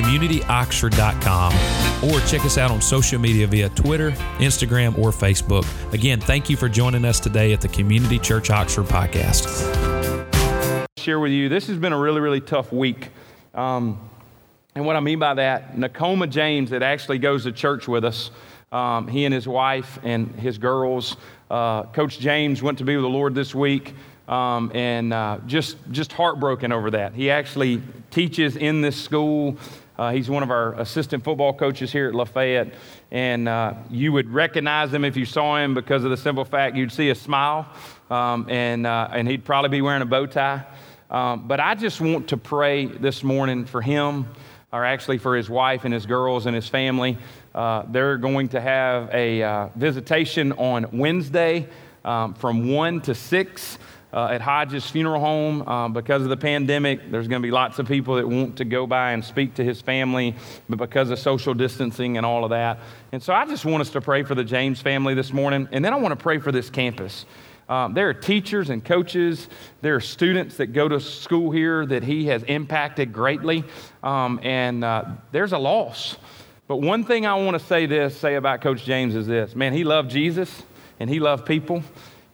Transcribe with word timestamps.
www.communityoxford.com 0.00 2.10
or 2.10 2.20
check 2.26 2.44
us 2.44 2.58
out 2.58 2.70
on 2.70 2.80
social 2.80 3.20
media 3.20 3.46
via 3.46 3.68
Twitter, 3.70 4.10
Instagram, 4.38 4.96
or 4.98 5.10
Facebook. 5.10 5.66
Again, 5.92 6.20
thank 6.20 6.48
you 6.48 6.56
for 6.56 6.68
joining 6.68 7.04
us 7.04 7.20
today 7.20 7.52
at 7.52 7.60
the 7.60 7.68
Community 7.68 8.18
Church 8.18 8.50
Oxford 8.50 8.86
podcast. 8.86 9.46
Share 10.98 11.20
with 11.20 11.32
you, 11.32 11.48
this 11.48 11.66
has 11.66 11.78
been 11.78 11.92
a 11.92 11.98
really, 11.98 12.20
really 12.20 12.40
tough 12.40 12.72
week. 12.72 13.08
Um, 13.54 13.98
and 14.74 14.86
what 14.86 14.96
I 14.96 15.00
mean 15.00 15.18
by 15.18 15.34
that, 15.34 15.76
Nakoma 15.76 16.30
James, 16.30 16.70
that 16.70 16.82
actually 16.82 17.18
goes 17.18 17.44
to 17.44 17.52
church 17.52 17.88
with 17.88 18.04
us, 18.04 18.30
um, 18.72 19.08
he 19.08 19.24
and 19.24 19.34
his 19.34 19.48
wife 19.48 19.98
and 20.02 20.34
his 20.36 20.58
girls. 20.58 21.16
Uh, 21.50 21.84
Coach 21.84 22.18
James 22.18 22.62
went 22.62 22.78
to 22.78 22.84
be 22.84 22.96
with 22.96 23.02
the 23.02 23.08
Lord 23.08 23.34
this 23.34 23.54
week. 23.54 23.94
Um, 24.28 24.70
and 24.74 25.12
uh, 25.12 25.38
just 25.46 25.76
just 25.90 26.12
heartbroken 26.12 26.70
over 26.70 26.92
that. 26.92 27.14
He 27.14 27.32
actually 27.32 27.82
teaches 28.12 28.54
in 28.54 28.80
this 28.80 28.96
school. 28.96 29.56
Uh, 30.00 30.10
he's 30.12 30.30
one 30.30 30.42
of 30.42 30.50
our 30.50 30.72
assistant 30.80 31.22
football 31.22 31.52
coaches 31.52 31.92
here 31.92 32.08
at 32.08 32.14
Lafayette, 32.14 32.72
and 33.10 33.46
uh, 33.46 33.74
you 33.90 34.12
would 34.12 34.30
recognize 34.30 34.94
him 34.94 35.04
if 35.04 35.14
you 35.14 35.26
saw 35.26 35.58
him 35.58 35.74
because 35.74 36.04
of 36.04 36.10
the 36.10 36.16
simple 36.16 36.42
fact 36.42 36.74
you'd 36.74 36.90
see 36.90 37.10
a 37.10 37.14
smile, 37.14 37.68
um, 38.08 38.46
and 38.48 38.86
uh, 38.86 39.10
and 39.12 39.28
he'd 39.28 39.44
probably 39.44 39.68
be 39.68 39.82
wearing 39.82 40.00
a 40.00 40.06
bow 40.06 40.24
tie. 40.24 40.64
Um, 41.10 41.46
but 41.46 41.60
I 41.60 41.74
just 41.74 42.00
want 42.00 42.28
to 42.28 42.38
pray 42.38 42.86
this 42.86 43.22
morning 43.22 43.66
for 43.66 43.82
him, 43.82 44.26
or 44.72 44.86
actually 44.86 45.18
for 45.18 45.36
his 45.36 45.50
wife 45.50 45.84
and 45.84 45.92
his 45.92 46.06
girls 46.06 46.46
and 46.46 46.56
his 46.56 46.66
family. 46.66 47.18
Uh, 47.54 47.82
they're 47.90 48.16
going 48.16 48.48
to 48.48 48.60
have 48.62 49.10
a 49.12 49.42
uh, 49.42 49.68
visitation 49.76 50.52
on 50.52 50.86
Wednesday 50.92 51.68
um, 52.06 52.32
from 52.32 52.72
1 52.72 53.02
to 53.02 53.14
6 53.14 53.78
uh, 54.12 54.26
at 54.26 54.40
Hodges 54.40 54.88
Funeral 54.88 55.20
Home. 55.20 55.62
Uh, 55.66 55.88
because 55.88 56.22
of 56.22 56.28
the 56.28 56.36
pandemic, 56.36 57.10
there's 57.10 57.28
going 57.28 57.40
to 57.42 57.46
be 57.46 57.50
lots 57.52 57.78
of 57.78 57.86
people 57.86 58.16
that 58.16 58.28
want 58.28 58.56
to 58.56 58.64
go 58.64 58.86
by 58.86 59.12
and 59.12 59.24
speak 59.24 59.54
to 59.54 59.64
his 59.64 59.80
family, 59.80 60.34
but 60.68 60.78
because 60.78 61.10
of 61.10 61.18
social 61.18 61.54
distancing 61.54 62.16
and 62.16 62.26
all 62.26 62.44
of 62.44 62.50
that. 62.50 62.80
And 63.12 63.22
so 63.22 63.32
I 63.32 63.46
just 63.46 63.64
want 63.64 63.80
us 63.80 63.90
to 63.90 64.00
pray 64.00 64.22
for 64.22 64.34
the 64.34 64.44
James 64.44 64.80
family 64.80 65.14
this 65.14 65.32
morning, 65.32 65.68
and 65.72 65.84
then 65.84 65.92
I 65.92 65.96
want 65.96 66.12
to 66.12 66.22
pray 66.22 66.38
for 66.38 66.52
this 66.52 66.70
campus. 66.70 67.26
Um, 67.68 67.94
there 67.94 68.08
are 68.08 68.14
teachers 68.14 68.68
and 68.68 68.84
coaches. 68.84 69.48
There 69.80 69.94
are 69.94 70.00
students 70.00 70.56
that 70.56 70.72
go 70.72 70.88
to 70.88 70.98
school 70.98 71.52
here 71.52 71.86
that 71.86 72.02
he 72.02 72.26
has 72.26 72.42
impacted 72.42 73.12
greatly, 73.12 73.62
um, 74.02 74.40
and 74.42 74.82
uh, 74.82 75.04
there's 75.30 75.52
a 75.52 75.58
loss. 75.58 76.16
But 76.66 76.78
one 76.78 77.04
thing 77.04 77.26
I 77.26 77.34
want 77.34 77.58
to 77.58 77.64
say 77.64 77.86
this, 77.86 78.16
say 78.16 78.34
about 78.34 78.60
Coach 78.60 78.84
James 78.84 79.14
is 79.14 79.28
this: 79.28 79.54
man, 79.54 79.72
he 79.72 79.84
loved 79.84 80.10
Jesus 80.10 80.64
and 80.98 81.08
he 81.08 81.18
loved 81.18 81.46
people, 81.46 81.82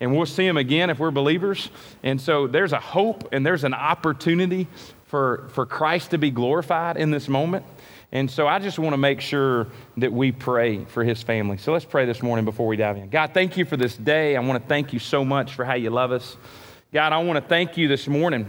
and 0.01 0.17
we'll 0.17 0.27
see 0.27 0.47
him 0.47 0.57
again 0.57 0.91
if 0.91 0.99
we're 0.99 1.11
believers. 1.11 1.71
And 2.03 2.21
so 2.21 2.47
there's 2.47 2.73
a 2.73 2.81
hope 2.81 3.29
and 3.33 3.45
there's 3.45 3.65
an 3.65 3.75
opportunity 3.75 4.69
for, 5.07 5.49
for 5.53 5.67
Christ 5.67 6.11
to 6.11 6.19
be 6.19 6.31
glorified 6.31 6.97
in 6.97 7.11
this 7.11 7.29
moment. 7.29 7.65
And 8.13 8.31
so 8.31 8.47
I 8.47 8.59
just 8.59 8.79
want 8.79 8.93
to 8.93 8.99
make 8.99 9.21
sure 9.21 9.67
that 9.97 10.13
we 10.13 10.33
pray 10.33 10.85
for 10.85 11.03
his 11.03 11.23
family. 11.23 11.57
So 11.59 11.73
let's 11.73 11.85
pray 11.85 12.07
this 12.07 12.23
morning 12.23 12.45
before 12.45 12.67
we 12.67 12.77
dive 12.77 12.97
in. 12.97 13.09
God, 13.09 13.33
thank 13.35 13.57
you 13.57 13.65
for 13.65 13.77
this 13.77 13.97
day. 13.97 14.37
I 14.37 14.41
want 14.41 14.63
to 14.63 14.69
thank 14.69 14.93
you 14.93 14.99
so 14.99 15.25
much 15.25 15.55
for 15.55 15.65
how 15.65 15.75
you 15.75 15.91
love 15.91 16.13
us. 16.13 16.37
God, 16.93 17.13
I 17.13 17.23
want 17.23 17.37
to 17.43 17.47
thank 17.47 17.77
you 17.77 17.89
this 17.89 18.07
morning 18.07 18.49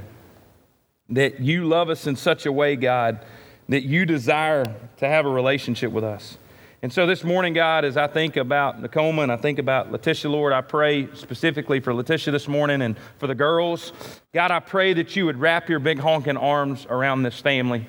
that 1.10 1.40
you 1.40 1.66
love 1.66 1.90
us 1.90 2.06
in 2.06 2.16
such 2.16 2.46
a 2.46 2.52
way, 2.52 2.76
God, 2.76 3.26
that 3.70 3.84
you 3.84 4.06
desire 4.06 4.64
to 4.98 5.08
have 5.08 5.26
a 5.26 5.30
relationship 5.30 5.92
with 5.92 6.04
us. 6.04 6.38
And 6.84 6.94
so 6.94 7.08
this 7.08 7.24
morning, 7.24 7.54
God, 7.54 7.86
as 7.86 7.98
I 7.98 8.06
think 8.06 8.38
about 8.38 8.84
Nakoma 8.84 9.24
and 9.24 9.32
I 9.32 9.38
think 9.38 9.58
about 9.58 9.92
Letitia, 9.92 10.30
Lord, 10.30 10.54
I 10.54 10.62
pray 10.62 11.12
specifically 11.16 11.80
for 11.80 11.92
Letitia 11.92 12.32
this 12.32 12.48
morning 12.48 12.84
and 12.84 12.96
for 13.18 13.26
the 13.26 13.34
girls. 13.34 13.94
God, 14.32 14.52
I 14.52 14.60
pray 14.60 14.94
that 14.94 15.16
you 15.16 15.26
would 15.26 15.40
wrap 15.40 15.70
your 15.70 15.80
big 15.80 15.98
honking 15.98 16.38
arms 16.38 16.86
around 16.88 17.24
this 17.24 17.40
family. 17.40 17.88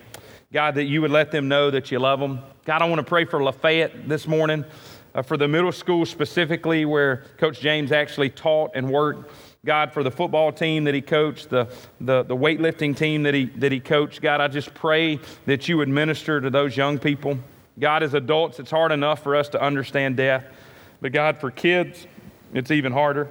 God, 0.55 0.77
that 0.77 0.85
you 0.85 1.03
would 1.03 1.11
let 1.11 1.31
them 1.31 1.49
know 1.49 1.71
that 1.71 1.91
you 1.91 1.99
love 1.99 2.19
them. 2.19 2.41
God, 2.65 2.81
I 2.81 2.87
want 2.87 2.99
to 3.01 3.05
pray 3.05 3.27
for 3.27 3.43
Lafayette 3.45 4.09
this 4.09 4.27
morning, 4.27 4.65
uh, 5.15 5.21
for 5.21 5.37
the 5.37 5.49
middle 5.49 5.73
school 5.73 6.07
specifically, 6.07 6.87
where 6.87 7.25
Coach 7.37 7.61
James 7.61 7.93
actually 7.93 8.31
taught 8.31 8.71
and 8.75 8.91
worked. 8.91 9.31
God, 9.67 9.93
for 9.93 10.03
the 10.03 10.11
football 10.11 10.51
team 10.51 10.85
that 10.85 10.95
he 10.95 11.03
coached, 11.03 11.51
the, 11.51 11.69
the, 12.01 12.23
the 12.23 12.37
weightlifting 12.37 12.97
team 12.97 13.25
that 13.25 13.35
he, 13.35 13.47
that 13.57 13.71
he 13.71 13.81
coached. 13.81 14.23
God, 14.23 14.41
I 14.41 14.49
just 14.49 14.73
pray 14.73 15.21
that 15.45 15.69
you 15.69 15.77
would 15.77 15.91
minister 15.91 16.41
to 16.41 16.49
those 16.49 16.75
young 16.75 16.99
people. 16.99 17.39
God, 17.79 18.03
as 18.03 18.15
adults, 18.15 18.59
it's 18.59 18.71
hard 18.71 18.93
enough 18.93 19.23
for 19.23 19.37
us 19.37 19.49
to 19.51 19.63
understand 19.63 20.17
death. 20.17 20.45
But 21.01 21.13
God, 21.13 21.39
for 21.39 21.51
kids, 21.51 22.07
it's 22.53 22.71
even 22.71 22.93
harder. 22.93 23.29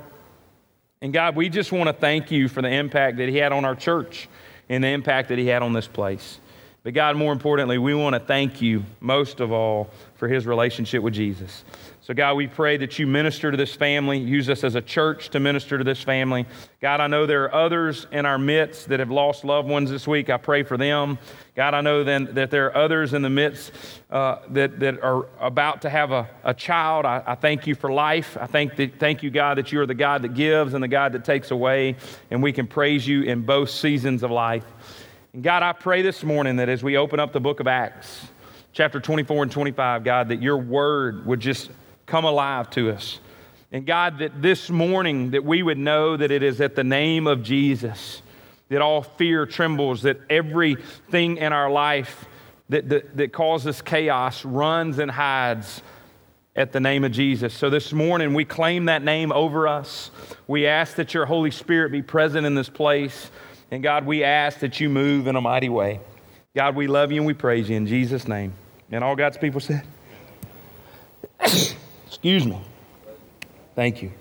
And 1.02 1.14
God, 1.14 1.36
we 1.36 1.50
just 1.50 1.72
want 1.72 1.88
to 1.88 1.94
thank 1.94 2.32
you 2.32 2.48
for 2.48 2.62
the 2.62 2.70
impact 2.70 3.18
that 3.18 3.30
He 3.30 3.38
had 3.38 3.52
on 3.52 3.66
our 3.66 3.76
church 3.76 4.28
and 4.70 4.84
the 4.84 4.88
impact 4.88 5.30
that 5.30 5.38
He 5.38 5.48
had 5.48 5.62
on 5.62 5.74
this 5.74 5.88
place. 5.88 6.40
But 6.84 6.94
God, 6.94 7.18
more 7.18 7.34
importantly, 7.34 7.78
we 7.78 7.94
want 7.94 8.14
to 8.14 8.20
thank 8.20 8.62
you 8.62 8.86
most 9.00 9.40
of 9.40 9.52
all 9.52 9.90
for 10.16 10.28
His 10.28 10.46
relationship 10.46 11.04
with 11.04 11.14
Jesus. 11.14 11.64
So, 12.08 12.14
God, 12.14 12.38
we 12.38 12.48
pray 12.48 12.78
that 12.78 12.98
you 13.00 13.06
minister 13.06 13.52
to 13.52 13.58
this 13.58 13.76
family. 13.76 14.18
Use 14.18 14.50
us 14.50 14.64
as 14.64 14.76
a 14.76 14.82
church 14.82 15.28
to 15.32 15.42
minister 15.42 15.78
to 15.78 15.84
this 15.84 16.02
family. 16.02 16.46
God, 16.80 17.02
I 17.02 17.08
know 17.08 17.26
there 17.26 17.44
are 17.44 17.54
others 17.54 18.08
in 18.14 18.26
our 18.26 18.38
midst 18.38 18.88
that 18.88 19.02
have 19.02 19.12
lost 19.12 19.44
loved 19.44 19.68
ones 19.68 19.90
this 19.90 20.08
week. 20.08 20.30
I 20.30 20.38
pray 20.38 20.64
for 20.64 20.78
them. 20.78 21.20
God, 21.54 21.74
I 21.74 21.82
know 21.82 22.06
then 22.06 22.34
that 22.36 22.50
there 22.50 22.68
are 22.68 22.78
others 22.78 23.14
in 23.14 23.24
the 23.24 23.30
midst 23.30 23.74
uh, 24.10 24.38
that, 24.52 24.80
that 24.80 25.04
are 25.04 25.28
about 25.42 25.82
to 25.82 25.90
have 25.90 26.14
a, 26.14 26.30
a 26.46 26.54
child. 26.54 27.06
I, 27.06 27.24
I 27.28 27.36
thank 27.36 27.68
you 27.68 27.76
for 27.76 27.92
life. 27.92 28.38
I 28.40 28.46
thank, 28.46 28.78
that, 28.78 28.98
thank 29.02 29.22
you, 29.22 29.30
God, 29.30 29.58
that 29.58 29.74
you 29.74 29.82
are 29.82 29.86
the 29.86 29.94
God 29.94 30.22
that 30.22 30.34
gives 30.34 30.76
and 30.76 30.82
the 30.82 30.88
God 30.88 31.12
that 31.12 31.26
takes 31.26 31.52
away, 31.52 31.98
and 32.32 32.42
we 32.42 32.54
can 32.54 32.68
praise 32.68 33.06
you 33.06 33.24
in 33.24 33.42
both 33.42 33.70
seasons 33.70 34.24
of 34.24 34.32
life. 34.32 34.64
And 35.34 35.44
God, 35.44 35.62
I 35.62 35.74
pray 35.74 36.04
this 36.04 36.24
morning 36.24 36.56
that 36.56 36.70
as 36.70 36.82
we 36.82 36.96
open 36.96 37.20
up 37.20 37.34
the 37.34 37.42
book 37.42 37.60
of 37.60 37.68
Acts, 37.68 38.28
chapter 38.72 39.02
24 39.02 39.44
and 39.44 39.52
25, 39.52 40.06
God, 40.06 40.30
that 40.30 40.42
your 40.42 40.58
word 40.58 41.26
would 41.26 41.42
just 41.42 41.70
come 42.08 42.26
alive 42.26 42.70
to 42.72 42.90
us. 42.90 43.20
And 43.72 43.86
God, 43.86 44.20
that 44.20 44.42
this 44.42 44.70
morning 44.70 45.32
that 45.32 45.44
we 45.44 45.62
would 45.62 45.78
know 45.78 46.18
that 46.18 46.32
it 46.32 46.42
is 46.42 46.60
at 46.62 46.76
the 46.76 46.84
name 46.84 47.28
of 47.28 47.44
Jesus 47.44 48.24
that 48.70 48.82
all 48.82 49.02
fear 49.02 49.46
trembles, 49.46 50.02
that 50.02 50.20
everything 50.30 51.38
in 51.38 51.54
our 51.54 51.70
life 51.70 52.26
that, 52.70 52.90
that, 52.90 53.16
that 53.16 53.32
causes 53.32 53.82
chaos 53.82 54.44
runs 54.44 55.00
and 55.00 55.10
hides 55.10 55.82
at 56.56 56.74
the 56.74 56.80
name 56.80 57.04
of 57.04 57.12
Jesus. 57.12 57.54
So 57.54 57.70
this 57.70 57.94
morning 57.94 58.34
we 58.34 58.44
claim 58.44 58.86
that 58.86 59.04
name 59.04 59.32
over 59.32 59.68
us. 59.68 60.12
We 60.48 60.68
ask 60.68 60.96
that 60.96 61.14
your 61.14 61.26
Holy 61.26 61.52
Spirit 61.52 61.92
be 61.92 62.02
present 62.02 62.46
in 62.46 62.56
this 62.56 62.70
place. 62.70 63.32
And 63.72 63.84
God, 63.84 64.06
we 64.06 64.24
ask 64.24 64.60
that 64.60 64.80
you 64.80 64.90
move 64.90 65.28
in 65.28 65.36
a 65.36 65.42
mighty 65.42 65.70
way. 65.70 66.02
God, 66.56 66.76
we 66.76 66.88
love 66.88 67.12
you 67.12 67.22
and 67.22 67.28
we 67.28 67.34
praise 67.34 67.70
you 67.70 67.78
in 67.78 67.86
Jesus' 67.86 68.28
name. 68.28 68.54
And 68.92 69.04
all 69.04 69.16
God's 69.16 69.38
people 69.38 69.62
said, 69.62 69.84
Excuse 72.18 72.48
me. 72.48 72.60
Thank 73.76 74.02
you. 74.02 74.12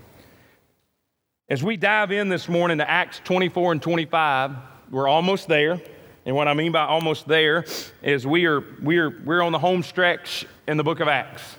As 1.49 1.63
we 1.63 1.79
dive 1.79 2.13
in 2.13 2.29
this 2.29 2.47
morning 2.47 2.77
to 2.77 2.91
Acts 2.91 3.23
24 3.25 3.73
and 3.73 3.81
25, 3.81 4.55
we're 4.91 5.09
almost 5.09 5.49
there. 5.49 5.81
And 6.27 6.37
what 6.37 6.47
I 6.47 6.53
mean 6.53 6.73
by 6.73 6.85
almost 6.85 7.27
there 7.27 7.65
is 8.03 8.27
we 8.27 8.45
are, 8.45 8.63
we 8.83 8.99
are, 8.99 9.19
we're 9.25 9.41
on 9.41 9.53
the 9.53 9.59
home 9.59 9.83
stretch 9.83 10.45
in 10.69 10.77
the 10.77 10.85
book 10.85 11.01
of 11.01 11.09
Acts. 11.09 11.57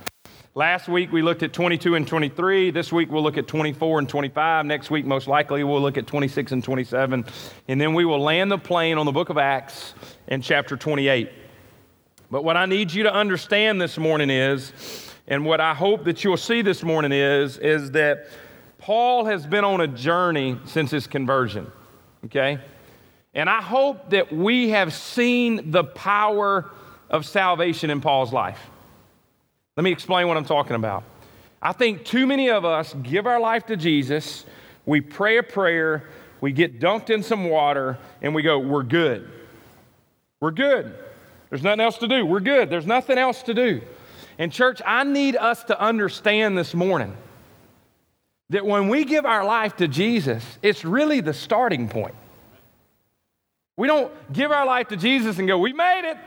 Last 0.54 0.88
week 0.88 1.12
we 1.12 1.24
looked 1.24 1.42
at 1.42 1.54
22 1.54 1.96
and 1.96 2.08
23. 2.08 2.70
This 2.70 2.94
week 2.94 3.10
we'll 3.10 3.24
look 3.24 3.40
at 3.40 3.48
24 3.48 3.98
and 3.98 4.08
25. 4.08 4.68
Next 4.68 4.92
week, 4.92 5.08
most 5.08 5.28
likely, 5.28 5.64
we'll 5.64 5.82
look 5.82 5.98
at 5.98 6.06
26 6.06 6.52
and 6.52 6.64
27. 6.64 7.26
And 7.68 7.82
then 7.82 7.96
we 7.96 8.06
will 8.06 8.22
land 8.22 8.52
the 8.52 8.60
plane 8.60 9.00
on 9.00 9.08
the 9.08 9.12
book 9.12 9.30
of 9.30 9.40
Acts 9.40 9.96
in 10.28 10.44
chapter 10.44 10.78
28. 10.78 11.32
But 12.30 12.44
what 12.44 12.58
I 12.58 12.68
need 12.68 12.94
you 12.94 13.02
to 13.04 13.14
understand 13.14 13.82
this 13.82 13.98
morning 13.98 14.30
is 14.30 14.72
and 15.28 15.46
what 15.46 15.60
I 15.60 15.74
hope 15.74 16.06
that 16.06 16.24
you'll 16.24 16.38
see 16.38 16.62
this 16.62 16.84
morning 16.84 17.12
is, 17.12 17.58
is 17.58 17.92
that 17.92 18.28
Paul 18.78 19.26
has 19.26 19.46
been 19.46 19.66
on 19.66 19.82
a 19.82 19.88
journey 19.88 20.58
since 20.66 20.92
his 20.92 21.08
conversion, 21.08 21.70
okay? 22.26 22.60
And 23.34 23.50
I 23.50 23.62
hope 23.62 24.12
that 24.12 24.32
we 24.32 24.70
have 24.70 24.94
seen 24.94 25.72
the 25.72 25.84
power 25.84 26.70
of 27.10 27.26
salvation 27.26 27.90
in 27.90 28.00
Paul's 28.00 28.32
life. 28.32 28.60
Let 29.76 29.84
me 29.84 29.92
explain 29.92 30.28
what 30.28 30.38
I'm 30.38 30.46
talking 30.46 30.76
about. 30.76 31.04
I 31.62 31.74
think 31.74 32.06
too 32.06 32.26
many 32.26 32.50
of 32.50 32.64
us 32.64 32.96
give 33.04 33.28
our 33.28 33.40
life 33.40 33.66
to 33.66 33.76
Jesus, 33.76 34.46
we 34.86 35.02
pray 35.02 35.38
a 35.38 35.44
prayer, 35.44 36.08
we 36.40 36.52
get 36.54 36.80
dunked 36.80 37.10
in 37.10 37.22
some 37.24 37.50
water, 37.50 37.98
and 38.22 38.34
we 38.34 38.44
go, 38.44 38.60
We're 38.60 38.84
good. 38.84 39.30
We're 40.40 40.52
good. 40.52 40.96
There's 41.50 41.64
nothing 41.64 41.80
else 41.80 41.98
to 41.98 42.08
do. 42.08 42.26
We're 42.26 42.40
good. 42.40 42.70
There's 42.70 42.86
nothing 42.86 43.18
else 43.18 43.42
to 43.44 43.54
do. 43.54 43.82
And, 44.38 44.52
church, 44.52 44.82
I 44.86 45.04
need 45.04 45.36
us 45.36 45.64
to 45.66 45.80
understand 45.80 46.58
this 46.58 46.74
morning 46.74 47.16
that 48.50 48.66
when 48.66 48.88
we 48.88 49.04
give 49.04 49.26
our 49.26 49.44
life 49.44 49.78
to 49.78 49.88
Jesus, 49.88 50.44
it's 50.62 50.86
really 50.86 51.22
the 51.22 51.34
starting 51.34 51.90
point. 51.90 52.16
We 53.76 53.88
don't 53.88 54.12
give 54.34 54.52
our 54.52 54.66
life 54.66 54.90
to 54.90 54.98
Jesus 54.98 55.38
and 55.40 55.48
go, 55.48 55.58
We 55.58 55.74
made 55.74 56.10
it, 56.10 56.18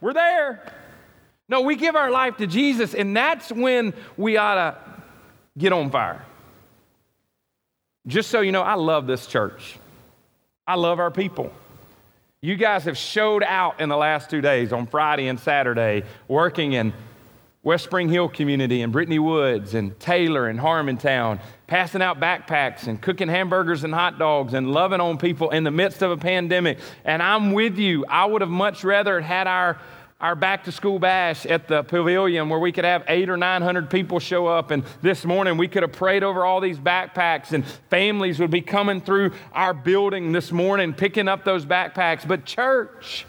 we're 0.00 0.12
there. 0.12 0.72
No, 1.48 1.62
we 1.62 1.76
give 1.76 1.96
our 1.96 2.10
life 2.10 2.36
to 2.38 2.46
Jesus, 2.46 2.94
and 2.94 3.16
that's 3.16 3.50
when 3.50 3.94
we 4.18 4.36
ought 4.36 4.54
to 4.54 4.76
get 5.56 5.72
on 5.72 5.90
fire. 5.90 6.22
Just 8.06 8.30
so 8.30 8.40
you 8.40 8.52
know, 8.52 8.62
I 8.62 8.74
love 8.74 9.06
this 9.06 9.26
church. 9.26 9.78
I 10.66 10.74
love 10.74 10.98
our 10.98 11.10
people. 11.10 11.50
You 12.42 12.56
guys 12.56 12.84
have 12.84 12.98
showed 12.98 13.42
out 13.42 13.80
in 13.80 13.88
the 13.88 13.96
last 13.96 14.30
two 14.30 14.42
days 14.42 14.72
on 14.72 14.86
Friday 14.86 15.28
and 15.28 15.40
Saturday, 15.40 16.04
working 16.28 16.74
in 16.74 16.92
West 17.68 17.84
Spring 17.84 18.08
Hill 18.08 18.30
community 18.30 18.80
and 18.80 18.90
Brittany 18.90 19.18
Woods 19.18 19.74
and 19.74 20.00
Taylor 20.00 20.48
and 20.48 20.58
Harmontown, 20.58 21.38
passing 21.66 22.00
out 22.00 22.18
backpacks 22.18 22.86
and 22.86 22.98
cooking 22.98 23.28
hamburgers 23.28 23.84
and 23.84 23.92
hot 23.92 24.18
dogs 24.18 24.54
and 24.54 24.72
loving 24.72 25.02
on 25.02 25.18
people 25.18 25.50
in 25.50 25.64
the 25.64 25.70
midst 25.70 26.00
of 26.00 26.10
a 26.10 26.16
pandemic. 26.16 26.78
And 27.04 27.22
I'm 27.22 27.52
with 27.52 27.76
you. 27.76 28.06
I 28.08 28.24
would 28.24 28.40
have 28.40 28.48
much 28.48 28.84
rather 28.84 29.20
had 29.20 29.46
our 29.46 29.78
our 30.18 30.34
back 30.34 30.64
to 30.64 30.72
school 30.72 30.98
bash 30.98 31.44
at 31.44 31.68
the 31.68 31.82
pavilion 31.82 32.48
where 32.48 32.58
we 32.58 32.72
could 32.72 32.86
have 32.86 33.04
eight 33.06 33.28
or 33.28 33.36
900 33.36 33.90
people 33.90 34.18
show 34.18 34.46
up. 34.46 34.70
And 34.70 34.82
this 35.02 35.26
morning 35.26 35.58
we 35.58 35.68
could 35.68 35.82
have 35.82 35.92
prayed 35.92 36.24
over 36.24 36.46
all 36.46 36.62
these 36.62 36.78
backpacks, 36.78 37.52
and 37.52 37.66
families 37.90 38.40
would 38.40 38.50
be 38.50 38.62
coming 38.62 39.02
through 39.02 39.32
our 39.52 39.74
building 39.74 40.32
this 40.32 40.50
morning 40.50 40.94
picking 40.94 41.28
up 41.28 41.44
those 41.44 41.66
backpacks. 41.66 42.26
But, 42.26 42.46
church, 42.46 43.26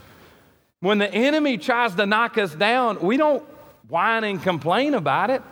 when 0.80 0.96
the 0.96 1.12
enemy 1.12 1.58
tries 1.58 1.94
to 1.96 2.06
knock 2.06 2.38
us 2.38 2.54
down, 2.54 3.00
we 3.02 3.18
don't 3.18 3.44
whine 3.90 4.24
and 4.24 4.42
complain 4.42 4.94
about 4.94 5.30
it. 5.30 5.42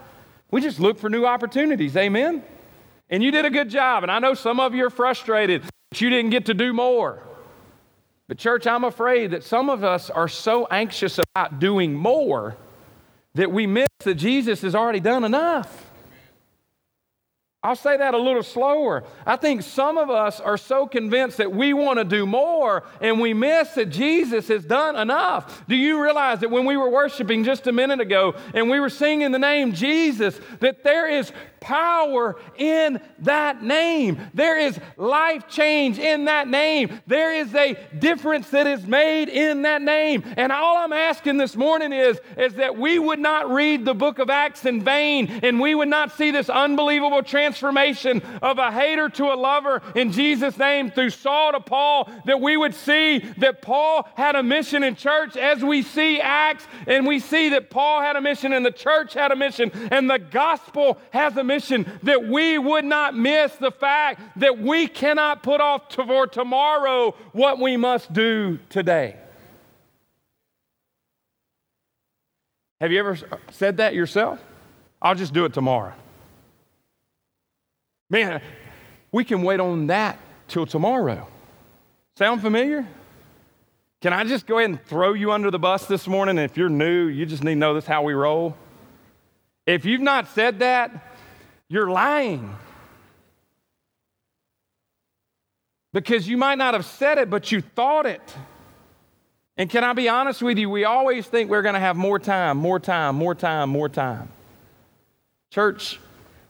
We 0.51 0.61
just 0.61 0.81
look 0.81 0.99
for 0.99 1.11
new 1.11 1.27
opportunities. 1.27 1.97
Amen? 1.97 2.43
And 3.11 3.23
you 3.23 3.31
did 3.31 3.45
a 3.45 3.51
good 3.51 3.69
job. 3.69 4.03
And 4.03 4.13
I 4.13 4.19
know 4.19 4.35
some 4.35 4.61
of 4.61 4.75
you 4.75 4.87
are 4.87 4.91
frustrated 4.91 5.63
that 5.63 6.01
you 6.01 6.11
didn't 6.11 6.31
get 6.31 6.47
to 6.47 6.55
do 6.55 6.73
more. 6.73 7.23
But, 8.29 8.39
church, 8.39 8.67
I'm 8.67 8.85
afraid 8.85 9.31
that 9.31 9.43
some 9.43 9.71
of 9.71 9.83
us 9.83 10.11
are 10.11 10.29
so 10.29 10.67
anxious 10.71 11.19
about 11.19 11.59
doing 11.59 11.95
more 11.95 12.57
that 13.35 13.51
we 13.51 13.67
miss 13.67 13.89
that 14.05 14.17
Jesus 14.17 14.63
has 14.63 14.75
already 14.75 15.01
done 15.01 15.25
enough. 15.25 15.88
I'll 17.61 17.75
say 17.75 17.97
that 17.97 18.15
a 18.15 18.19
little 18.19 18.45
slower. 18.45 19.03
I 19.27 19.35
think 19.35 19.63
some 19.63 19.99
of 19.99 20.11
us 20.11 20.39
are 20.39 20.57
so 20.57 20.87
convinced 20.87 21.39
that 21.39 21.51
we 21.51 21.73
want 21.73 21.99
to 21.99 22.05
do 22.05 22.25
more 22.25 22.85
and 23.01 23.21
we 23.21 23.35
miss 23.35 23.71
that 23.71 23.87
Jesus 23.87 24.47
has 24.47 24.65
done 24.65 24.95
enough. 24.95 25.67
Do 25.67 25.75
you 25.75 26.01
realize 26.01 26.39
that 26.41 26.53
when 26.53 26.67
we 26.67 26.77
were 26.77 26.89
worshiping 26.89 27.43
just 27.43 27.67
a 27.67 27.73
minute 27.73 27.99
ago 27.99 28.37
and 28.55 28.71
we 28.71 28.79
were 28.79 28.89
singing 28.89 29.33
the 29.33 29.41
name 29.41 29.73
Jesus, 29.73 30.41
that 30.61 30.85
there 30.85 31.11
is 31.11 31.33
power 31.59 32.37
in 32.57 33.01
that 33.19 33.65
name. 33.65 34.21
There 34.35 34.57
is 34.57 34.79
life 34.97 35.49
change 35.49 35.99
in 35.99 36.27
that 36.27 36.47
name. 36.47 37.01
There 37.09 37.35
is 37.35 37.53
a 37.57 37.77
difference 37.99 38.51
that 38.51 38.69
is 38.69 38.87
made 38.87 39.29
in 39.29 39.63
that 39.63 39.83
name. 39.83 40.23
And 40.37 40.53
all 40.53 40.77
I'm 40.77 40.93
asking 40.93 41.39
this 41.39 41.57
morning 41.57 41.93
is, 41.93 42.21
is 42.37 42.55
that 42.55 42.79
we 42.79 43.01
would 43.01 43.19
not 43.19 43.51
read 43.51 43.85
the 43.85 43.95
book 43.95 44.21
of 44.21 44.31
Acts 44.31 44.65
in 44.65 44.81
vain 44.85 45.41
and 45.43 45.59
we 45.59 45.75
would 45.75 45.89
not 45.89 46.17
see 46.17 46.31
this 46.31 46.49
unbelievable 46.49 47.25
transformation 47.25 47.48
of 48.43 48.59
a 48.59 48.71
hater 48.71 49.09
to 49.09 49.25
a 49.27 49.35
lover 49.35 49.83
in 49.95 50.13
Jesus' 50.13 50.59
name 50.59 50.91
through 50.91 51.11
Saul 51.11 51.53
to 51.53 51.61
Paul, 51.61 52.11
that 52.25 52.41
we 52.41 52.57
would 52.57 52.75
see 52.75 53.19
that 53.39 53.63
Paul 53.63 54.09
had 54.17 54.37
a 54.37 54.43
mission 54.43 54.83
in 54.83 54.97
church 54.97 55.37
as 55.37 55.63
we 55.63 55.83
see 55.83 56.21
Acts 56.21 56.67
and 56.87 57.07
we 57.07 57.19
see 57.19 57.51
that 57.51 57.71
Paul 57.71 58.01
had 58.01 58.17
a 58.17 58.21
mission 58.21 58.53
and 58.53 58.65
the 58.65 58.71
church 58.71 59.15
had 59.15 59.33
a 59.33 59.37
mission 59.37 59.71
and 59.91 60.09
the 60.09 60.19
gospel 60.19 60.99
has 61.11 61.37
a 61.37 61.45
mission, 61.45 61.91
that 62.03 62.29
we 62.29 62.59
would 62.59 62.85
not 62.85 63.17
miss 63.17 63.55
the 63.57 63.71
fact 63.71 64.21
that 64.41 64.59
we 64.59 64.87
cannot 64.87 65.43
put 65.43 65.61
off 65.61 65.93
for 65.93 66.27
tomorrow 66.27 67.15
what 67.33 67.59
we 67.59 67.77
must 67.77 68.13
do 68.13 68.59
today. 68.69 69.17
Have 72.81 72.93
you 72.93 73.01
ever 73.01 73.19
said 73.51 73.79
that 73.79 73.95
yourself? 73.95 74.39
I'll 75.03 75.15
just 75.15 75.33
do 75.33 75.45
it 75.45 75.53
tomorrow. 75.53 75.95
Man, 78.11 78.41
we 79.13 79.25
can 79.25 79.43
wait 79.43 79.61
on 79.61 79.89
that 79.89 80.19
till 80.49 80.67
tomorrow. 80.67 81.27
Sound 82.17 82.41
familiar? 82.41 82.87
Can 84.01 84.13
I 84.13 84.25
just 84.25 84.47
go 84.47 84.59
ahead 84.59 84.71
and 84.71 84.85
throw 84.85 85.13
you 85.13 85.33
under 85.33 85.51
the 85.51 85.59
bus 85.59 85.87
this 85.87 86.07
morning? 86.07 86.39
If 86.39 86.57
you're 86.57 86.69
new, 86.69 87.07
you 87.07 87.27
just 87.27 87.43
need 87.43 87.55
to 87.55 87.59
know 87.59 87.75
this 87.75 87.87
how 87.87 88.03
we 88.03 88.15
roll. 88.15 88.57
If 89.67 89.85
you've 89.85 90.01
not 90.01 90.29
said 90.29 90.61
that, 90.61 90.91
you're 91.69 91.91
lying. 91.91 92.57
Because 95.93 96.29
you 96.29 96.37
might 96.37 96.59
not 96.59 96.75
have 96.75 96.87
said 96.87 97.19
it, 97.19 97.29
but 97.29 97.51
you 97.51 97.61
thought 97.61 98.07
it. 98.07 98.23
And 99.57 99.69
can 99.69 99.83
I 99.83 99.93
be 99.93 100.09
honest 100.09 100.41
with 100.41 100.57
you? 100.57 100.71
We 100.71 100.85
always 100.85 101.27
think 101.27 101.51
we're 101.51 101.63
going 101.63 101.75
to 101.75 101.81
have 101.81 101.97
more 101.97 102.19
time, 102.19 102.57
more 102.57 102.79
time, 102.79 103.17
more 103.17 103.35
time, 103.35 103.71
more 103.71 103.89
time. 103.89 104.29
Church, 105.51 105.99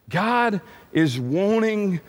God 0.08 0.60
is 0.92 1.18
wanting 1.18 2.00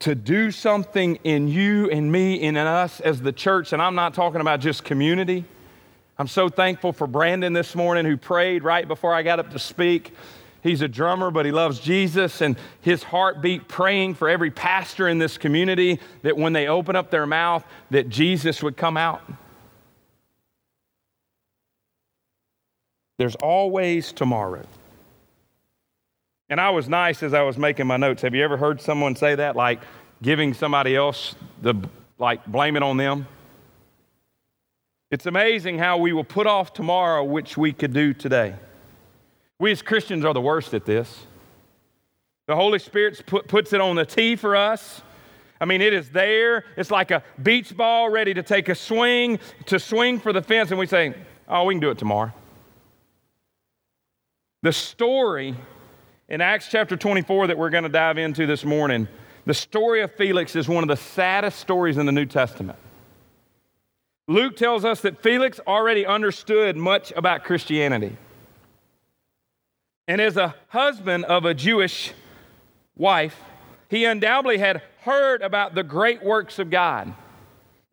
to 0.00 0.14
do 0.14 0.50
something 0.50 1.16
in 1.24 1.48
you 1.48 1.90
and 1.90 2.10
me 2.10 2.42
and 2.46 2.56
in 2.56 2.66
us 2.66 3.00
as 3.00 3.20
the 3.20 3.32
church. 3.32 3.72
And 3.72 3.82
I'm 3.82 3.96
not 3.96 4.14
talking 4.14 4.40
about 4.40 4.60
just 4.60 4.84
community. 4.84 5.44
I'm 6.18 6.28
so 6.28 6.48
thankful 6.48 6.92
for 6.92 7.06
Brandon 7.06 7.52
this 7.52 7.74
morning 7.74 8.04
who 8.04 8.16
prayed 8.16 8.62
right 8.62 8.86
before 8.86 9.12
I 9.12 9.22
got 9.22 9.38
up 9.40 9.50
to 9.50 9.58
speak. 9.58 10.12
He's 10.62 10.82
a 10.82 10.88
drummer, 10.88 11.30
but 11.30 11.46
he 11.46 11.52
loves 11.52 11.78
Jesus, 11.78 12.40
and 12.40 12.56
his 12.80 13.04
heartbeat 13.04 13.68
praying 13.68 14.14
for 14.14 14.28
every 14.28 14.50
pastor 14.50 15.08
in 15.08 15.18
this 15.18 15.38
community 15.38 16.00
that 16.22 16.36
when 16.36 16.52
they 16.52 16.66
open 16.66 16.96
up 16.96 17.10
their 17.10 17.26
mouth, 17.26 17.64
that 17.90 18.08
Jesus 18.08 18.62
would 18.62 18.76
come 18.76 18.96
out. 18.96 19.22
There's 23.18 23.36
always 23.36 24.12
tomorrow. 24.12 24.66
And 26.50 26.60
I 26.60 26.70
was 26.70 26.88
nice 26.88 27.22
as 27.22 27.34
I 27.34 27.42
was 27.42 27.58
making 27.58 27.86
my 27.86 27.96
notes. 27.96 28.22
Have 28.22 28.34
you 28.34 28.42
ever 28.42 28.56
heard 28.56 28.80
someone 28.80 29.16
say 29.16 29.34
that, 29.34 29.54
like 29.54 29.80
giving 30.22 30.54
somebody 30.54 30.96
else 30.96 31.34
the, 31.60 31.74
like, 32.18 32.44
blame 32.46 32.76
it 32.76 32.82
on 32.82 32.96
them? 32.96 33.26
It's 35.10 35.26
amazing 35.26 35.78
how 35.78 35.98
we 35.98 36.12
will 36.12 36.24
put 36.24 36.46
off 36.46 36.72
tomorrow, 36.72 37.24
which 37.24 37.56
we 37.56 37.72
could 37.72 37.92
do 37.92 38.12
today. 38.14 38.54
We 39.58 39.72
as 39.72 39.82
Christians 39.82 40.24
are 40.24 40.34
the 40.34 40.40
worst 40.40 40.74
at 40.74 40.84
this. 40.84 41.24
The 42.46 42.56
Holy 42.56 42.78
Spirit 42.78 43.22
put, 43.26 43.46
puts 43.46 43.72
it 43.72 43.80
on 43.80 43.96
the 43.96 44.06
tee 44.06 44.36
for 44.36 44.56
us. 44.56 45.02
I 45.60 45.64
mean, 45.64 45.82
it 45.82 45.92
is 45.92 46.10
there. 46.10 46.64
It's 46.76 46.90
like 46.90 47.10
a 47.10 47.22
beach 47.42 47.76
ball 47.76 48.08
ready 48.08 48.32
to 48.34 48.42
take 48.42 48.68
a 48.68 48.74
swing, 48.74 49.38
to 49.66 49.78
swing 49.78 50.18
for 50.18 50.32
the 50.32 50.40
fence, 50.40 50.70
and 50.70 50.78
we 50.78 50.86
say, 50.86 51.14
oh, 51.48 51.64
we 51.64 51.74
can 51.74 51.80
do 51.80 51.90
it 51.90 51.98
tomorrow. 51.98 52.32
The 54.62 54.72
story 54.72 55.54
in 56.28 56.42
Acts 56.42 56.68
chapter 56.68 56.96
24 56.96 57.46
that 57.46 57.58
we're 57.58 57.70
going 57.70 57.84
to 57.84 57.88
dive 57.88 58.18
into 58.18 58.46
this 58.46 58.64
morning, 58.64 59.08
the 59.46 59.54
story 59.54 60.02
of 60.02 60.12
Felix 60.14 60.54
is 60.56 60.68
one 60.68 60.84
of 60.84 60.88
the 60.88 60.96
saddest 60.96 61.58
stories 61.58 61.96
in 61.96 62.04
the 62.04 62.12
New 62.12 62.26
Testament. 62.26 62.78
Luke 64.26 64.56
tells 64.56 64.84
us 64.84 65.00
that 65.00 65.22
Felix 65.22 65.58
already 65.66 66.04
understood 66.04 66.76
much 66.76 67.14
about 67.16 67.44
Christianity. 67.44 68.14
And 70.06 70.20
as 70.20 70.36
a 70.36 70.54
husband 70.68 71.24
of 71.24 71.46
a 71.46 71.54
Jewish 71.54 72.12
wife, 72.94 73.40
he 73.88 74.04
undoubtedly 74.04 74.58
had 74.58 74.82
heard 75.00 75.40
about 75.40 75.74
the 75.74 75.82
great 75.82 76.22
works 76.22 76.58
of 76.58 76.68
God. 76.68 77.14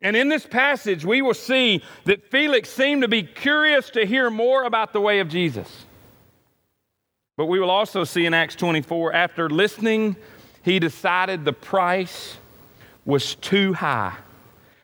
And 0.02 0.14
in 0.14 0.28
this 0.28 0.44
passage, 0.44 1.06
we 1.06 1.22
will 1.22 1.32
see 1.32 1.82
that 2.04 2.30
Felix 2.30 2.68
seemed 2.68 3.00
to 3.00 3.08
be 3.08 3.22
curious 3.22 3.88
to 3.90 4.04
hear 4.04 4.28
more 4.28 4.64
about 4.64 4.92
the 4.92 5.00
way 5.00 5.20
of 5.20 5.28
Jesus. 5.28 5.86
But 7.36 7.46
we 7.46 7.60
will 7.60 7.70
also 7.70 8.04
see 8.04 8.26
in 8.26 8.34
Acts 8.34 8.56
24, 8.56 9.12
after 9.12 9.50
listening, 9.50 10.16
he 10.62 10.78
decided 10.78 11.44
the 11.44 11.52
price 11.52 12.36
was 13.04 13.34
too 13.36 13.74
high 13.74 14.16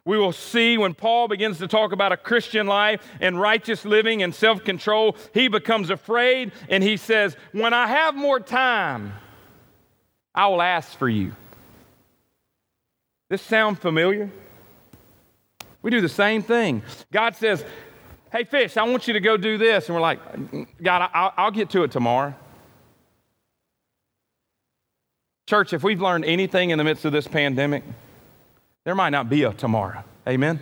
we 0.05 0.19
will 0.19 0.33
see 0.33 0.79
when 0.79 0.95
Paul 0.95 1.29
begins 1.29 1.59
to 1.59 1.69
talk 1.69 1.93
about 1.93 2.11
a 2.11 2.17
Christian 2.17 2.67
life 2.67 3.07
and 3.21 3.41
righteous 3.41 3.85
living 3.85 4.23
and 4.23 4.35
self 4.35 4.65
control, 4.65 5.17
he 5.33 5.47
becomes 5.49 5.91
afraid 5.91 6.53
and 6.69 6.83
he 6.83 6.97
says, 6.97 7.37
When 7.53 7.73
I 7.73 7.87
have 7.87 8.15
more 8.17 8.41
time, 8.41 9.13
I 10.35 10.49
will 10.49 10.63
ask 10.63 10.97
for 10.99 11.09
you. 11.09 11.33
This 13.31 13.43
sound 13.43 13.79
familiar? 13.79 14.31
We 15.83 15.91
do 15.91 16.01
the 16.01 16.09
same 16.09 16.43
thing. 16.43 16.83
God 17.13 17.37
says, 17.37 17.65
Hey, 18.33 18.45
fish, 18.45 18.79
I 18.79 18.85
want 18.85 19.07
you 19.07 19.13
to 19.13 19.21
go 19.21 19.37
do 19.37 19.59
this. 19.59 19.87
And 19.87 19.95
we're 19.95 20.01
like, 20.01 20.19
God, 20.83 21.11
I'll, 21.13 21.35
I'll 21.37 21.51
get 21.51 21.69
to 21.71 21.83
it 21.83 21.91
tomorrow. 21.91 22.35
Church, 25.47 25.75
if 25.75 25.83
we've 25.83 26.01
learned 26.01 26.25
anything 26.25 26.71
in 26.71 26.79
the 26.79 26.85
midst 26.85 27.05
of 27.05 27.13
this 27.13 27.29
pandemic, 27.29 27.85
there 28.85 28.95
might 28.95 29.11
not 29.11 29.29
be 29.29 29.43
a 29.43 29.53
tomorrow. 29.53 30.03
Amen? 30.27 30.61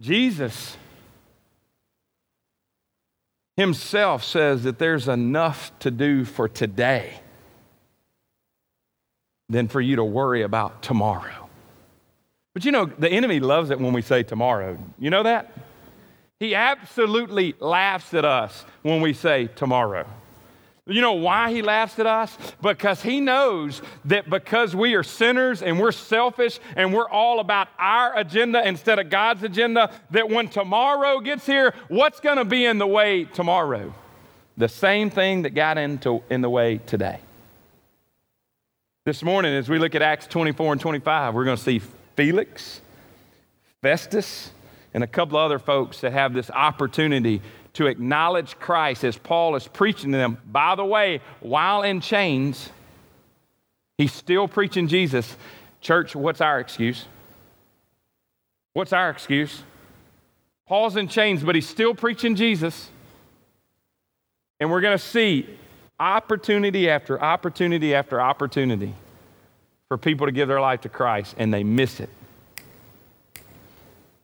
Jesus 0.00 0.78
himself 3.58 4.24
says 4.24 4.62
that 4.62 4.78
there's 4.78 5.08
enough 5.08 5.78
to 5.80 5.90
do 5.90 6.24
for 6.24 6.48
today 6.48 7.20
than 9.50 9.68
for 9.68 9.80
you 9.80 9.96
to 9.96 10.04
worry 10.04 10.40
about 10.40 10.82
tomorrow. 10.82 11.45
But 12.56 12.64
you 12.64 12.72
know, 12.72 12.86
the 12.86 13.10
enemy 13.10 13.38
loves 13.38 13.68
it 13.68 13.78
when 13.78 13.92
we 13.92 14.00
say 14.00 14.22
tomorrow. 14.22 14.78
You 14.98 15.10
know 15.10 15.24
that? 15.24 15.52
He 16.40 16.54
absolutely 16.54 17.54
laughs 17.60 18.14
at 18.14 18.24
us 18.24 18.64
when 18.80 19.02
we 19.02 19.12
say 19.12 19.48
tomorrow. 19.48 20.06
You 20.86 21.02
know 21.02 21.12
why 21.12 21.52
he 21.52 21.60
laughs 21.60 21.98
at 21.98 22.06
us? 22.06 22.34
Because 22.62 23.02
he 23.02 23.20
knows 23.20 23.82
that 24.06 24.30
because 24.30 24.74
we 24.74 24.94
are 24.94 25.02
sinners 25.02 25.60
and 25.60 25.78
we're 25.78 25.92
selfish 25.92 26.58
and 26.76 26.94
we're 26.94 27.10
all 27.10 27.40
about 27.40 27.68
our 27.78 28.16
agenda 28.16 28.66
instead 28.66 28.98
of 28.98 29.10
God's 29.10 29.42
agenda, 29.42 29.92
that 30.12 30.30
when 30.30 30.48
tomorrow 30.48 31.20
gets 31.20 31.44
here, 31.44 31.74
what's 31.88 32.20
going 32.20 32.38
to 32.38 32.46
be 32.46 32.64
in 32.64 32.78
the 32.78 32.86
way 32.86 33.24
tomorrow? 33.24 33.92
The 34.56 34.70
same 34.70 35.10
thing 35.10 35.42
that 35.42 35.50
got 35.50 35.76
into 35.76 36.22
in 36.30 36.40
the 36.40 36.48
way 36.48 36.78
today. 36.78 37.20
This 39.04 39.22
morning, 39.22 39.52
as 39.52 39.68
we 39.68 39.78
look 39.78 39.94
at 39.94 40.00
Acts 40.00 40.26
24 40.26 40.72
and 40.72 40.80
25, 40.80 41.34
we're 41.34 41.44
going 41.44 41.58
to 41.58 41.62
see 41.62 41.82
Felix, 42.16 42.80
Festus, 43.82 44.50
and 44.94 45.04
a 45.04 45.06
couple 45.06 45.38
other 45.38 45.58
folks 45.58 46.00
that 46.00 46.12
have 46.12 46.32
this 46.32 46.50
opportunity 46.50 47.42
to 47.74 47.86
acknowledge 47.86 48.58
Christ 48.58 49.04
as 49.04 49.18
Paul 49.18 49.54
is 49.54 49.68
preaching 49.68 50.12
to 50.12 50.18
them. 50.18 50.38
By 50.50 50.74
the 50.74 50.84
way, 50.84 51.20
while 51.40 51.82
in 51.82 52.00
chains, 52.00 52.70
he's 53.98 54.14
still 54.14 54.48
preaching 54.48 54.88
Jesus. 54.88 55.36
Church, 55.82 56.16
what's 56.16 56.40
our 56.40 56.58
excuse? 56.58 57.04
What's 58.72 58.94
our 58.94 59.10
excuse? 59.10 59.62
Paul's 60.66 60.96
in 60.96 61.06
chains, 61.06 61.42
but 61.42 61.54
he's 61.54 61.68
still 61.68 61.94
preaching 61.94 62.34
Jesus. 62.34 62.90
And 64.58 64.70
we're 64.70 64.80
going 64.80 64.96
to 64.96 65.04
see 65.04 65.46
opportunity 66.00 66.88
after 66.88 67.22
opportunity 67.22 67.94
after 67.94 68.20
opportunity 68.20 68.94
for 69.88 69.96
people 69.98 70.26
to 70.26 70.32
give 70.32 70.48
their 70.48 70.60
life 70.60 70.82
to 70.82 70.88
Christ, 70.88 71.34
and 71.38 71.52
they 71.52 71.64
miss 71.64 72.00
it. 72.00 72.10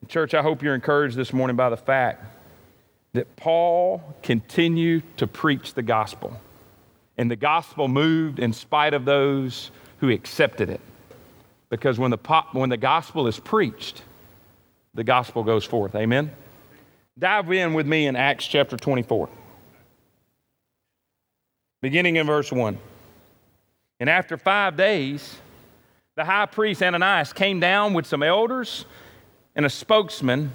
Church, 0.09 0.35
I 0.35 0.43
hope 0.43 0.63
you're 0.63 0.75
encouraged 0.75 1.17
this 1.17 1.33
morning 1.33 1.57
by 1.57 1.71
the 1.71 1.77
fact 1.77 2.25
that 3.13 3.37
Paul 3.37 4.03
continued 4.23 5.05
to 5.19 5.27
preach 5.27 5.75
the 5.75 5.83
gospel. 5.83 6.37
And 7.17 7.31
the 7.31 7.37
gospel 7.37 7.89
moved 7.89 8.39
in 8.39 8.53
spite 8.53 8.95
of 8.95 9.05
those 9.05 9.71
who 10.01 10.11
accepted 10.11 10.71
it. 10.71 10.81
Because 11.71 11.99
when 11.99 12.11
the, 12.11 12.19
pop, 12.19 12.55
when 12.55 12.69
the 12.69 12.77
gospel 12.77 13.27
is 13.27 13.39
preached, 13.39 14.03
the 14.95 15.05
gospel 15.05 15.45
goes 15.45 15.65
forth. 15.65 15.95
Amen? 15.95 16.31
Dive 17.19 17.53
in 17.53 17.75
with 17.75 17.87
me 17.87 18.07
in 18.07 18.17
Acts 18.17 18.47
chapter 18.47 18.77
24, 18.77 19.29
beginning 21.81 22.17
in 22.17 22.27
verse 22.27 22.51
1. 22.51 22.79
And 24.01 24.11
after 24.11 24.37
five 24.37 24.77
days, 24.77 25.39
the 26.15 26.25
high 26.25 26.47
priest 26.47 26.83
Ananias 26.83 27.33
came 27.33 27.61
down 27.61 27.95
with 27.95 28.07
some 28.07 28.23
elders 28.23 28.85
and 29.57 29.67
a 29.67 29.71
spokesman, 29.71 30.53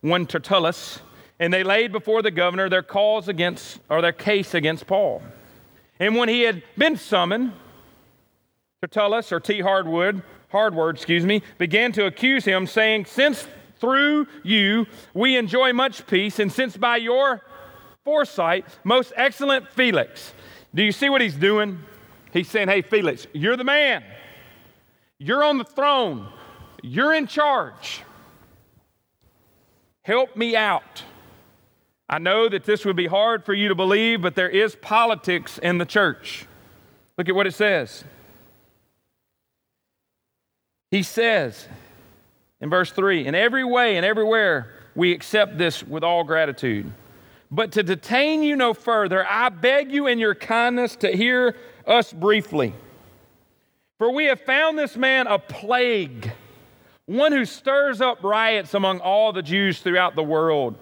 one 0.00 0.26
Tertullus 0.26 1.00
and 1.40 1.52
they 1.52 1.62
laid 1.62 1.92
before 1.92 2.22
the 2.22 2.30
governor 2.30 2.68
their 2.68 2.82
cause 2.82 3.28
against, 3.28 3.78
or 3.88 4.02
their 4.02 4.12
case 4.12 4.54
against 4.54 4.86
Paul. 4.86 5.22
And 6.00 6.16
when 6.16 6.28
he 6.28 6.42
had 6.42 6.62
been 6.76 6.96
summoned, 6.96 7.52
Tertullus, 8.82 9.32
or 9.32 9.40
T. 9.40 9.60
Hardwood, 9.60 10.22
Hardword, 10.50 10.96
excuse 10.96 11.24
me, 11.24 11.42
began 11.58 11.92
to 11.92 12.06
accuse 12.06 12.44
him, 12.44 12.66
saying, 12.66 13.04
Since 13.04 13.46
through 13.80 14.26
you 14.42 14.86
we 15.14 15.36
enjoy 15.36 15.72
much 15.72 16.06
peace, 16.06 16.38
and 16.38 16.50
since 16.50 16.76
by 16.76 16.96
your 16.96 17.42
foresight, 18.04 18.64
most 18.84 19.12
excellent 19.16 19.68
Felix, 19.68 20.32
do 20.74 20.82
you 20.82 20.92
see 20.92 21.08
what 21.08 21.20
he's 21.20 21.36
doing? 21.36 21.78
He's 22.32 22.48
saying, 22.48 22.68
Hey, 22.68 22.82
Felix, 22.82 23.26
you're 23.32 23.56
the 23.56 23.64
man. 23.64 24.02
You're 25.18 25.42
on 25.42 25.58
the 25.58 25.64
throne. 25.64 26.28
You're 26.82 27.12
in 27.12 27.26
charge. 27.26 28.02
Help 30.02 30.36
me 30.36 30.56
out. 30.56 31.02
I 32.08 32.18
know 32.18 32.48
that 32.48 32.64
this 32.64 32.84
would 32.84 32.96
be 32.96 33.06
hard 33.06 33.44
for 33.44 33.52
you 33.52 33.68
to 33.68 33.74
believe, 33.74 34.22
but 34.22 34.34
there 34.34 34.48
is 34.48 34.74
politics 34.76 35.58
in 35.58 35.78
the 35.78 35.84
church. 35.84 36.46
Look 37.18 37.28
at 37.28 37.34
what 37.34 37.46
it 37.46 37.54
says. 37.54 38.04
He 40.90 41.02
says 41.02 41.68
in 42.60 42.70
verse 42.70 42.92
3 42.92 43.26
In 43.26 43.34
every 43.34 43.64
way 43.64 43.96
and 43.96 44.06
everywhere 44.06 44.72
we 44.94 45.12
accept 45.12 45.58
this 45.58 45.82
with 45.82 46.02
all 46.02 46.24
gratitude. 46.24 46.90
But 47.50 47.72
to 47.72 47.82
detain 47.82 48.42
you 48.42 48.56
no 48.56 48.74
further, 48.74 49.26
I 49.28 49.48
beg 49.48 49.90
you 49.90 50.06
in 50.06 50.18
your 50.18 50.34
kindness 50.34 50.96
to 50.96 51.14
hear 51.14 51.56
us 51.86 52.12
briefly. 52.12 52.74
For 53.98 54.12
we 54.12 54.26
have 54.26 54.40
found 54.40 54.78
this 54.78 54.96
man 54.96 55.26
a 55.26 55.40
plague, 55.40 56.30
one 57.06 57.32
who 57.32 57.44
stirs 57.44 58.00
up 58.00 58.22
riots 58.22 58.74
among 58.74 59.00
all 59.00 59.32
the 59.32 59.42
Jews 59.42 59.80
throughout 59.80 60.14
the 60.14 60.22
world 60.22 60.76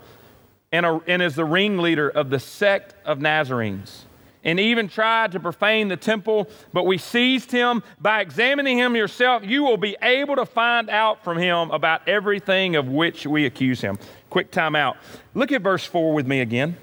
and, 0.70 0.84
a, 0.84 1.00
and 1.06 1.22
is 1.22 1.34
the 1.34 1.44
ringleader 1.44 2.10
of 2.10 2.28
the 2.28 2.38
sect 2.38 2.94
of 3.06 3.18
Nazarenes. 3.18 4.04
And 4.44 4.60
even 4.60 4.88
tried 4.88 5.32
to 5.32 5.40
profane 5.40 5.88
the 5.88 5.96
temple, 5.96 6.48
but 6.72 6.84
we 6.84 6.98
seized 6.98 7.50
him. 7.50 7.82
By 8.00 8.20
examining 8.20 8.78
him 8.78 8.94
yourself, 8.94 9.44
you 9.44 9.64
will 9.64 9.78
be 9.78 9.96
able 10.02 10.36
to 10.36 10.46
find 10.46 10.88
out 10.88 11.24
from 11.24 11.36
him 11.38 11.70
about 11.72 12.06
everything 12.06 12.76
of 12.76 12.86
which 12.86 13.26
we 13.26 13.46
accuse 13.46 13.80
him. 13.80 13.98
Quick 14.30 14.52
time 14.52 14.76
out. 14.76 14.98
Look 15.34 15.50
at 15.50 15.62
verse 15.62 15.84
4 15.84 16.12
with 16.12 16.28
me 16.28 16.42
again. 16.42 16.76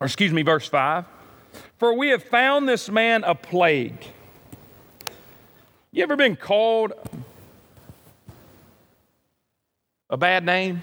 Or 0.00 0.06
excuse 0.06 0.32
me, 0.32 0.42
verse 0.42 0.66
5. 0.66 1.04
For 1.78 1.94
we 1.94 2.08
have 2.08 2.24
found 2.24 2.68
this 2.68 2.88
man 2.88 3.22
a 3.22 3.36
plague. 3.36 4.04
You 5.94 6.02
ever 6.02 6.16
been 6.16 6.34
called 6.34 6.92
a 10.10 10.16
bad 10.16 10.44
name? 10.44 10.82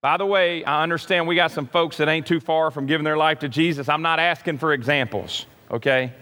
By 0.00 0.16
the 0.16 0.26
way, 0.26 0.64
I 0.64 0.82
understand 0.82 1.28
we 1.28 1.36
got 1.36 1.52
some 1.52 1.68
folks 1.68 1.98
that 1.98 2.08
ain't 2.08 2.26
too 2.26 2.40
far 2.40 2.72
from 2.72 2.86
giving 2.86 3.04
their 3.04 3.16
life 3.16 3.38
to 3.38 3.48
Jesus. 3.48 3.88
I'm 3.88 4.02
not 4.02 4.18
asking 4.18 4.58
for 4.58 4.72
examples, 4.72 5.46
okay? 5.70 6.12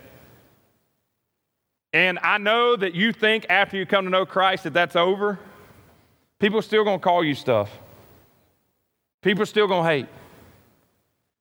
And 1.95 2.19
I 2.19 2.37
know 2.37 2.76
that 2.76 2.95
you 2.95 3.14
think 3.14 3.47
after 3.49 3.79
you 3.79 3.87
come 3.87 4.05
to 4.05 4.11
know 4.11 4.26
Christ 4.26 4.64
that 4.64 4.75
that's 4.75 4.97
over. 4.97 5.38
People 6.40 6.59
are 6.59 6.62
still 6.62 6.85
going 6.85 6.99
to 6.99 7.02
call 7.02 7.25
you 7.25 7.35
stuff. 7.35 7.71
People 9.23 9.45
are 9.45 9.47
still 9.47 9.67
going 9.67 9.85
to 9.85 9.90
hate. 9.90 10.07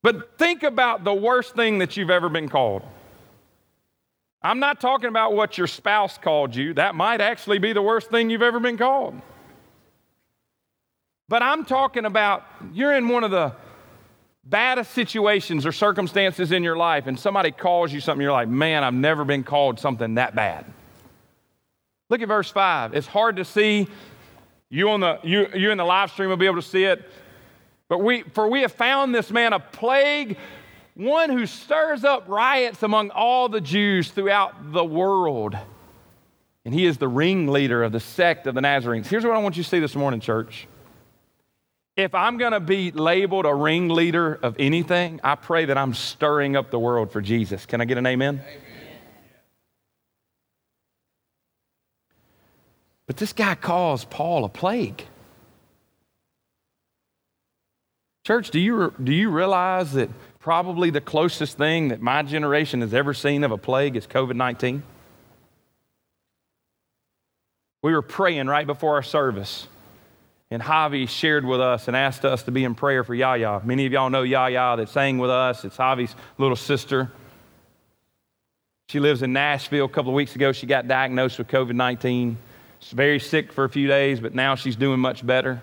But 0.02 0.38
think 0.38 0.64
about 0.64 1.04
the 1.04 1.14
worst 1.14 1.56
thing 1.58 1.80
that 1.80 1.98
you've 1.98 2.10
ever 2.10 2.30
been 2.30 2.48
called. 2.48 2.84
I'm 4.42 4.60
not 4.60 4.80
talking 4.80 5.10
about 5.10 5.34
what 5.34 5.58
your 5.58 5.68
spouse 5.68 6.18
called 6.18 6.56
you. 6.56 6.74
That 6.76 6.96
might 6.96 7.20
actually 7.20 7.60
be 7.60 7.74
the 7.74 7.82
worst 7.82 8.10
thing 8.10 8.30
you've 8.30 8.42
ever 8.42 8.60
been 8.60 8.78
called. 8.78 9.20
But 11.28 11.44
I'm 11.44 11.66
talking 11.66 12.06
about 12.06 12.44
you're 12.74 12.94
in 12.94 13.10
one 13.10 13.24
of 13.24 13.32
the 13.32 13.54
baddest 14.44 14.92
situations 14.92 15.66
or 15.66 15.72
circumstances 15.72 16.52
in 16.52 16.64
your 16.64 16.78
life, 16.78 17.06
and 17.06 17.20
somebody 17.20 17.52
calls 17.52 17.94
you 17.94 18.00
something, 18.00 18.22
you're 18.22 18.32
like, 18.32 18.48
man, 18.48 18.84
I've 18.84 18.94
never 18.94 19.26
been 19.26 19.44
called 19.44 19.80
something 19.80 20.16
that 20.16 20.34
bad. 20.36 20.66
Look 22.10 22.22
at 22.22 22.28
verse 22.28 22.50
5. 22.50 22.96
It's 22.96 23.06
hard 23.06 23.36
to 23.36 23.46
see. 23.46 23.88
You, 24.72 24.90
on 24.90 25.02
the, 25.02 25.20
you, 25.24 25.48
you 25.54 25.72
in 25.72 25.78
the 25.78 25.86
live 25.86 26.12
stream 26.12 26.30
will 26.30 26.38
be 26.38 26.46
able 26.46 26.62
to 26.62 26.68
see 26.68 26.84
it. 26.84 27.08
But 27.88 28.00
we, 28.00 28.22
for 28.22 28.48
we 28.48 28.62
have 28.62 28.72
found 28.72 29.14
this 29.14 29.32
man 29.32 29.54
a 29.54 29.60
plague, 29.60 30.38
one 31.00 31.30
who 31.30 31.46
stirs 31.46 32.04
up 32.04 32.26
riots 32.28 32.84
among 32.84 33.10
all 33.12 33.48
the 33.48 33.62
Jews 33.62 34.12
throughout 34.12 34.74
the 34.74 34.84
world. 34.84 35.58
And 36.66 36.74
he 36.74 36.86
is 36.86 36.98
the 36.98 37.08
ringleader 37.08 37.84
of 37.84 37.94
the 37.94 38.02
sect 38.02 38.48
of 38.48 38.54
the 38.54 38.62
Nazarenes. 38.62 39.08
Here's 39.08 39.24
what 39.24 39.34
I 39.34 39.40
want 39.40 39.56
you 39.56 39.64
to 39.64 39.70
see 39.70 39.80
this 39.80 39.96
morning, 39.96 40.20
church. 40.20 40.68
If 41.96 42.14
I'm 42.14 42.38
going 42.38 42.52
to 42.52 42.60
be 42.60 42.92
labeled 42.92 43.46
a 43.46 43.56
ringleader 43.56 44.40
of 44.44 44.58
anything, 44.60 45.22
I 45.24 45.36
pray 45.36 45.66
that 45.66 45.78
I'm 45.78 45.94
stirring 45.94 46.58
up 46.58 46.70
the 46.70 46.80
world 46.80 47.12
for 47.12 47.22
Jesus. 47.22 47.66
Can 47.66 47.80
I 47.80 47.86
get 47.86 47.98
an 47.98 48.06
amen? 48.06 48.42
amen? 48.46 48.64
But 53.08 53.18
this 53.18 53.32
guy 53.32 53.56
calls 53.56 54.04
Paul 54.04 54.44
a 54.44 54.50
plague. 54.50 55.06
Church, 58.26 58.52
do 58.52 58.60
you, 58.60 58.94
do 59.02 59.14
you 59.14 59.30
realize 59.30 59.94
that 59.94 60.10
probably 60.40 60.90
the 60.90 61.02
closest 61.02 61.58
thing 61.58 61.90
that 61.90 62.02
my 62.02 62.24
generation 62.24 62.82
has 62.82 62.94
ever 62.94 63.14
seen 63.14 63.44
of 63.44 63.52
a 63.52 63.58
plague 63.58 63.96
is 63.96 64.08
COVID 64.08 64.36
19? 64.36 64.84
We 67.82 67.94
were 67.94 68.02
praying 68.02 68.48
right 68.48 68.68
before 68.68 68.96
our 68.96 69.04
service 69.04 69.68
and 70.52 70.62
Javi 70.62 71.08
shared 71.08 71.46
with 71.46 71.62
us 71.62 71.88
and 71.88 71.96
asked 71.96 72.26
us 72.26 72.44
to 72.44 72.52
be 72.52 72.64
in 72.64 72.74
prayer 72.74 73.04
for 73.04 73.14
Yaya. 73.14 73.62
Many 73.64 73.86
of 73.86 73.92
y'all 73.92 74.10
know 74.10 74.24
Yaya 74.24 74.78
that 74.78 74.90
sang 74.90 75.20
with 75.20 75.30
us. 75.30 75.64
It's 75.64 75.78
Javi's 75.78 76.16
little 76.38 76.56
sister. 76.56 77.12
She 78.90 79.00
lives 79.00 79.22
in 79.22 79.32
Nashville. 79.32 79.86
A 79.86 79.90
couple 79.90 80.10
of 80.10 80.16
weeks 80.16 80.36
ago, 80.36 80.52
she 80.52 80.66
got 80.66 80.88
diagnosed 80.88 81.38
with 81.38 81.48
COVID 81.48 81.76
19. 81.76 82.38
She's 82.80 82.94
very 82.94 83.20
sick 83.20 83.52
for 83.52 83.64
a 83.66 83.70
few 83.70 83.88
days, 83.88 84.20
but 84.20 84.34
now 84.34 84.56
she's 84.56 84.76
doing 84.76 85.00
much 85.00 85.26
better. 85.26 85.62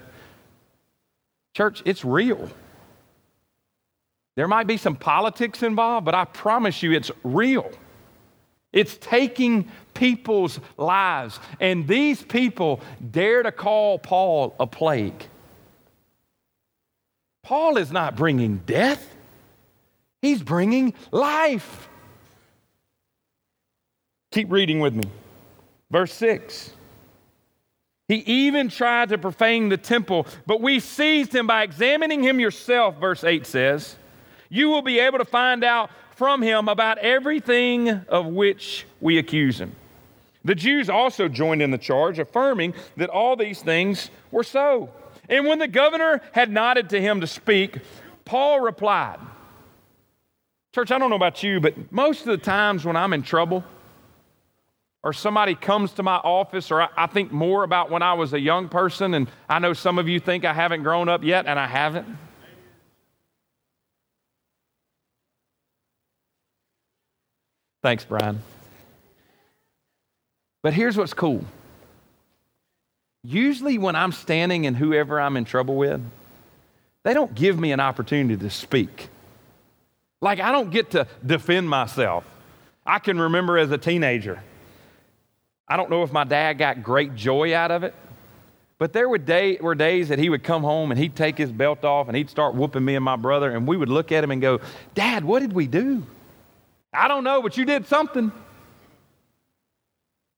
Church, 1.54 1.82
it's 1.84 2.04
real. 2.04 2.48
There 4.36 4.46
might 4.46 4.66
be 4.66 4.76
some 4.76 4.96
politics 4.96 5.62
involved, 5.62 6.04
but 6.04 6.14
I 6.14 6.26
promise 6.26 6.82
you 6.82 6.92
it's 6.92 7.10
real. 7.24 7.70
It's 8.72 8.98
taking 8.98 9.70
people's 9.94 10.60
lives. 10.76 11.40
And 11.58 11.88
these 11.88 12.22
people 12.22 12.80
dare 13.10 13.42
to 13.42 13.50
call 13.50 13.98
Paul 13.98 14.54
a 14.60 14.66
plague. 14.66 15.26
Paul 17.42 17.78
is 17.78 17.90
not 17.90 18.16
bringing 18.16 18.58
death, 18.66 19.14
he's 20.20 20.42
bringing 20.42 20.92
life. 21.10 21.88
Keep 24.32 24.52
reading 24.52 24.80
with 24.80 24.94
me. 24.94 25.04
Verse 25.90 26.12
6. 26.12 26.72
He 28.08 28.16
even 28.16 28.68
tried 28.68 29.08
to 29.08 29.18
profane 29.18 29.70
the 29.70 29.76
temple, 29.76 30.26
but 30.44 30.60
we 30.60 30.78
seized 30.78 31.34
him 31.34 31.46
by 31.46 31.62
examining 31.62 32.22
him 32.22 32.38
yourself, 32.38 32.98
verse 32.98 33.24
8 33.24 33.46
says. 33.46 33.96
You 34.56 34.70
will 34.70 34.80
be 34.80 35.00
able 35.00 35.18
to 35.18 35.26
find 35.26 35.62
out 35.62 35.90
from 36.12 36.40
him 36.40 36.70
about 36.70 36.96
everything 36.96 37.90
of 37.90 38.24
which 38.24 38.86
we 39.02 39.18
accuse 39.18 39.60
him. 39.60 39.76
The 40.46 40.54
Jews 40.54 40.88
also 40.88 41.28
joined 41.28 41.60
in 41.60 41.70
the 41.72 41.78
charge, 41.78 42.18
affirming 42.18 42.72
that 42.96 43.10
all 43.10 43.36
these 43.36 43.60
things 43.60 44.10
were 44.30 44.44
so. 44.44 44.88
And 45.28 45.44
when 45.44 45.58
the 45.58 45.68
governor 45.68 46.22
had 46.32 46.50
nodded 46.50 46.88
to 46.90 47.00
him 47.02 47.20
to 47.20 47.26
speak, 47.26 47.80
Paul 48.24 48.60
replied, 48.60 49.18
Church, 50.74 50.90
I 50.90 50.98
don't 50.98 51.10
know 51.10 51.16
about 51.16 51.42
you, 51.42 51.60
but 51.60 51.92
most 51.92 52.20
of 52.20 52.28
the 52.28 52.38
times 52.38 52.86
when 52.86 52.96
I'm 52.96 53.12
in 53.12 53.22
trouble, 53.22 53.62
or 55.02 55.12
somebody 55.12 55.54
comes 55.54 55.92
to 55.92 56.02
my 56.02 56.16
office, 56.16 56.70
or 56.70 56.80
I, 56.80 56.88
I, 56.96 57.06
think 57.08 57.30
more 57.30 57.62
about 57.62 57.90
when 57.90 58.02
I 58.02 58.14
was 58.14 58.32
a 58.32 58.40
young 58.40 58.70
person, 58.70 59.12
and 59.12 59.28
I 59.50 59.58
know 59.58 59.74
some 59.74 59.98
of 59.98 60.08
you 60.08 60.18
think 60.18 60.46
I 60.46 60.54
haven't 60.54 60.82
grown 60.82 61.10
up 61.10 61.22
yet, 61.22 61.44
and 61.46 61.58
I 61.58 61.66
haven't. 61.66 62.06
Thanks, 67.86 68.04
Brian. 68.04 68.42
But 70.60 70.72
here's 70.72 70.96
what's 70.96 71.14
cool. 71.14 71.44
Usually, 73.22 73.78
when 73.78 73.94
I'm 73.94 74.10
standing 74.10 74.66
and 74.66 74.76
whoever 74.76 75.20
I'm 75.20 75.36
in 75.36 75.44
trouble 75.44 75.76
with, 75.76 76.02
they 77.04 77.14
don't 77.14 77.32
give 77.32 77.60
me 77.60 77.70
an 77.70 77.78
opportunity 77.78 78.36
to 78.42 78.50
speak. 78.50 79.08
Like, 80.20 80.40
I 80.40 80.50
don't 80.50 80.72
get 80.72 80.90
to 80.90 81.06
defend 81.24 81.70
myself. 81.70 82.24
I 82.84 82.98
can 82.98 83.20
remember 83.20 83.56
as 83.56 83.70
a 83.70 83.78
teenager, 83.78 84.42
I 85.68 85.76
don't 85.76 85.88
know 85.88 86.02
if 86.02 86.10
my 86.10 86.24
dad 86.24 86.54
got 86.54 86.82
great 86.82 87.14
joy 87.14 87.54
out 87.54 87.70
of 87.70 87.84
it, 87.84 87.94
but 88.78 88.94
there 88.94 89.08
were, 89.08 89.18
day, 89.18 89.58
were 89.60 89.76
days 89.76 90.08
that 90.08 90.18
he 90.18 90.28
would 90.28 90.42
come 90.42 90.64
home 90.64 90.90
and 90.90 90.98
he'd 90.98 91.14
take 91.14 91.38
his 91.38 91.52
belt 91.52 91.84
off 91.84 92.08
and 92.08 92.16
he'd 92.16 92.30
start 92.30 92.56
whooping 92.56 92.84
me 92.84 92.96
and 92.96 93.04
my 93.04 93.14
brother, 93.14 93.52
and 93.52 93.64
we 93.64 93.76
would 93.76 93.90
look 93.90 94.10
at 94.10 94.24
him 94.24 94.32
and 94.32 94.42
go, 94.42 94.60
Dad, 94.96 95.24
what 95.24 95.38
did 95.38 95.52
we 95.52 95.68
do? 95.68 96.02
I 96.92 97.08
don't 97.08 97.24
know, 97.24 97.42
but 97.42 97.56
you 97.56 97.64
did 97.64 97.86
something. 97.86 98.32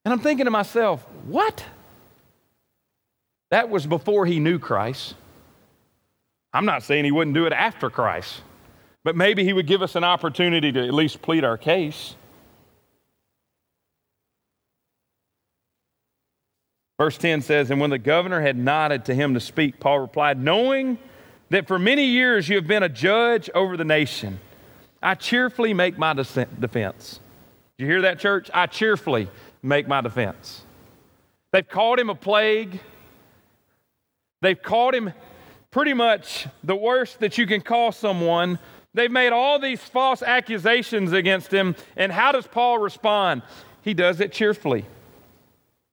And 0.04 0.12
I'm 0.12 0.20
thinking 0.20 0.46
to 0.46 0.50
myself, 0.50 1.06
what? 1.26 1.64
That 3.50 3.68
was 3.68 3.86
before 3.86 4.26
he 4.26 4.40
knew 4.40 4.58
Christ. 4.58 5.14
I'm 6.52 6.64
not 6.64 6.82
saying 6.82 7.04
he 7.04 7.12
wouldn't 7.12 7.34
do 7.34 7.46
it 7.46 7.52
after 7.52 7.90
Christ, 7.90 8.40
but 9.04 9.14
maybe 9.16 9.44
he 9.44 9.52
would 9.52 9.66
give 9.66 9.82
us 9.82 9.96
an 9.96 10.04
opportunity 10.04 10.72
to 10.72 10.86
at 10.86 10.94
least 10.94 11.22
plead 11.22 11.44
our 11.44 11.58
case. 11.58 12.16
Verse 16.98 17.16
10 17.16 17.42
says, 17.42 17.70
And 17.70 17.80
when 17.80 17.90
the 17.90 17.98
governor 17.98 18.40
had 18.40 18.56
nodded 18.56 19.04
to 19.04 19.14
him 19.14 19.34
to 19.34 19.40
speak, 19.40 19.78
Paul 19.78 20.00
replied, 20.00 20.42
Knowing 20.42 20.98
that 21.50 21.68
for 21.68 21.78
many 21.78 22.04
years 22.06 22.48
you 22.48 22.56
have 22.56 22.66
been 22.66 22.82
a 22.82 22.88
judge 22.88 23.48
over 23.54 23.76
the 23.76 23.84
nation, 23.84 24.40
I 25.02 25.14
cheerfully 25.14 25.74
make 25.74 25.96
my 25.98 26.12
defense. 26.12 27.20
Do 27.76 27.84
you 27.84 27.90
hear 27.90 28.02
that, 28.02 28.18
church? 28.18 28.50
I 28.52 28.66
cheerfully 28.66 29.28
make 29.62 29.86
my 29.86 30.00
defense. 30.00 30.62
They've 31.52 31.68
called 31.68 31.98
him 31.98 32.10
a 32.10 32.14
plague. 32.14 32.80
They've 34.42 34.60
called 34.60 34.94
him 34.94 35.12
pretty 35.70 35.94
much 35.94 36.46
the 36.64 36.76
worst 36.76 37.20
that 37.20 37.38
you 37.38 37.46
can 37.46 37.60
call 37.60 37.92
someone. 37.92 38.58
They've 38.94 39.10
made 39.10 39.32
all 39.32 39.58
these 39.58 39.80
false 39.80 40.22
accusations 40.22 41.12
against 41.12 41.52
him. 41.52 41.76
And 41.96 42.10
how 42.10 42.32
does 42.32 42.46
Paul 42.46 42.78
respond? 42.78 43.42
He 43.82 43.94
does 43.94 44.20
it 44.20 44.32
cheerfully. 44.32 44.84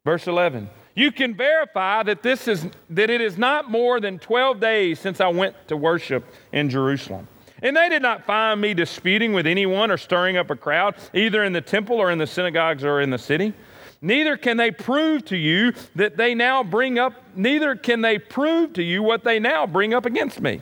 Verse 0.04 0.28
11. 0.28 0.70
You 0.96 1.12
can 1.12 1.36
verify 1.36 2.04
that 2.04 2.24
this 2.24 2.48
is 2.48 2.68
that 2.90 3.10
it 3.10 3.20
is 3.22 3.38
not 3.38 3.70
more 3.70 4.00
than 4.00 4.18
12 4.18 4.60
days 4.60 5.00
since 5.00 5.20
I 5.20 5.28
went 5.28 5.56
to 5.68 5.76
worship 5.76 6.24
in 6.54 6.70
Jerusalem. 6.70 7.28
And 7.62 7.76
they 7.76 7.90
did 7.90 8.02
not 8.02 8.26
find 8.26 8.60
me 8.60 8.74
disputing 8.74 9.34
with 9.34 9.48
anyone 9.48 9.92
or 9.92 9.98
stirring 9.98 10.38
up 10.38 10.50
a 10.50 10.56
crowd, 10.56 10.96
either 11.14 11.44
in 11.44 11.54
the 11.54 11.62
temple 11.62 11.98
or 11.98 12.12
in 12.12 12.18
the 12.18 12.28
synagogues 12.28 12.84
or 12.84 13.02
in 13.02 13.10
the 13.10 13.18
city. 13.18 13.54
Neither 14.02 14.38
can 14.38 14.58
they 14.58 14.72
prove 14.72 15.26
to 15.26 15.38
you 15.38 15.74
that 15.96 16.18
they 16.18 16.36
now 16.36 16.64
bring 16.64 17.00
up, 17.00 17.14
neither 17.36 17.76
can 17.76 18.02
they 18.02 18.20
prove 18.20 18.74
to 18.74 18.84
you 18.84 19.02
what 19.02 19.24
they 19.24 19.40
now 19.40 19.66
bring 19.66 19.94
up 19.94 20.06
against 20.06 20.42
me. 20.42 20.62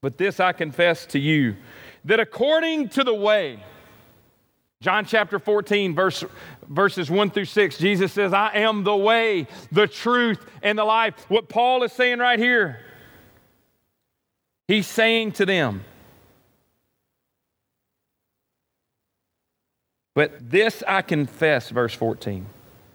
But 0.00 0.18
this 0.18 0.40
I 0.40 0.52
confess 0.52 1.06
to 1.06 1.18
you 1.18 1.56
that 2.04 2.18
according 2.18 2.88
to 2.90 3.04
the 3.04 3.14
way, 3.14 3.62
John 4.80 5.04
chapter 5.04 5.38
14, 5.38 5.94
verse, 5.94 6.24
verses 6.68 7.08
1 7.08 7.30
through 7.30 7.44
6, 7.44 7.78
Jesus 7.78 8.12
says, 8.12 8.32
I 8.32 8.56
am 8.56 8.82
the 8.82 8.96
way, 8.96 9.46
the 9.70 9.86
truth, 9.86 10.44
and 10.60 10.76
the 10.76 10.84
life. 10.84 11.14
What 11.28 11.48
Paul 11.48 11.84
is 11.84 11.92
saying 11.92 12.18
right 12.18 12.38
here 12.38 12.80
He's 14.72 14.86
saying 14.86 15.32
to 15.32 15.44
them, 15.44 15.84
But 20.14 20.50
this 20.50 20.82
I 20.88 21.02
confess, 21.02 21.68
verse 21.68 21.92
14, 21.92 22.46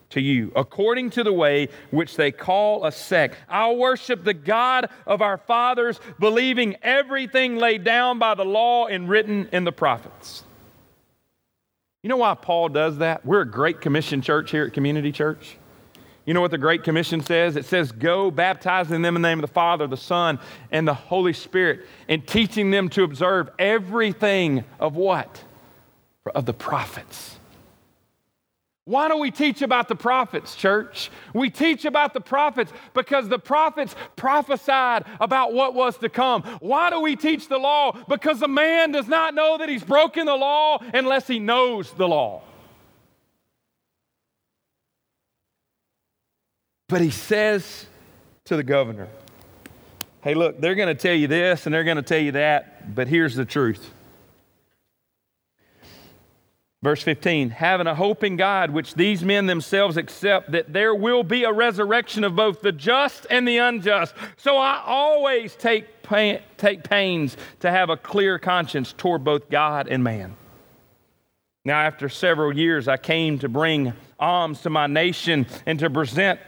to 0.09 0.19
you, 0.19 0.51
according 0.55 1.11
to 1.11 1.23
the 1.23 1.31
way 1.31 1.69
which 1.91 2.15
they 2.15 2.31
call 2.31 2.83
a 2.83 2.91
sect. 2.91 3.35
I'll 3.47 3.77
worship 3.77 4.23
the 4.23 4.33
God 4.33 4.89
of 5.05 5.21
our 5.21 5.37
fathers, 5.37 5.99
believing 6.17 6.77
everything 6.81 7.57
laid 7.57 7.83
down 7.83 8.17
by 8.17 8.33
the 8.33 8.45
law 8.45 8.87
and 8.87 9.07
written 9.07 9.47
in 9.51 9.63
the 9.63 9.71
prophets. 9.71 10.43
You 12.01 12.09
know 12.09 12.17
why 12.17 12.33
Paul 12.33 12.69
does 12.69 12.97
that? 12.97 13.23
We're 13.23 13.41
a 13.41 13.51
great 13.51 13.81
commission 13.81 14.23
church 14.23 14.49
here 14.49 14.65
at 14.65 14.73
Community 14.73 15.11
Church. 15.11 15.57
You 16.27 16.33
know 16.33 16.41
what 16.41 16.51
the 16.51 16.57
Great 16.57 16.83
Commission 16.83 17.21
says? 17.21 17.55
It 17.55 17.63
says, 17.63 17.93
Go 17.93 18.29
baptizing 18.29 19.01
them 19.01 19.15
in 19.15 19.21
the 19.21 19.29
name 19.29 19.39
of 19.39 19.43
the 19.43 19.53
Father, 19.53 19.87
the 19.87 19.95
Son, 19.95 20.39
and 20.73 20.85
the 20.85 20.93
Holy 20.93 21.31
Spirit, 21.31 21.87
and 22.09 22.27
teaching 22.27 22.69
them 22.69 22.89
to 22.89 23.03
observe 23.03 23.49
everything 23.57 24.65
of 24.77 24.97
what? 24.97 25.41
Of 26.35 26.45
the 26.45 26.53
prophets. 26.53 27.37
Why 28.83 29.07
do 29.07 29.17
we 29.17 29.31
teach 29.31 29.61
about 29.61 29.87
the 29.87 29.95
prophets, 29.95 30.53
church? 30.53 31.11
We 31.33 31.49
teach 31.49 31.85
about 31.85 32.13
the 32.13 32.21
prophets 32.21 32.73
because 32.93 33.29
the 33.29 33.39
prophets 33.39 33.95
prophesied 34.17 35.05
about 35.21 35.53
what 35.53 35.75
was 35.75 35.97
to 35.99 36.09
come. 36.09 36.43
Why 36.59 36.89
do 36.89 36.99
we 36.99 37.15
teach 37.15 37.47
the 37.47 37.57
law? 37.57 37.93
Because 38.09 38.41
a 38.41 38.47
man 38.49 38.91
does 38.91 39.07
not 39.07 39.33
know 39.33 39.57
that 39.59 39.69
he's 39.69 39.83
broken 39.83 40.25
the 40.25 40.35
law 40.35 40.79
unless 40.93 41.25
he 41.25 41.39
knows 41.39 41.91
the 41.93 42.07
law. 42.07 42.43
But 46.89 47.01
he 47.01 47.09
says 47.09 47.85
to 48.45 48.55
the 48.55 48.63
governor, 48.63 49.07
Hey, 50.21 50.33
look, 50.33 50.59
they're 50.59 50.75
going 50.75 50.93
to 50.93 51.01
tell 51.01 51.15
you 51.15 51.27
this 51.27 51.65
and 51.65 51.73
they're 51.73 51.83
going 51.83 51.97
to 51.97 52.03
tell 52.03 52.19
you 52.19 52.33
that, 52.33 52.95
but 52.95 53.07
here's 53.07 53.35
the 53.35 53.45
truth. 53.45 53.91
Verse 56.83 57.01
15, 57.01 57.49
having 57.49 57.87
a 57.87 57.95
hope 57.95 58.23
in 58.23 58.37
God, 58.37 58.69
which 58.69 58.93
these 58.93 59.23
men 59.23 59.47
themselves 59.47 59.97
accept, 59.97 60.51
that 60.51 60.71
there 60.71 60.93
will 60.93 61.23
be 61.23 61.43
a 61.43 61.51
resurrection 61.51 62.23
of 62.23 62.35
both 62.35 62.61
the 62.61 62.71
just 62.71 63.25
and 63.29 63.47
the 63.47 63.57
unjust. 63.57 64.13
So 64.37 64.57
I 64.57 64.81
always 64.85 65.55
take, 65.55 66.03
pain, 66.03 66.39
take 66.57 66.83
pains 66.83 67.35
to 67.61 67.71
have 67.71 67.89
a 67.89 67.97
clear 67.97 68.37
conscience 68.37 68.93
toward 68.93 69.23
both 69.23 69.49
God 69.49 69.87
and 69.87 70.03
man. 70.03 70.35
Now, 71.65 71.81
after 71.81 72.09
several 72.09 72.55
years, 72.55 72.87
I 72.87 72.97
came 72.97 73.39
to 73.39 73.49
bring 73.49 73.93
alms 74.19 74.61
to 74.61 74.69
my 74.69 74.87
nation 74.87 75.47
and 75.65 75.79
to 75.79 75.89
present 75.89 76.39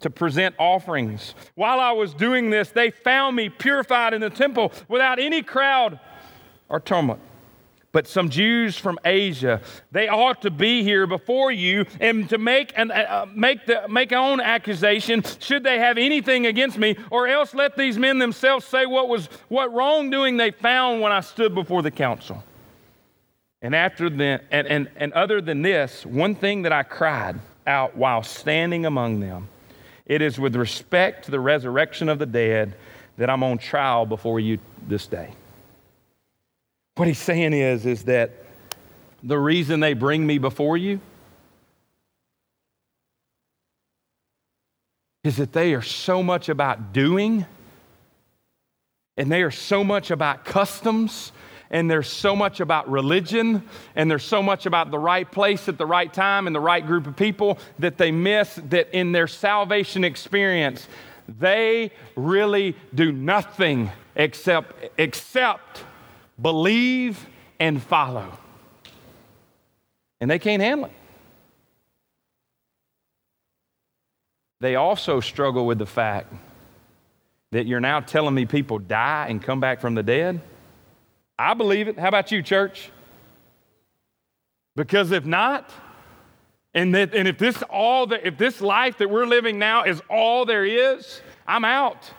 to 0.00 0.10
present 0.10 0.54
offerings. 0.58 1.34
While 1.54 1.80
I 1.80 1.92
was 1.92 2.14
doing 2.14 2.50
this, 2.50 2.70
they 2.70 2.90
found 2.90 3.36
me 3.36 3.48
purified 3.48 4.14
in 4.14 4.20
the 4.20 4.30
temple 4.30 4.72
without 4.88 5.18
any 5.18 5.42
crowd 5.42 5.98
or 6.68 6.80
tumult. 6.80 7.20
But 7.90 8.06
some 8.06 8.28
Jews 8.28 8.76
from 8.76 8.98
Asia, 9.04 9.62
they 9.90 10.08
ought 10.08 10.42
to 10.42 10.50
be 10.50 10.82
here 10.82 11.06
before 11.06 11.50
you 11.50 11.86
and 12.00 12.28
to 12.28 12.36
make 12.36 12.72
an 12.76 12.90
uh, 12.90 13.26
make 13.34 13.64
the 13.64 13.88
make 13.88 14.12
own 14.12 14.40
accusation 14.40 15.22
should 15.40 15.64
they 15.64 15.78
have 15.78 15.96
anything 15.96 16.46
against 16.46 16.76
me, 16.76 16.96
or 17.10 17.26
else 17.26 17.54
let 17.54 17.76
these 17.76 17.98
men 17.98 18.18
themselves 18.18 18.66
say 18.66 18.84
what 18.84 19.08
was 19.08 19.26
what 19.48 19.72
wrongdoing 19.72 20.36
they 20.36 20.50
found 20.50 21.00
when 21.00 21.12
I 21.12 21.20
stood 21.20 21.54
before 21.54 21.80
the 21.80 21.90
council. 21.90 22.44
And 23.62 23.74
after 23.74 24.10
the 24.10 24.42
and, 24.50 24.66
and, 24.66 24.90
and 24.96 25.12
other 25.14 25.40
than 25.40 25.62
this, 25.62 26.04
one 26.04 26.34
thing 26.34 26.62
that 26.62 26.72
I 26.72 26.82
cried 26.82 27.40
out 27.66 27.96
while 27.96 28.22
standing 28.22 28.84
among 28.84 29.20
them 29.20 29.48
it 30.08 30.22
is 30.22 30.40
with 30.40 30.56
respect 30.56 31.26
to 31.26 31.30
the 31.30 31.38
resurrection 31.38 32.08
of 32.08 32.18
the 32.18 32.26
dead 32.26 32.74
that 33.18 33.28
I'm 33.28 33.42
on 33.42 33.58
trial 33.58 34.06
before 34.06 34.40
you 34.40 34.58
this 34.86 35.06
day. 35.06 35.32
What 36.96 37.06
he's 37.06 37.18
saying 37.18 37.52
is, 37.52 37.86
is 37.86 38.04
that 38.04 38.32
the 39.22 39.38
reason 39.38 39.80
they 39.80 39.94
bring 39.94 40.26
me 40.26 40.38
before 40.38 40.76
you 40.76 41.00
is 45.24 45.36
that 45.36 45.52
they 45.52 45.74
are 45.74 45.82
so 45.82 46.22
much 46.22 46.48
about 46.48 46.92
doing 46.92 47.44
and 49.16 49.30
they 49.30 49.42
are 49.42 49.50
so 49.50 49.84
much 49.84 50.10
about 50.10 50.44
customs 50.44 51.32
and 51.70 51.90
there's 51.90 52.08
so 52.08 52.34
much 52.34 52.60
about 52.60 52.90
religion 52.90 53.62
and 53.94 54.10
there's 54.10 54.24
so 54.24 54.42
much 54.42 54.66
about 54.66 54.90
the 54.90 54.98
right 54.98 55.30
place 55.30 55.68
at 55.68 55.78
the 55.78 55.86
right 55.86 56.12
time 56.12 56.46
and 56.46 56.54
the 56.54 56.60
right 56.60 56.86
group 56.86 57.06
of 57.06 57.16
people 57.16 57.58
that 57.78 57.98
they 57.98 58.10
miss 58.10 58.58
that 58.68 58.88
in 58.96 59.12
their 59.12 59.26
salvation 59.26 60.04
experience 60.04 60.88
they 61.38 61.90
really 62.16 62.74
do 62.94 63.12
nothing 63.12 63.90
except 64.16 64.90
except 64.98 65.84
believe 66.40 67.26
and 67.60 67.82
follow 67.82 68.38
and 70.20 70.30
they 70.30 70.38
can't 70.38 70.62
handle 70.62 70.86
it 70.86 70.92
they 74.60 74.74
also 74.74 75.20
struggle 75.20 75.66
with 75.66 75.78
the 75.78 75.86
fact 75.86 76.32
that 77.50 77.66
you're 77.66 77.80
now 77.80 78.00
telling 78.00 78.34
me 78.34 78.44
people 78.44 78.78
die 78.78 79.26
and 79.28 79.42
come 79.42 79.60
back 79.60 79.80
from 79.80 79.94
the 79.94 80.02
dead? 80.02 80.40
I 81.38 81.54
believe 81.54 81.88
it. 81.88 81.98
How 81.98 82.08
about 82.08 82.32
you, 82.32 82.42
church? 82.42 82.90
Because 84.74 85.10
if 85.12 85.24
not, 85.24 85.70
and, 86.74 86.94
that, 86.94 87.14
and 87.14 87.26
if 87.26 87.38
this 87.38 87.62
all 87.70 88.12
if 88.12 88.36
this 88.38 88.60
life 88.60 88.98
that 88.98 89.10
we're 89.10 89.26
living 89.26 89.58
now 89.58 89.84
is 89.84 90.00
all 90.08 90.44
there 90.44 90.64
is, 90.64 91.20
I'm 91.46 91.64
out. 91.64 92.10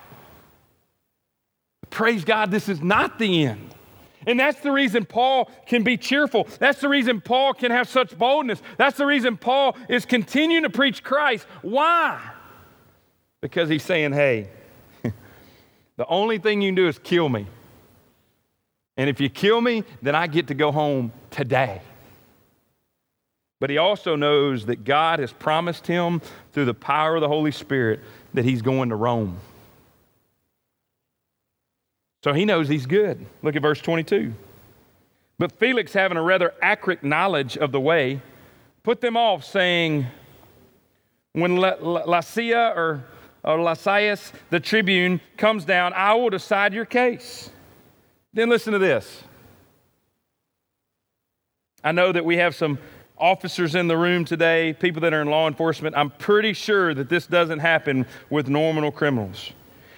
Praise 1.90 2.24
God, 2.24 2.52
this 2.52 2.70
is 2.70 2.82
not 2.82 3.20
the 3.20 3.46
end. 3.46 3.76
And 4.28 4.40
that's 4.40 4.60
the 4.60 4.72
reason 4.72 5.06
Paul 5.06 5.50
can 5.66 5.84
be 5.84 5.98
cheerful. 5.98 6.48
That's 6.60 6.82
the 6.82 6.90
reason 6.90 7.22
Paul 7.22 7.54
can 7.54 7.72
have 7.72 7.88
such 7.88 8.18
boldness. 8.18 8.62
That's 8.78 8.98
the 8.98 9.06
reason 9.06 9.38
Paul 9.38 9.78
is 9.88 10.06
continuing 10.06 10.64
to 10.64 10.70
preach 10.70 11.04
Christ. 11.04 11.46
Why? 11.62 12.20
Because 13.42 13.70
he's 13.70 13.84
saying, 13.84 14.12
hey, 14.12 14.50
the 15.96 16.06
only 16.08 16.38
thing 16.38 16.62
you 16.62 16.70
can 16.70 16.76
do 16.76 16.88
is 16.88 17.00
kill 17.00 17.30
me. 17.30 17.48
And 19.00 19.10
if 19.10 19.22
you 19.22 19.30
kill 19.30 19.62
me, 19.62 19.86
then 20.02 20.14
I 20.14 20.28
get 20.28 20.48
to 20.48 20.54
go 20.54 20.74
home 20.74 21.14
today. 21.32 21.82
But 23.62 23.70
he 23.70 23.78
also 23.78 24.18
knows 24.18 24.66
that 24.66 24.84
God 24.84 25.20
has 25.20 25.32
promised 25.32 25.88
him 25.88 26.22
through 26.52 26.66
the 26.66 26.74
power 26.74 27.16
of 27.16 27.22
the 27.22 27.30
Holy 27.30 27.54
Spirit 27.54 28.02
that 28.34 28.44
he's 28.44 28.62
going 28.62 28.90
to 28.90 28.98
Rome. 28.98 29.38
So 32.26 32.34
he 32.34 32.44
knows 32.44 32.68
he's 32.68 32.86
good. 32.86 33.26
Look 33.42 33.56
at 33.56 33.62
verse 33.62 33.80
22. 33.80 34.34
But 35.38 35.54
Felix, 35.54 35.94
having 35.94 36.18
a 36.18 36.22
rather 36.22 36.54
accurate 36.62 37.02
knowledge 37.02 37.58
of 37.58 37.72
the 37.72 37.80
way, 37.80 38.20
put 38.84 39.00
them 39.00 39.16
off, 39.16 39.46
saying, 39.46 40.08
When 41.32 41.56
Lysia 41.56 42.76
or 42.76 43.06
or 43.46 43.62
Lysias, 43.62 44.34
the 44.50 44.60
tribune, 44.60 45.22
comes 45.38 45.64
down, 45.64 45.94
I 45.94 46.16
will 46.16 46.30
decide 46.30 46.74
your 46.74 46.84
case. 46.84 47.50
Then 48.40 48.48
listen 48.48 48.72
to 48.72 48.80
this. 48.80 49.22
I 51.84 51.92
know 51.92 52.14
that 52.14 52.24
we 52.24 52.38
have 52.38 52.56
some 52.56 52.80
officers 53.18 53.76
in 53.76 53.90
the 53.90 53.98
room 53.98 54.24
today, 54.24 54.72
people 54.80 55.02
that 55.02 55.14
are 55.14 55.22
in 55.22 55.28
law 55.28 55.50
enforcement. 55.50 55.98
I'm 55.98 56.10
pretty 56.10 56.54
sure 56.54 56.94
that 56.94 57.10
this 57.10 57.28
doesn't 57.28 57.60
happen 57.60 58.06
with 58.30 58.48
normal 58.48 58.94
criminals. 58.94 59.52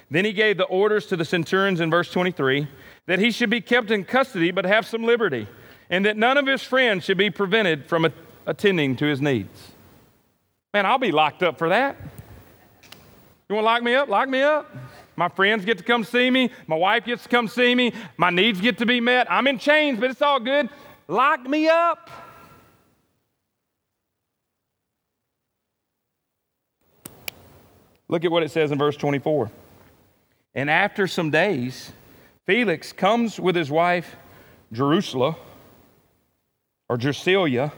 Then 0.09 0.25
he 0.25 0.33
gave 0.33 0.57
the 0.57 0.63
orders 0.63 1.05
to 1.07 1.15
the 1.15 1.23
centurions 1.23 1.81
in 1.81 1.91
verse 1.91 2.11
23 2.11 2.67
that 3.05 3.19
he 3.19 3.29
should 3.29 3.51
be 3.51 3.61
kept 3.61 3.91
in 3.91 4.05
custody 4.05 4.49
but 4.49 4.65
have 4.65 4.87
some 4.87 5.03
liberty, 5.03 5.47
and 5.91 6.03
that 6.07 6.17
none 6.17 6.39
of 6.39 6.47
his 6.47 6.63
friends 6.63 7.05
should 7.05 7.19
be 7.19 7.29
prevented 7.29 7.85
from 7.85 8.11
attending 8.47 8.95
to 8.95 9.05
his 9.05 9.21
needs. 9.21 9.71
Man, 10.73 10.87
I'll 10.87 10.97
be 10.97 11.11
locked 11.11 11.43
up 11.43 11.59
for 11.59 11.69
that. 11.69 11.95
You 13.49 13.55
want 13.55 13.65
to 13.65 13.67
lock 13.67 13.83
me 13.83 13.93
up? 13.93 14.09
Lock 14.09 14.27
me 14.27 14.41
up. 14.41 14.75
My 15.15 15.29
friends 15.29 15.65
get 15.65 15.77
to 15.77 15.83
come 15.83 16.03
see 16.03 16.29
me. 16.29 16.51
My 16.67 16.75
wife 16.75 17.05
gets 17.05 17.23
to 17.23 17.29
come 17.29 17.47
see 17.47 17.75
me. 17.75 17.93
My 18.17 18.29
needs 18.29 18.61
get 18.61 18.77
to 18.79 18.85
be 18.85 18.99
met. 18.99 19.31
I'm 19.31 19.47
in 19.47 19.59
chains, 19.59 19.99
but 19.99 20.09
it's 20.09 20.21
all 20.21 20.39
good. 20.39 20.69
Lock 21.07 21.47
me 21.47 21.67
up. 21.67 22.09
Look 28.07 28.25
at 28.25 28.31
what 28.31 28.43
it 28.43 28.51
says 28.51 28.71
in 28.71 28.77
verse 28.77 28.97
24. 28.97 29.49
And 30.53 30.69
after 30.69 31.07
some 31.07 31.31
days, 31.31 31.91
Felix 32.45 32.91
comes 32.91 33.39
with 33.39 33.55
his 33.55 33.71
wife, 33.71 34.15
Jerusalem, 34.73 35.35
or 36.89 36.97
Drusilla, 36.97 37.71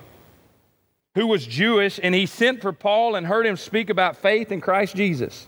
who 1.13 1.27
was 1.27 1.45
Jewish, 1.45 1.99
and 2.01 2.15
he 2.15 2.25
sent 2.25 2.61
for 2.61 2.73
Paul 2.73 3.15
and 3.15 3.27
heard 3.27 3.45
him 3.45 3.57
speak 3.57 3.91
about 3.91 4.17
faith 4.17 4.51
in 4.51 4.59
Christ 4.59 4.95
Jesus. 4.95 5.47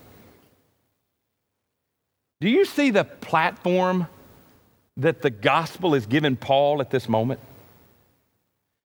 Do 2.41 2.49
you 2.49 2.65
see 2.65 2.91
the 2.91 3.03
platform 3.03 4.07
that 4.97 5.21
the 5.21 5.29
gospel 5.29 5.95
is 5.95 6.05
given 6.05 6.35
Paul 6.35 6.81
at 6.81 6.89
this 6.89 7.07
moment? 7.07 7.39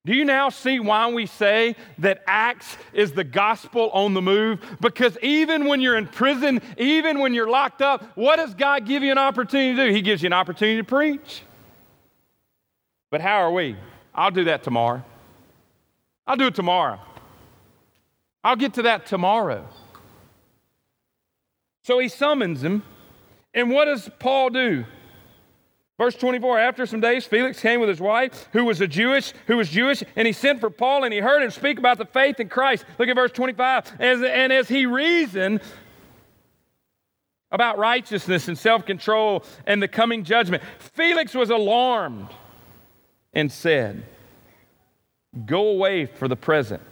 Do 0.06 0.14
you 0.14 0.24
now 0.24 0.48
see 0.48 0.80
why 0.80 1.10
we 1.12 1.26
say 1.26 1.76
that 1.98 2.22
Acts 2.26 2.76
is 2.94 3.12
the 3.12 3.24
gospel 3.24 3.90
on 3.90 4.14
the 4.14 4.22
move? 4.22 4.60
Because 4.80 5.18
even 5.22 5.66
when 5.66 5.80
you're 5.82 5.98
in 5.98 6.06
prison, 6.06 6.62
even 6.78 7.18
when 7.18 7.34
you're 7.34 7.50
locked 7.50 7.82
up, 7.82 8.16
what 8.16 8.36
does 8.36 8.54
God 8.54 8.86
give 8.86 9.02
you 9.02 9.12
an 9.12 9.18
opportunity 9.18 9.76
to 9.76 9.88
do? 9.88 9.94
He 9.94 10.00
gives 10.00 10.22
you 10.22 10.28
an 10.28 10.32
opportunity 10.32 10.78
to 10.78 10.84
preach. 10.84 11.42
But 13.10 13.20
how 13.20 13.42
are 13.42 13.52
we? 13.52 13.76
I'll 14.14 14.30
do 14.30 14.44
that 14.44 14.62
tomorrow. 14.62 15.04
I'll 16.26 16.36
do 16.36 16.46
it 16.46 16.54
tomorrow. 16.54 16.98
I'll 18.42 18.56
get 18.56 18.74
to 18.74 18.82
that 18.82 19.04
tomorrow. 19.04 19.68
So 21.82 21.98
he 21.98 22.08
summons 22.08 22.62
him 22.62 22.82
and 23.54 23.70
what 23.70 23.86
does 23.86 24.08
Paul 24.18 24.50
do? 24.50 24.84
Verse 25.98 26.14
24, 26.14 26.58
after 26.58 26.86
some 26.86 27.00
days, 27.00 27.26
Felix 27.26 27.60
came 27.60 27.78
with 27.78 27.90
his 27.90 28.00
wife, 28.00 28.48
who 28.54 28.64
was 28.64 28.80
a 28.80 28.86
Jewish, 28.86 29.34
who 29.46 29.58
was 29.58 29.68
Jewish, 29.68 30.02
and 30.16 30.26
he 30.26 30.32
sent 30.32 30.58
for 30.58 30.70
Paul 30.70 31.04
and 31.04 31.12
he 31.12 31.20
heard 31.20 31.42
him 31.42 31.50
speak 31.50 31.78
about 31.78 31.98
the 31.98 32.06
faith 32.06 32.40
in 32.40 32.48
Christ. 32.48 32.86
Look 32.98 33.10
at 33.10 33.16
verse 33.16 33.32
25. 33.32 34.00
As, 34.00 34.22
and 34.22 34.50
as 34.50 34.66
he 34.66 34.86
reasoned 34.86 35.60
about 37.52 37.76
righteousness 37.76 38.48
and 38.48 38.56
self-control 38.56 39.44
and 39.66 39.82
the 39.82 39.88
coming 39.88 40.24
judgment, 40.24 40.62
Felix 40.78 41.34
was 41.34 41.50
alarmed 41.50 42.28
and 43.34 43.52
said, 43.52 44.02
Go 45.44 45.68
away 45.68 46.06
for 46.06 46.28
the 46.28 46.36
present. 46.36 46.82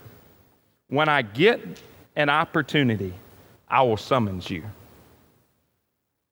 When 0.88 1.08
I 1.08 1.22
get 1.22 1.60
an 2.14 2.28
opportunity, 2.28 3.14
I 3.68 3.82
will 3.82 3.96
summons 3.96 4.50
you. 4.50 4.64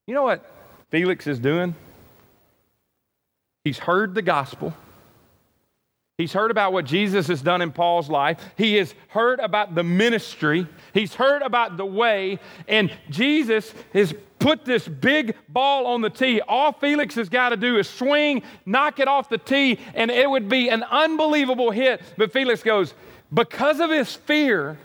You 0.07 0.15
know 0.15 0.23
what 0.23 0.45
Felix 0.91 1.27
is 1.27 1.39
doing? 1.39 1.75
He's 3.65 3.79
heard 3.79 4.15
the 4.15 4.23
gospel. 4.23 4.73
He's 6.19 6.33
heard 6.33 6.51
about 6.51 6.73
what 6.73 6.87
Jesus 6.87 7.27
has 7.27 7.43
done 7.43 7.61
in 7.61 7.73
Paul's 7.73 8.09
life. 8.09 8.41
He 8.57 8.77
has 8.77 8.95
heard 9.09 9.39
about 9.39 9.75
the 9.75 9.83
ministry. 9.83 10.67
He's 10.95 11.15
heard 11.15 11.43
about 11.43 11.77
the 11.77 11.85
way. 11.85 12.39
And 12.69 12.91
Jesus 13.11 13.75
has 13.93 14.15
put 14.39 14.65
this 14.65 14.89
big 14.89 15.35
ball 15.49 15.87
on 15.87 16.01
the 16.01 16.09
tee. 16.09 16.41
All 16.41 16.73
Felix 16.73 17.17
has 17.17 17.29
got 17.29 17.51
to 17.51 17.57
do 17.57 17.77
is 17.77 17.89
swing, 17.89 18.43
knock 18.65 18.99
it 18.99 19.09
off 19.09 19.29
the 19.29 19.37
tee, 19.37 19.79
and 19.95 20.11
it 20.11 20.31
would 20.31 20.49
be 20.49 20.71
an 20.71 20.85
unbelievable 20.85 21.71
hit. 21.71 22.01
But 22.17 22.33
Felix 22.33 22.63
goes, 22.63 22.95
because 23.35 23.81
of 23.81 23.91
his 23.91 24.15
fear, 24.15 24.79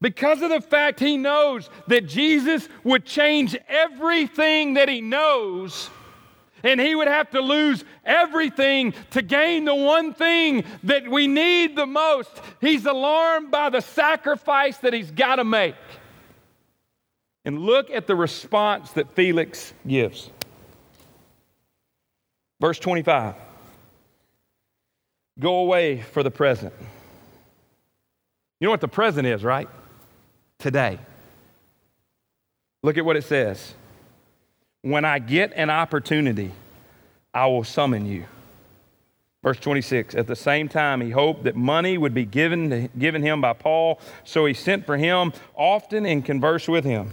because 0.00 0.42
of 0.42 0.50
the 0.50 0.60
fact 0.60 1.00
he 1.00 1.16
knows 1.16 1.70
that 1.86 2.06
Jesus 2.06 2.68
would 2.84 3.04
change 3.04 3.56
everything 3.68 4.74
that 4.74 4.88
he 4.88 5.00
knows, 5.00 5.88
and 6.62 6.80
he 6.80 6.94
would 6.94 7.08
have 7.08 7.30
to 7.30 7.40
lose 7.40 7.84
everything 8.04 8.92
to 9.12 9.22
gain 9.22 9.64
the 9.64 9.74
one 9.74 10.12
thing 10.12 10.64
that 10.84 11.08
we 11.08 11.26
need 11.26 11.76
the 11.76 11.86
most. 11.86 12.30
He's 12.60 12.84
alarmed 12.84 13.50
by 13.50 13.70
the 13.70 13.80
sacrifice 13.80 14.78
that 14.78 14.92
he's 14.92 15.10
got 15.10 15.36
to 15.36 15.44
make. 15.44 15.76
And 17.44 17.60
look 17.60 17.90
at 17.90 18.06
the 18.06 18.16
response 18.16 18.90
that 18.92 19.14
Felix 19.14 19.72
gives. 19.86 20.30
Verse 22.60 22.78
25 22.78 23.34
Go 25.38 25.58
away 25.58 26.00
for 26.00 26.22
the 26.22 26.30
present. 26.30 26.72
You 28.58 28.66
know 28.66 28.70
what 28.70 28.80
the 28.80 28.88
present 28.88 29.26
is, 29.26 29.44
right? 29.44 29.68
Today. 30.66 30.98
Look 32.82 32.98
at 32.98 33.04
what 33.04 33.14
it 33.16 33.22
says. 33.22 33.74
When 34.82 35.04
I 35.04 35.20
get 35.20 35.52
an 35.54 35.70
opportunity, 35.70 36.50
I 37.32 37.46
will 37.46 37.62
summon 37.62 38.04
you. 38.04 38.24
Verse 39.44 39.60
26 39.60 40.16
At 40.16 40.26
the 40.26 40.34
same 40.34 40.68
time, 40.68 41.00
he 41.00 41.10
hoped 41.10 41.44
that 41.44 41.54
money 41.54 41.96
would 41.96 42.14
be 42.14 42.24
given, 42.24 42.70
to, 42.70 42.88
given 42.98 43.22
him 43.22 43.40
by 43.40 43.52
Paul, 43.52 44.00
so 44.24 44.44
he 44.44 44.54
sent 44.54 44.86
for 44.86 44.96
him 44.96 45.32
often 45.54 46.04
and 46.04 46.24
conversed 46.24 46.68
with 46.68 46.84
him. 46.84 47.12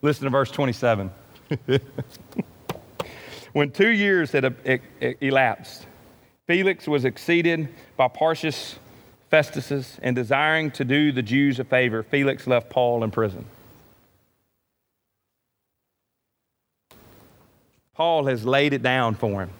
Listen 0.00 0.22
to 0.22 0.30
verse 0.30 0.52
27. 0.52 1.10
when 3.52 3.72
two 3.72 3.90
years 3.90 4.30
had 4.30 4.80
elapsed, 5.20 5.86
Felix 6.46 6.86
was 6.86 7.04
exceeded 7.04 7.68
by 7.96 8.06
Porcius 8.06 8.78
Festus, 9.32 9.98
and 10.02 10.14
desiring 10.14 10.70
to 10.72 10.84
do 10.84 11.10
the 11.10 11.22
Jews 11.22 11.58
a 11.58 11.64
favor, 11.64 12.02
Felix 12.02 12.46
left 12.46 12.68
Paul 12.68 13.02
in 13.02 13.10
prison. 13.10 13.46
Paul 17.94 18.26
has 18.26 18.44
laid 18.44 18.74
it 18.74 18.82
down 18.82 19.14
for 19.14 19.40
him. 19.40 19.50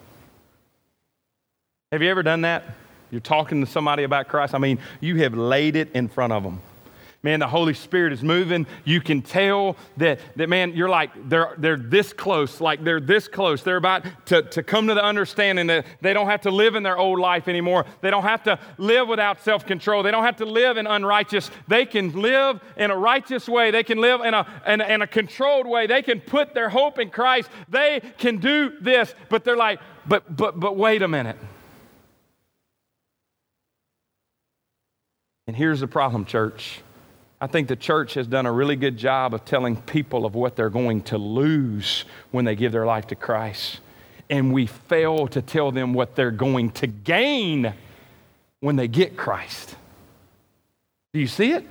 Have 1.90 2.02
you 2.02 2.10
ever 2.10 2.22
done 2.22 2.42
that? 2.42 2.64
You're 3.10 3.22
talking 3.22 3.64
to 3.64 3.66
somebody 3.66 4.02
about 4.02 4.28
Christ. 4.28 4.54
I 4.54 4.58
mean, 4.58 4.78
you 5.00 5.16
have 5.22 5.32
laid 5.32 5.74
it 5.76 5.92
in 5.94 6.08
front 6.08 6.34
of 6.34 6.42
them 6.42 6.60
man, 7.22 7.38
the 7.38 7.46
Holy 7.46 7.74
Spirit 7.74 8.12
is 8.12 8.22
moving. 8.22 8.66
You 8.84 9.00
can 9.00 9.22
tell 9.22 9.76
that, 9.98 10.18
that 10.36 10.48
man, 10.48 10.74
you're 10.74 10.88
like, 10.88 11.10
they're, 11.28 11.54
they're 11.56 11.76
this 11.76 12.12
close, 12.12 12.60
like 12.60 12.82
they're 12.82 13.00
this 13.00 13.28
close. 13.28 13.62
They're 13.62 13.76
about 13.76 14.04
to, 14.26 14.42
to 14.42 14.62
come 14.62 14.88
to 14.88 14.94
the 14.94 15.04
understanding 15.04 15.68
that 15.68 15.86
they 16.00 16.14
don't 16.14 16.26
have 16.26 16.40
to 16.42 16.50
live 16.50 16.74
in 16.74 16.82
their 16.82 16.98
old 16.98 17.20
life 17.20 17.46
anymore. 17.46 17.86
They 18.00 18.10
don't 18.10 18.24
have 18.24 18.42
to 18.44 18.58
live 18.76 19.06
without 19.06 19.40
self 19.42 19.64
control. 19.64 20.02
They 20.02 20.10
don't 20.10 20.24
have 20.24 20.38
to 20.38 20.46
live 20.46 20.76
in 20.76 20.86
unrighteous. 20.88 21.50
They 21.68 21.86
can 21.86 22.12
live 22.12 22.60
in 22.76 22.90
a 22.90 22.96
righteous 22.96 23.48
way. 23.48 23.70
They 23.70 23.84
can 23.84 23.98
live 23.98 24.20
in 24.22 24.34
a, 24.34 24.46
in, 24.66 24.80
in 24.80 25.02
a 25.02 25.06
controlled 25.06 25.68
way. 25.68 25.86
They 25.86 26.02
can 26.02 26.20
put 26.20 26.54
their 26.54 26.68
hope 26.68 26.98
in 26.98 27.10
Christ. 27.10 27.48
They 27.68 28.00
can 28.18 28.38
do 28.38 28.72
this, 28.80 29.14
but 29.28 29.44
they're 29.44 29.56
like, 29.56 29.80
but, 30.08 30.36
but, 30.36 30.58
but 30.58 30.76
wait 30.76 31.02
a 31.02 31.08
minute. 31.08 31.36
And 35.46 35.56
here's 35.56 35.80
the 35.80 35.88
problem, 35.88 36.24
church. 36.24 36.80
I 37.42 37.48
think 37.48 37.66
the 37.66 37.74
church 37.74 38.14
has 38.14 38.28
done 38.28 38.46
a 38.46 38.52
really 38.52 38.76
good 38.76 38.96
job 38.96 39.34
of 39.34 39.44
telling 39.44 39.74
people 39.74 40.24
of 40.24 40.36
what 40.36 40.54
they're 40.54 40.70
going 40.70 41.02
to 41.02 41.18
lose 41.18 42.04
when 42.30 42.44
they 42.44 42.54
give 42.54 42.70
their 42.70 42.86
life 42.86 43.08
to 43.08 43.16
Christ. 43.16 43.80
And 44.30 44.52
we 44.52 44.66
fail 44.66 45.26
to 45.26 45.42
tell 45.42 45.72
them 45.72 45.92
what 45.92 46.14
they're 46.14 46.30
going 46.30 46.70
to 46.70 46.86
gain 46.86 47.74
when 48.60 48.76
they 48.76 48.86
get 48.86 49.16
Christ. 49.16 49.74
Do 51.12 51.18
you 51.18 51.26
see 51.26 51.50
it? 51.50 51.66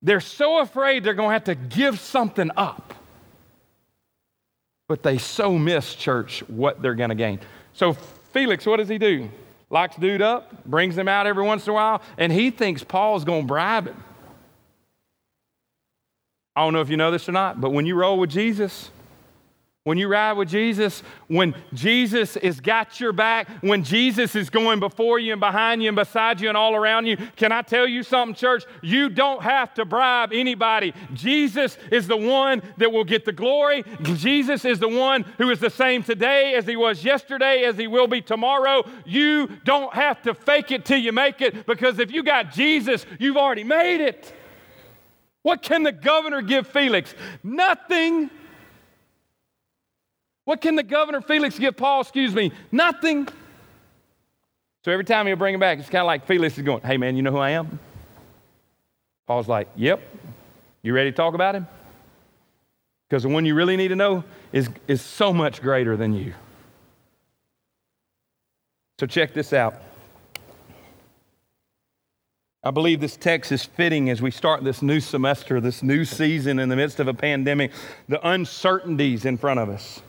They're 0.00 0.20
so 0.20 0.60
afraid 0.60 1.04
they're 1.04 1.12
going 1.12 1.28
to 1.28 1.34
have 1.34 1.44
to 1.44 1.54
give 1.54 2.00
something 2.00 2.50
up. 2.56 2.94
But 4.88 5.02
they 5.02 5.18
so 5.18 5.58
miss, 5.58 5.94
church, 5.94 6.42
what 6.48 6.80
they're 6.80 6.94
going 6.94 7.10
to 7.10 7.14
gain. 7.14 7.40
So, 7.74 7.92
Felix, 8.32 8.64
what 8.64 8.78
does 8.78 8.88
he 8.88 8.96
do? 8.96 9.28
Locks 9.70 9.96
dude 9.96 10.20
up, 10.20 10.64
brings 10.64 10.98
him 10.98 11.08
out 11.08 11.26
every 11.26 11.44
once 11.44 11.66
in 11.66 11.70
a 11.70 11.74
while, 11.74 12.02
and 12.18 12.32
he 12.32 12.50
thinks 12.50 12.84
Paul's 12.84 13.24
going 13.24 13.42
to 13.42 13.46
bribe 13.46 13.86
him. 13.86 14.04
I 16.54 16.64
don't 16.64 16.72
know 16.72 16.80
if 16.80 16.90
you 16.90 16.96
know 16.96 17.10
this 17.10 17.28
or 17.28 17.32
not, 17.32 17.60
but 17.60 17.70
when 17.70 17.86
you 17.86 17.94
roll 17.94 18.18
with 18.18 18.30
Jesus, 18.30 18.90
when 19.84 19.96
you 19.96 20.08
ride 20.08 20.34
with 20.34 20.50
Jesus, 20.50 21.02
when 21.28 21.54
Jesus 21.72 22.34
has 22.34 22.60
got 22.60 23.00
your 23.00 23.14
back, 23.14 23.48
when 23.62 23.82
Jesus 23.82 24.36
is 24.36 24.50
going 24.50 24.78
before 24.78 25.18
you 25.18 25.32
and 25.32 25.40
behind 25.40 25.82
you 25.82 25.88
and 25.88 25.96
beside 25.96 26.38
you 26.38 26.48
and 26.48 26.56
all 26.56 26.76
around 26.76 27.06
you, 27.06 27.16
can 27.36 27.50
I 27.50 27.62
tell 27.62 27.88
you 27.88 28.02
something, 28.02 28.34
church? 28.34 28.64
You 28.82 29.08
don't 29.08 29.42
have 29.42 29.72
to 29.74 29.86
bribe 29.86 30.34
anybody. 30.34 30.92
Jesus 31.14 31.78
is 31.90 32.06
the 32.06 32.16
one 32.16 32.60
that 32.76 32.92
will 32.92 33.04
get 33.04 33.24
the 33.24 33.32
glory. 33.32 33.82
Jesus 34.02 34.66
is 34.66 34.80
the 34.80 34.88
one 34.88 35.22
who 35.38 35.48
is 35.48 35.60
the 35.60 35.70
same 35.70 36.02
today 36.02 36.54
as 36.56 36.66
he 36.66 36.76
was 36.76 37.02
yesterday, 37.02 37.64
as 37.64 37.78
he 37.78 37.86
will 37.86 38.06
be 38.06 38.20
tomorrow. 38.20 38.84
You 39.06 39.48
don't 39.64 39.94
have 39.94 40.20
to 40.22 40.34
fake 40.34 40.72
it 40.72 40.84
till 40.84 40.98
you 40.98 41.12
make 41.12 41.40
it 41.40 41.64
because 41.64 41.98
if 41.98 42.12
you 42.12 42.22
got 42.22 42.52
Jesus, 42.52 43.06
you've 43.18 43.38
already 43.38 43.64
made 43.64 44.02
it. 44.02 44.34
What 45.40 45.62
can 45.62 45.84
the 45.84 45.92
governor 45.92 46.42
give 46.42 46.66
Felix? 46.66 47.14
Nothing. 47.42 48.28
What 50.50 50.60
can 50.60 50.74
the 50.74 50.82
governor 50.82 51.20
Felix 51.20 51.56
give 51.60 51.76
Paul? 51.76 52.00
Excuse 52.00 52.34
me, 52.34 52.50
nothing. 52.72 53.28
So 54.84 54.90
every 54.90 55.04
time 55.04 55.28
he'll 55.28 55.36
bring 55.36 55.54
him 55.54 55.60
back, 55.60 55.78
it's 55.78 55.88
kind 55.88 56.00
of 56.00 56.06
like 56.06 56.26
Felix 56.26 56.58
is 56.58 56.64
going, 56.64 56.82
Hey, 56.82 56.96
man, 56.96 57.14
you 57.14 57.22
know 57.22 57.30
who 57.30 57.38
I 57.38 57.50
am? 57.50 57.78
Paul's 59.28 59.46
like, 59.46 59.68
Yep. 59.76 60.02
You 60.82 60.92
ready 60.92 61.12
to 61.12 61.16
talk 61.16 61.34
about 61.34 61.54
him? 61.54 61.68
Because 63.08 63.22
the 63.22 63.28
one 63.28 63.44
you 63.44 63.54
really 63.54 63.76
need 63.76 63.88
to 63.88 63.94
know 63.94 64.24
is, 64.50 64.68
is 64.88 65.00
so 65.00 65.32
much 65.32 65.62
greater 65.62 65.96
than 65.96 66.14
you. 66.14 66.34
So 68.98 69.06
check 69.06 69.32
this 69.32 69.52
out. 69.52 69.80
I 72.64 72.72
believe 72.72 73.00
this 73.00 73.16
text 73.16 73.52
is 73.52 73.64
fitting 73.64 74.10
as 74.10 74.20
we 74.20 74.32
start 74.32 74.64
this 74.64 74.82
new 74.82 74.98
semester, 74.98 75.60
this 75.60 75.84
new 75.84 76.04
season 76.04 76.58
in 76.58 76.68
the 76.68 76.76
midst 76.76 76.98
of 76.98 77.06
a 77.06 77.14
pandemic, 77.14 77.70
the 78.08 78.28
uncertainties 78.28 79.24
in 79.24 79.36
front 79.36 79.60
of 79.60 79.68
us. 79.68 80.02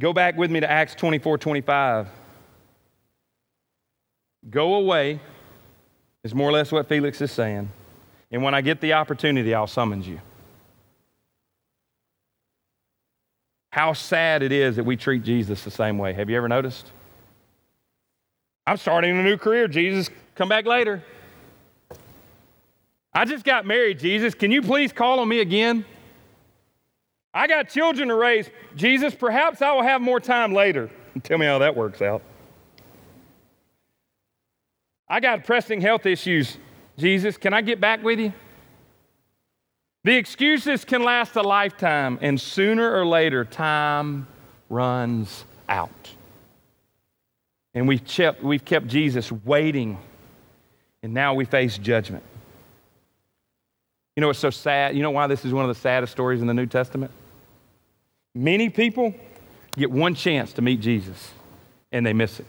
Go 0.00 0.12
back 0.12 0.36
with 0.36 0.50
me 0.50 0.60
to 0.60 0.70
Acts 0.70 0.94
24 0.94 1.38
25. 1.38 2.08
Go 4.50 4.74
away, 4.74 5.20
is 6.22 6.34
more 6.34 6.48
or 6.48 6.52
less 6.52 6.70
what 6.70 6.88
Felix 6.88 7.20
is 7.20 7.32
saying. 7.32 7.70
And 8.30 8.42
when 8.42 8.54
I 8.54 8.60
get 8.60 8.80
the 8.80 8.92
opportunity, 8.92 9.54
I'll 9.54 9.66
summons 9.66 10.06
you. 10.06 10.20
How 13.72 13.92
sad 13.92 14.42
it 14.42 14.52
is 14.52 14.76
that 14.76 14.84
we 14.84 14.96
treat 14.96 15.22
Jesus 15.22 15.64
the 15.64 15.70
same 15.70 15.98
way. 15.98 16.12
Have 16.12 16.30
you 16.30 16.36
ever 16.36 16.48
noticed? 16.48 16.90
I'm 18.66 18.76
starting 18.76 19.16
a 19.18 19.22
new 19.22 19.36
career. 19.36 19.68
Jesus, 19.68 20.10
come 20.34 20.48
back 20.48 20.66
later. 20.66 21.02
I 23.12 23.24
just 23.24 23.44
got 23.44 23.64
married, 23.64 23.98
Jesus. 23.98 24.34
Can 24.34 24.50
you 24.50 24.60
please 24.60 24.92
call 24.92 25.20
on 25.20 25.28
me 25.28 25.40
again? 25.40 25.84
I 27.36 27.46
got 27.46 27.68
children 27.68 28.08
to 28.08 28.14
raise. 28.14 28.48
Jesus, 28.76 29.14
perhaps 29.14 29.60
I 29.60 29.70
will 29.74 29.82
have 29.82 30.00
more 30.00 30.18
time 30.18 30.54
later. 30.54 30.88
Tell 31.22 31.36
me 31.36 31.44
how 31.44 31.58
that 31.58 31.76
works 31.76 32.00
out. 32.00 32.22
I 35.06 35.20
got 35.20 35.44
pressing 35.44 35.82
health 35.82 36.06
issues. 36.06 36.56
Jesus, 36.96 37.36
can 37.36 37.52
I 37.52 37.60
get 37.60 37.78
back 37.78 38.02
with 38.02 38.18
you? 38.18 38.32
The 40.04 40.16
excuses 40.16 40.86
can 40.86 41.02
last 41.02 41.36
a 41.36 41.42
lifetime, 41.42 42.18
and 42.22 42.40
sooner 42.40 42.90
or 42.90 43.04
later, 43.04 43.44
time 43.44 44.26
runs 44.70 45.44
out. 45.68 45.90
And 47.74 47.86
we've 47.86 48.04
kept, 48.04 48.42
we've 48.42 48.64
kept 48.64 48.86
Jesus 48.86 49.30
waiting, 49.30 49.98
and 51.02 51.12
now 51.12 51.34
we 51.34 51.44
face 51.44 51.76
judgment. 51.76 52.24
You 54.14 54.22
know 54.22 54.28
what's 54.28 54.38
so 54.38 54.48
sad? 54.48 54.96
You 54.96 55.02
know 55.02 55.10
why 55.10 55.26
this 55.26 55.44
is 55.44 55.52
one 55.52 55.68
of 55.68 55.76
the 55.76 55.78
saddest 55.78 56.12
stories 56.12 56.40
in 56.40 56.46
the 56.46 56.54
New 56.54 56.66
Testament? 56.66 57.10
Many 58.36 58.68
people 58.68 59.14
get 59.78 59.90
one 59.90 60.14
chance 60.14 60.52
to 60.52 60.62
meet 60.62 60.80
Jesus 60.80 61.30
and 61.90 62.04
they 62.04 62.12
miss 62.12 62.38
it. 62.38 62.44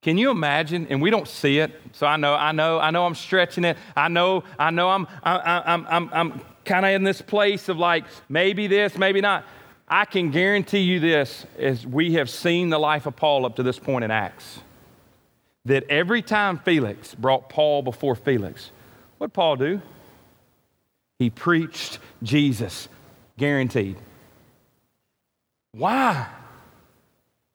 Can 0.00 0.16
you 0.16 0.30
imagine? 0.30 0.86
And 0.90 1.02
we 1.02 1.10
don't 1.10 1.26
see 1.26 1.58
it, 1.58 1.72
so 1.90 2.06
I 2.06 2.16
know, 2.16 2.34
I 2.34 2.52
know, 2.52 2.78
I 2.78 2.92
know 2.92 3.04
I'm 3.04 3.16
stretching 3.16 3.64
it. 3.64 3.76
I 3.96 4.06
know, 4.06 4.44
I 4.60 4.70
know 4.70 4.90
I'm, 4.90 5.08
I, 5.24 5.62
I'm, 5.66 5.86
I'm, 5.88 6.10
I'm 6.12 6.40
kind 6.64 6.86
of 6.86 6.92
in 6.92 7.02
this 7.02 7.20
place 7.20 7.68
of 7.68 7.76
like 7.76 8.04
maybe 8.28 8.68
this, 8.68 8.96
maybe 8.96 9.20
not. 9.20 9.44
I 9.88 10.04
can 10.04 10.30
guarantee 10.30 10.80
you 10.80 11.00
this, 11.00 11.44
as 11.58 11.84
we 11.84 12.14
have 12.14 12.30
seen 12.30 12.68
the 12.68 12.78
life 12.78 13.06
of 13.06 13.16
Paul 13.16 13.44
up 13.44 13.56
to 13.56 13.64
this 13.64 13.80
point 13.80 14.04
in 14.04 14.12
Acts, 14.12 14.60
that 15.64 15.82
every 15.90 16.22
time 16.22 16.58
Felix 16.58 17.12
brought 17.12 17.48
Paul 17.48 17.82
before 17.82 18.14
Felix, 18.14 18.70
what 19.18 19.32
Paul 19.32 19.56
do? 19.56 19.82
He 21.18 21.28
preached 21.28 21.98
Jesus 22.22 22.88
Guaranteed. 23.36 23.96
Why? 25.72 26.28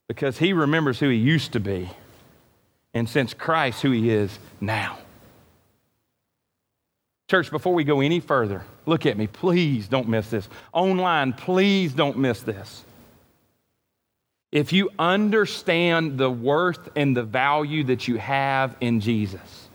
Because 0.07 0.37
he 0.37 0.53
remembers 0.53 0.99
who 0.99 1.09
he 1.09 1.17
used 1.17 1.53
to 1.53 1.59
be, 1.59 1.89
and 2.93 3.07
since 3.07 3.33
Christ, 3.33 3.81
who 3.81 3.91
he 3.91 4.09
is 4.09 4.37
now. 4.59 4.97
Church, 7.29 7.51
before 7.51 7.75
we 7.75 7.83
go 7.83 8.01
any 8.01 8.19
further, 8.19 8.65
look 8.87 9.05
at 9.05 9.15
me. 9.15 9.27
Please 9.27 9.87
don't 9.87 10.09
miss 10.09 10.29
this. 10.29 10.49
Online, 10.73 11.31
please 11.31 11.93
don't 11.93 12.17
miss 12.17 12.41
this. 12.41 12.83
If 14.51 14.73
you 14.73 14.89
understand 14.97 16.17
the 16.17 16.29
worth 16.29 16.89
and 16.95 17.15
the 17.15 17.23
value 17.23 17.83
that 17.85 18.07
you 18.07 18.17
have 18.17 18.75
in 18.81 18.99
Jesus, 18.99 19.67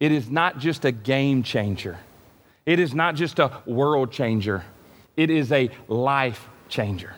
it 0.00 0.10
is 0.10 0.28
not 0.28 0.58
just 0.58 0.84
a 0.84 0.90
game 0.90 1.44
changer. 1.44 1.98
It 2.68 2.78
is 2.78 2.94
not 2.94 3.14
just 3.14 3.38
a 3.38 3.50
world 3.64 4.12
changer, 4.12 4.62
it 5.16 5.30
is 5.30 5.50
a 5.52 5.70
life 5.88 6.46
changer. 6.68 7.14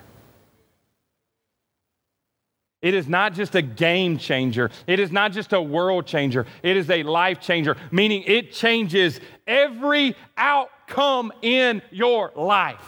It 2.81 2.95
is 2.95 3.09
not 3.09 3.35
just 3.35 3.57
a 3.57 3.61
game 3.61 4.17
changer. 4.17 4.71
It 4.87 5.01
is 5.01 5.11
not 5.11 5.33
just 5.33 5.53
a 5.53 5.61
world 5.61 6.07
changer. 6.07 6.47
It 6.63 6.77
is 6.77 6.89
a 6.89 7.03
life 7.03 7.41
changer, 7.41 7.77
meaning 7.91 8.23
it 8.27 8.53
changes 8.53 9.21
every 9.45 10.17
outcome 10.37 11.33
in 11.43 11.83
your 11.91 12.33
life. 12.37 12.87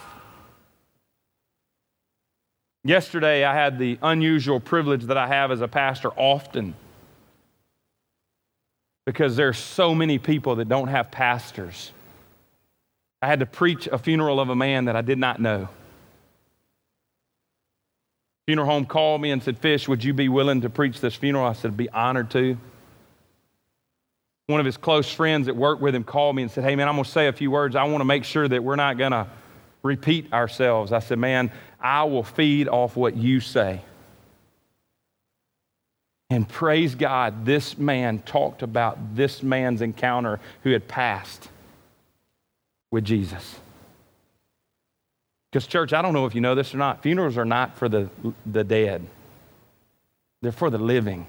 Yesterday, 2.85 3.43
I 3.43 3.53
had 3.53 3.77
the 3.77 3.99
unusual 4.01 4.61
privilege 4.61 5.03
that 5.03 5.17
I 5.17 5.27
have 5.27 5.51
as 5.51 5.59
a 5.59 5.67
pastor 5.67 6.09
often 6.15 6.75
because 9.05 9.35
there 9.35 9.49
are 9.49 9.53
so 9.53 9.93
many 9.93 10.17
people 10.17 10.55
that 10.55 10.69
don't 10.69 10.87
have 10.87 11.11
pastors. 11.11 11.91
I 13.23 13.27
had 13.27 13.39
to 13.39 13.45
preach 13.45 13.87
a 13.87 13.97
funeral 13.97 14.41
of 14.41 14.49
a 14.49 14.55
man 14.55 14.85
that 14.85 14.97
I 14.97 15.01
did 15.01 15.17
not 15.17 15.39
know. 15.39 15.69
Funeral 18.47 18.67
home 18.67 18.85
called 18.85 19.21
me 19.21 19.31
and 19.31 19.41
said, 19.41 19.57
Fish, 19.57 19.87
would 19.87 20.03
you 20.03 20.13
be 20.13 20.27
willing 20.27 20.59
to 20.59 20.69
preach 20.69 20.99
this 20.99 21.15
funeral? 21.15 21.45
I 21.45 21.53
said, 21.53 21.77
be 21.77 21.89
honored 21.89 22.31
to. 22.31 22.57
One 24.47 24.59
of 24.59 24.65
his 24.65 24.75
close 24.75 25.09
friends 25.09 25.45
that 25.45 25.55
worked 25.55 25.81
with 25.81 25.95
him 25.95 26.03
called 26.03 26.35
me 26.35 26.41
and 26.41 26.51
said, 26.51 26.65
Hey, 26.65 26.75
man, 26.75 26.89
I'm 26.89 26.95
going 26.95 27.05
to 27.05 27.09
say 27.09 27.27
a 27.29 27.31
few 27.31 27.49
words. 27.49 27.77
I 27.77 27.85
want 27.85 28.01
to 28.01 28.05
make 28.05 28.25
sure 28.25 28.45
that 28.45 28.61
we're 28.61 28.75
not 28.75 28.97
going 28.97 29.13
to 29.13 29.27
repeat 29.83 30.33
ourselves. 30.33 30.91
I 30.91 30.99
said, 30.99 31.17
Man, 31.17 31.49
I 31.79 32.03
will 32.03 32.23
feed 32.23 32.67
off 32.67 32.97
what 32.97 33.15
you 33.15 33.39
say. 33.39 33.79
And 36.29 36.45
praise 36.49 36.93
God, 36.95 37.45
this 37.45 37.77
man 37.77 38.19
talked 38.19 38.63
about 38.63 39.15
this 39.15 39.41
man's 39.41 39.81
encounter 39.81 40.41
who 40.63 40.71
had 40.71 40.89
passed 40.89 41.47
with 42.93 43.03
Jesus. 43.03 43.59
Because, 45.51 45.65
church, 45.65 45.93
I 45.93 46.03
don't 46.03 46.13
know 46.13 46.27
if 46.27 46.35
you 46.35 46.41
know 46.41 46.53
this 46.53 46.75
or 46.75 46.77
not, 46.77 47.01
funerals 47.01 47.39
are 47.39 47.45
not 47.45 47.75
for 47.75 47.89
the, 47.89 48.07
the 48.45 48.63
dead, 48.63 49.07
they're 50.43 50.51
for 50.51 50.69
the 50.69 50.77
living. 50.77 51.25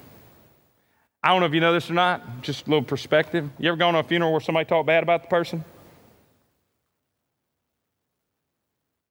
I 1.22 1.31
don't 1.31 1.40
know 1.40 1.46
if 1.46 1.55
you 1.55 1.61
know 1.61 1.72
this 1.72 1.88
or 1.88 1.94
not, 1.94 2.42
just 2.42 2.66
a 2.66 2.70
little 2.70 2.85
perspective. 2.85 3.48
You 3.59 3.68
ever 3.68 3.79
gone 3.79 3.94
to 3.94 4.00
a 4.00 4.03
funeral 4.03 4.31
where 4.31 4.42
somebody 4.42 4.68
talked 4.68 4.87
bad 4.87 5.03
about 5.03 5.22
the 5.22 5.29
person? 5.29 5.64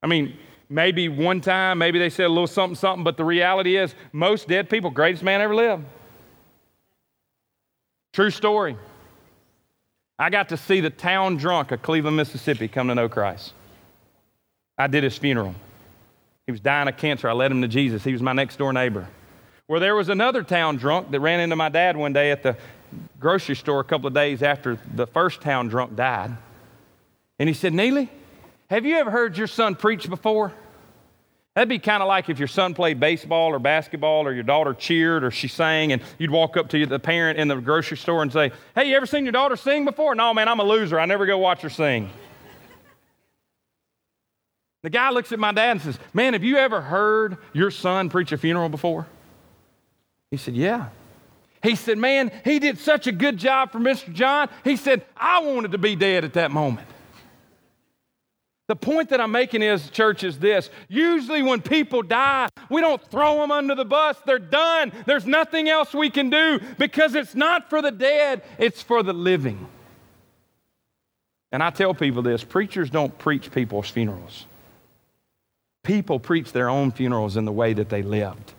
I 0.03 0.05
mean, 0.05 0.37
maybe 0.69 1.09
one 1.09 1.41
time, 1.41 1.79
maybe 1.79 1.97
they 1.97 2.11
said 2.11 2.27
a 2.27 2.29
little 2.29 2.45
something, 2.45 2.75
something, 2.75 3.03
but 3.03 3.17
the 3.17 3.25
reality 3.25 3.77
is, 3.77 3.95
most 4.11 4.47
dead 4.47 4.69
people, 4.69 4.91
greatest 4.91 5.23
man 5.23 5.41
ever 5.41 5.55
lived. 5.55 5.85
True 8.11 8.29
story. 8.29 8.77
I 10.23 10.29
got 10.29 10.47
to 10.49 10.57
see 10.57 10.79
the 10.79 10.89
town 10.89 11.35
drunk 11.35 11.73
of 11.73 11.81
Cleveland, 11.81 12.15
Mississippi 12.15 12.69
come 12.69 12.87
to 12.87 12.95
know 12.95 13.09
Christ. 13.09 13.51
I 14.77 14.87
did 14.87 15.03
his 15.03 15.17
funeral. 15.17 15.53
He 16.45 16.53
was 16.53 16.61
dying 16.61 16.87
of 16.87 16.95
cancer. 16.95 17.27
I 17.27 17.33
led 17.33 17.51
him 17.51 17.61
to 17.61 17.67
Jesus. 17.67 18.05
He 18.05 18.13
was 18.13 18.21
my 18.21 18.31
next 18.31 18.55
door 18.55 18.71
neighbor. 18.71 19.09
Where 19.67 19.81
there 19.81 19.95
was 19.95 20.07
another 20.07 20.41
town 20.41 20.77
drunk 20.77 21.11
that 21.11 21.19
ran 21.19 21.41
into 21.41 21.57
my 21.57 21.67
dad 21.67 21.97
one 21.97 22.13
day 22.13 22.31
at 22.31 22.41
the 22.41 22.55
grocery 23.19 23.57
store 23.57 23.81
a 23.81 23.83
couple 23.83 24.07
of 24.07 24.13
days 24.13 24.41
after 24.41 24.79
the 24.95 25.07
first 25.07 25.41
town 25.41 25.67
drunk 25.67 25.97
died. 25.97 26.31
And 27.37 27.49
he 27.49 27.53
said, 27.53 27.73
Neely, 27.73 28.09
have 28.69 28.85
you 28.85 28.95
ever 28.95 29.11
heard 29.11 29.37
your 29.37 29.47
son 29.47 29.75
preach 29.75 30.09
before? 30.09 30.53
That'd 31.55 31.69
be 31.69 31.77
kind 31.77 32.01
of 32.01 32.07
like 32.07 32.29
if 32.29 32.39
your 32.39 32.47
son 32.47 32.73
played 32.73 32.99
baseball 32.99 33.49
or 33.49 33.59
basketball 33.59 34.25
or 34.25 34.33
your 34.33 34.43
daughter 34.43 34.73
cheered 34.73 35.23
or 35.23 35.29
she 35.29 35.47
sang 35.47 35.91
and 35.91 36.01
you'd 36.17 36.31
walk 36.31 36.57
up 36.57 36.69
to 36.69 36.85
the 36.87 36.97
parent 36.97 37.37
in 37.37 37.47
the 37.47 37.55
grocery 37.57 37.97
store 37.97 38.23
and 38.23 38.33
say, 38.33 38.51
Hey, 38.73 38.89
you 38.89 38.95
ever 38.95 39.05
seen 39.05 39.23
your 39.23 39.33
daughter 39.33 39.55
sing 39.55 39.85
before? 39.85 40.15
No, 40.15 40.33
man, 40.33 40.47
I'm 40.47 40.59
a 40.59 40.63
loser. 40.63 40.99
I 40.99 41.05
never 41.05 41.27
go 41.27 41.37
watch 41.37 41.61
her 41.61 41.69
sing. 41.69 42.09
The 44.81 44.89
guy 44.89 45.11
looks 45.11 45.31
at 45.31 45.39
my 45.39 45.51
dad 45.51 45.71
and 45.71 45.81
says, 45.81 45.99
Man, 46.13 46.33
have 46.33 46.43
you 46.43 46.57
ever 46.57 46.81
heard 46.81 47.37
your 47.53 47.69
son 47.69 48.09
preach 48.09 48.31
a 48.31 48.37
funeral 48.37 48.69
before? 48.69 49.05
He 50.31 50.37
said, 50.37 50.55
Yeah. 50.55 50.87
He 51.61 51.75
said, 51.75 51.99
Man, 51.99 52.31
he 52.43 52.57
did 52.57 52.79
such 52.79 53.05
a 53.05 53.11
good 53.11 53.37
job 53.37 53.71
for 53.71 53.79
Mr. 53.79 54.11
John. 54.11 54.49
He 54.63 54.75
said, 54.75 55.05
I 55.15 55.39
wanted 55.41 55.71
to 55.73 55.77
be 55.77 55.95
dead 55.95 56.25
at 56.25 56.33
that 56.33 56.49
moment. 56.49 56.87
The 58.67 58.75
point 58.77 59.09
that 59.09 59.19
I'm 59.19 59.31
making 59.31 59.61
is, 59.61 59.89
church, 59.89 60.23
is 60.23 60.39
this. 60.39 60.69
Usually, 60.87 61.43
when 61.43 61.61
people 61.61 62.01
die, 62.01 62.47
we 62.69 62.79
don't 62.79 63.01
throw 63.09 63.39
them 63.39 63.51
under 63.51 63.75
the 63.75 63.83
bus. 63.83 64.17
They're 64.25 64.39
done. 64.39 64.93
There's 65.05 65.25
nothing 65.25 65.67
else 65.67 65.93
we 65.93 66.09
can 66.09 66.29
do 66.29 66.59
because 66.77 67.13
it's 67.13 67.35
not 67.35 67.69
for 67.69 67.81
the 67.81 67.91
dead, 67.91 68.41
it's 68.57 68.81
for 68.81 69.03
the 69.03 69.13
living. 69.13 69.67
And 71.51 71.61
I 71.61 71.71
tell 71.71 71.93
people 71.93 72.21
this 72.21 72.43
preachers 72.43 72.89
don't 72.89 73.15
preach 73.19 73.51
people's 73.51 73.89
funerals. 73.89 74.45
People 75.83 76.17
preach 76.17 76.53
their 76.53 76.69
own 76.69 76.91
funerals 76.91 77.35
in 77.35 77.43
the 77.43 77.51
way 77.51 77.73
that 77.73 77.89
they 77.89 78.01
lived. 78.01 78.53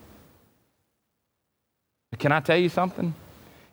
But 2.11 2.21
can 2.21 2.31
I 2.31 2.41
tell 2.41 2.59
you 2.59 2.69
something? 2.69 3.15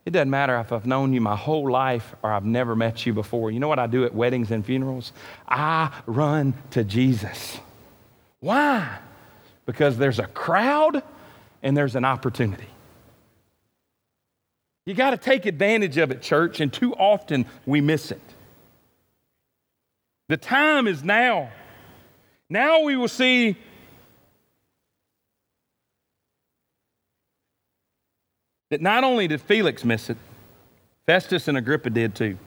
It 0.06 0.12
doesn't 0.12 0.30
matter 0.30 0.60
if 0.60 0.72
I've 0.72 0.86
known 0.86 1.14
you 1.14 1.22
my 1.22 1.36
whole 1.36 1.72
life 1.72 2.16
or 2.24 2.32
I've 2.32 2.46
never 2.46 2.76
met 2.76 3.06
you 3.06 3.14
before. 3.14 3.52
You 3.52 3.60
know 3.60 3.68
what 3.68 3.80
I 3.80 3.88
do 3.88 4.04
at 4.04 4.16
weddings 4.16 4.50
and 4.50 4.66
funerals? 4.66 5.14
I 5.48 5.92
run 6.08 6.56
to 6.72 6.84
Jesus. 6.84 7.60
Why? 8.40 8.98
Because 9.66 9.98
there's 9.98 10.18
a 10.18 10.26
crowd 10.26 11.04
and 11.62 11.78
there's 11.78 11.96
an 11.96 12.04
opportunity. 12.04 12.68
You 14.86 14.96
got 14.96 15.12
to 15.12 15.18
take 15.18 15.46
advantage 15.46 15.98
of 15.98 16.10
it, 16.10 16.24
church, 16.24 16.60
and 16.60 16.74
too 16.74 16.96
often 16.96 17.46
we 17.68 17.82
miss 17.82 18.12
it. 18.12 18.22
The 20.28 20.38
time 20.38 20.88
is 20.88 21.04
now. 21.04 21.52
Now 22.50 22.82
we 22.82 22.96
will 22.96 23.08
see 23.08 23.56
that 28.72 28.82
not 28.82 29.04
only 29.04 29.28
did 29.28 29.42
Felix 29.42 29.84
miss 29.84 30.10
it, 30.10 30.18
Festus 31.06 31.50
and 31.50 31.58
Agrippa 31.58 31.90
did 31.90 32.16
too. 32.16 32.38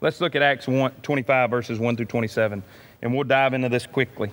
Let's 0.00 0.20
look 0.20 0.36
at 0.36 0.42
Acts 0.42 0.68
1, 0.68 0.92
25, 1.02 1.50
verses 1.50 1.78
1 1.78 1.96
through 1.96 2.06
27, 2.06 2.62
and 3.02 3.14
we'll 3.14 3.24
dive 3.24 3.52
into 3.52 3.68
this 3.68 3.84
quickly. 3.84 4.30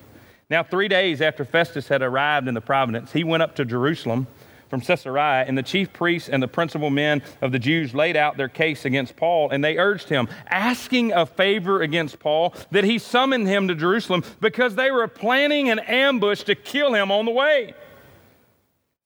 Now, 0.49 0.63
three 0.63 0.87
days 0.87 1.21
after 1.21 1.43
Festus 1.43 1.87
had 1.87 2.03
arrived 2.03 2.47
in 2.47 2.53
the 2.53 2.61
province, 2.61 3.11
he 3.11 3.23
went 3.23 3.43
up 3.43 3.55
to 3.55 3.65
Jerusalem 3.65 4.27
from 4.69 4.81
Caesarea, 4.81 5.45
and 5.47 5.57
the 5.57 5.63
chief 5.63 5.91
priests 5.91 6.29
and 6.29 6.41
the 6.41 6.47
principal 6.47 6.91
men 6.91 7.23
of 7.41 7.51
the 7.51 7.57
Jews 7.57 7.95
laid 7.95 8.15
out 8.15 8.37
their 8.37 8.47
case 8.47 8.85
against 8.85 9.15
Paul, 9.15 9.49
and 9.49 9.63
they 9.63 9.77
urged 9.77 10.09
him, 10.09 10.29
asking 10.47 11.13
a 11.13 11.25
favor 11.25 11.81
against 11.81 12.19
Paul, 12.19 12.53
that 12.69 12.83
he 12.83 12.99
summon 12.99 13.47
him 13.47 13.67
to 13.69 13.75
Jerusalem 13.75 14.23
because 14.39 14.75
they 14.75 14.91
were 14.91 15.07
planning 15.07 15.69
an 15.69 15.79
ambush 15.79 16.43
to 16.43 16.53
kill 16.53 16.93
him 16.93 17.11
on 17.11 17.25
the 17.25 17.31
way. 17.31 17.73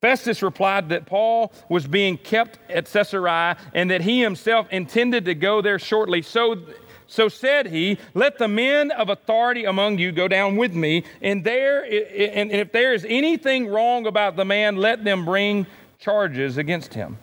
Festus 0.03 0.43
replied 0.43 0.89
that 0.89 1.05
Paul 1.05 1.53
was 1.69 1.87
being 1.87 2.17
kept 2.17 2.59
at 2.69 2.91
Caesarea 2.91 3.55
and 3.73 3.89
that 3.89 4.01
he 4.01 4.21
himself 4.21 4.67
intended 4.69 5.23
to 5.23 5.33
go 5.33 5.61
there 5.61 5.79
shortly. 5.79 6.21
So 6.21 6.57
so 7.07 7.29
said 7.29 7.67
he, 7.67 7.97
Let 8.13 8.37
the 8.37 8.49
men 8.49 8.91
of 8.91 9.07
authority 9.07 9.63
among 9.63 9.99
you 9.99 10.11
go 10.11 10.27
down 10.27 10.57
with 10.57 10.73
me, 10.73 11.05
and, 11.21 11.45
there, 11.45 11.85
and 11.85 12.51
if 12.51 12.73
there 12.73 12.93
is 12.93 13.05
anything 13.07 13.67
wrong 13.67 14.05
about 14.05 14.35
the 14.35 14.43
man, 14.43 14.75
let 14.75 15.05
them 15.05 15.23
bring 15.23 15.67
charges 15.99 16.57
against 16.57 16.93
him. 16.93 17.17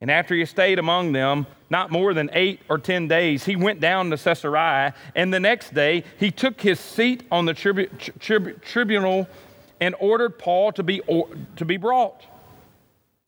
And 0.00 0.12
after 0.12 0.36
he 0.36 0.44
stayed 0.44 0.78
among 0.78 1.10
them 1.10 1.44
not 1.70 1.90
more 1.90 2.14
than 2.14 2.30
eight 2.34 2.60
or 2.68 2.78
ten 2.78 3.08
days, 3.08 3.44
he 3.44 3.56
went 3.56 3.80
down 3.80 4.10
to 4.10 4.16
Caesarea, 4.16 4.94
and 5.16 5.34
the 5.34 5.40
next 5.40 5.74
day 5.74 6.04
he 6.20 6.30
took 6.30 6.60
his 6.60 6.78
seat 6.78 7.24
on 7.32 7.46
the 7.46 7.54
tribu- 7.54 7.90
trib- 8.20 8.62
tribunal 8.62 9.26
and 9.80 9.94
ordered 9.98 10.38
Paul 10.38 10.72
to 10.72 10.82
be, 10.82 11.00
or, 11.00 11.28
to 11.56 11.64
be 11.64 11.76
brought. 11.76 12.24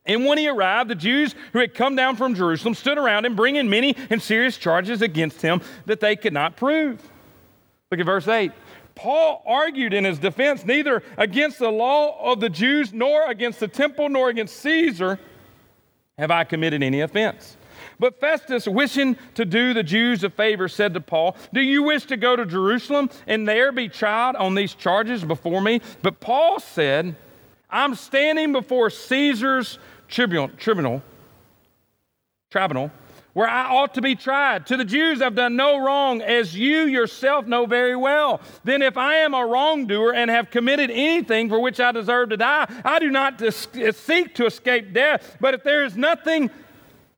And 0.04 0.26
when 0.26 0.38
he 0.38 0.48
arrived, 0.48 0.90
the 0.90 0.94
Jews 0.94 1.34
who 1.52 1.60
had 1.60 1.74
come 1.74 1.94
down 1.94 2.16
from 2.16 2.34
Jerusalem 2.34 2.74
stood 2.74 2.98
around 2.98 3.24
him, 3.24 3.36
bringing 3.36 3.70
many 3.70 3.96
and 4.10 4.20
serious 4.20 4.56
charges 4.56 5.00
against 5.00 5.40
him 5.40 5.60
that 5.86 6.00
they 6.00 6.16
could 6.16 6.32
not 6.32 6.56
prove. 6.56 7.00
Look 7.90 8.00
at 8.00 8.06
verse 8.06 8.26
8. 8.26 8.52
Paul 8.94 9.42
argued 9.46 9.94
in 9.94 10.04
his 10.04 10.18
defense 10.18 10.64
neither 10.64 11.02
against 11.16 11.58
the 11.58 11.70
law 11.70 12.32
of 12.32 12.40
the 12.40 12.50
Jews, 12.50 12.92
nor 12.92 13.30
against 13.30 13.60
the 13.60 13.68
temple, 13.68 14.08
nor 14.08 14.28
against 14.28 14.56
Caesar 14.56 15.18
have 16.18 16.30
I 16.30 16.44
committed 16.44 16.82
any 16.82 17.00
offense. 17.00 17.56
But 17.98 18.20
Festus, 18.20 18.66
wishing 18.66 19.16
to 19.34 19.44
do 19.44 19.74
the 19.74 19.82
Jews 19.82 20.24
a 20.24 20.30
favor, 20.30 20.68
said 20.68 20.94
to 20.94 21.00
Paul, 21.00 21.36
Do 21.52 21.60
you 21.60 21.82
wish 21.82 22.04
to 22.06 22.16
go 22.16 22.36
to 22.36 22.46
Jerusalem 22.46 23.10
and 23.26 23.46
there 23.46 23.72
be 23.72 23.88
tried 23.88 24.36
on 24.36 24.54
these 24.54 24.74
charges 24.74 25.24
before 25.24 25.60
me? 25.60 25.80
But 26.02 26.20
Paul 26.20 26.60
said, 26.60 27.16
I'm 27.70 27.94
standing 27.94 28.52
before 28.52 28.90
Caesar's 28.90 29.78
tribunal, 30.08 30.48
tribunal, 30.58 31.02
tribunal, 32.50 32.90
where 33.32 33.48
I 33.48 33.74
ought 33.74 33.94
to 33.94 34.02
be 34.02 34.14
tried. 34.14 34.66
To 34.66 34.76
the 34.76 34.84
Jews, 34.84 35.22
I've 35.22 35.34
done 35.34 35.56
no 35.56 35.82
wrong, 35.82 36.20
as 36.20 36.54
you 36.54 36.82
yourself 36.82 37.46
know 37.46 37.64
very 37.64 37.96
well. 37.96 38.42
Then, 38.62 38.82
if 38.82 38.98
I 38.98 39.16
am 39.16 39.32
a 39.32 39.46
wrongdoer 39.46 40.12
and 40.12 40.30
have 40.30 40.50
committed 40.50 40.90
anything 40.90 41.48
for 41.48 41.58
which 41.58 41.80
I 41.80 41.92
deserve 41.92 42.28
to 42.28 42.36
die, 42.36 42.66
I 42.84 42.98
do 42.98 43.10
not 43.10 43.42
seek 43.52 44.34
to 44.34 44.46
escape 44.46 44.92
death. 44.92 45.38
But 45.40 45.54
if 45.54 45.62
there 45.62 45.84
is 45.84 45.96
nothing 45.96 46.50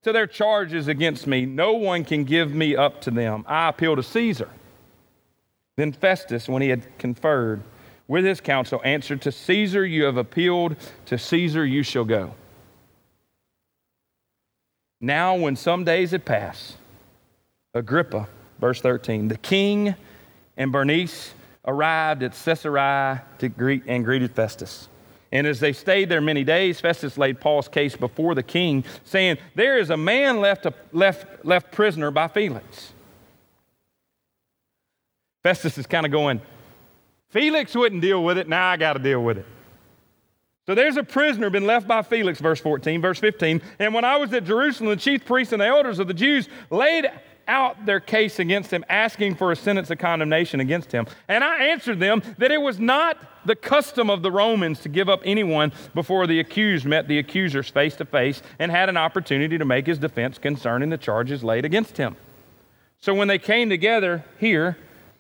to 0.05 0.13
their 0.13 0.27
charges 0.27 0.87
against 0.87 1.27
me, 1.27 1.47
no 1.47 1.73
one 1.73 2.05
can 2.05 2.25
give 2.25 2.55
me 2.55 2.77
up 2.77 3.01
to 3.03 3.11
them. 3.11 3.45
I 3.49 3.69
appeal 3.69 3.97
to 3.97 4.03
Caesar. 4.03 4.51
Then 5.77 5.93
Festus, 5.93 6.49
when 6.49 6.63
he 6.63 6.69
had 6.69 6.99
conferred 6.99 7.63
with 8.07 8.25
his 8.25 8.41
council, 8.41 8.81
answered, 8.85 9.23
To 9.23 9.33
Caesar 9.33 9.85
you 9.85 10.05
have 10.05 10.19
appealed, 10.19 10.77
to 11.07 11.19
Caesar 11.19 11.65
you 11.65 11.83
shall 11.83 12.05
go. 12.05 12.35
Now, 15.01 15.35
when 15.37 15.57
some 15.57 15.85
days 15.85 16.13
had 16.13 16.25
passed, 16.25 16.77
Agrippa, 17.73 18.29
verse 18.61 18.81
13, 18.81 19.29
the 19.29 19.39
king 19.39 19.95
and 20.57 20.71
Bernice 20.71 21.35
arrived 21.67 22.23
at 22.23 22.33
Caesarea 22.33 23.23
to 23.39 23.49
greet 23.49 23.83
and 23.87 24.05
greeted 24.05 24.33
Festus. 24.33 24.89
And 25.35 25.49
as 25.49 25.59
they 25.59 25.72
stayed 25.72 26.09
there 26.09 26.20
many 26.20 26.45
days, 26.45 26.80
Festus 26.80 27.18
laid 27.18 27.41
Paul's 27.41 27.66
case 27.66 27.97
before 27.97 28.37
the 28.37 28.43
king, 28.43 28.85
saying, 29.03 29.39
There 29.57 29.76
is 29.78 29.91
a 29.91 29.97
man 29.97 30.41
left, 30.41 30.64
left, 30.93 31.45
left 31.45 31.72
prisoner 31.72 32.12
by 32.12 32.28
Felix. 32.28 32.93
Festus 35.43 35.76
is 35.76 35.87
kind 35.87 36.07
of 36.07 36.12
going, 36.12 36.41
Felix 37.30 37.74
wouldn't 37.74 38.01
deal 38.01 38.22
with 38.22 38.39
it, 38.39 38.49
now 38.49 38.68
I 38.68 38.76
got 38.76 38.93
to 38.93 39.01
deal 39.01 39.22
with 39.22 39.39
it. 39.39 39.47
So 40.66 40.74
there's 40.76 40.97
a 40.97 41.03
prisoner 41.03 41.51
been 41.51 41.66
left 41.66 41.89
by 41.89 42.03
Felix, 42.03 42.41
verse 42.41 42.61
14, 42.61 43.03
verse 43.03 43.18
15. 43.18 43.61
And 43.80 43.93
when 43.93 44.05
I 44.05 44.16
was 44.16 44.32
at 44.32 44.45
Jerusalem, 44.45 44.91
the 44.91 44.97
chief 44.97 45.26
priests 45.26 45.53
and 45.53 45.61
the 45.61 45.66
elders 45.66 45.99
of 45.99 46.07
the 46.07 46.14
Jews 46.14 46.49
laid 46.70 47.11
out 47.49 47.85
their 47.85 48.01
case 48.01 48.39
against 48.39 48.70
him, 48.70 48.85
asking 48.89 49.35
for 49.35 49.51
a 49.51 49.57
sentence 49.57 49.91
of 49.91 49.99
condemnation 49.99 50.61
against 50.61 50.93
him. 50.93 51.07
And 51.28 51.43
I 51.43 51.64
answered 51.64 51.99
them 51.99 52.22
that 52.39 52.53
it 52.53 52.62
was 52.62 52.78
not 52.78 53.18
the 53.45 53.57
custom 53.57 54.11
of 54.11 54.23
the 54.23 54.31
Romans 54.31 54.81
to 54.81 54.89
give 54.89 55.09
up 55.09 55.21
anyone 55.25 55.73
before 55.95 56.27
the 56.27 56.41
accused 56.41 56.85
met 56.85 57.09
the 57.09 57.19
accusers 57.19 57.69
face 57.69 57.97
to 57.97 58.05
face 58.05 58.43
and 58.59 58.71
had 58.71 58.89
an 58.89 58.97
opportunity 58.97 59.59
to 59.59 59.65
make 59.65 59.87
his 59.87 59.99
defense 59.99 60.39
concerning 60.39 60.91
the 60.91 60.99
charges 60.99 61.45
laid 61.45 61.65
against 61.65 61.97
him. 61.97 62.17
So 63.01 63.15
when 63.15 63.29
they 63.29 63.39
came 63.39 63.69
together 63.69 64.25
here, 64.39 64.77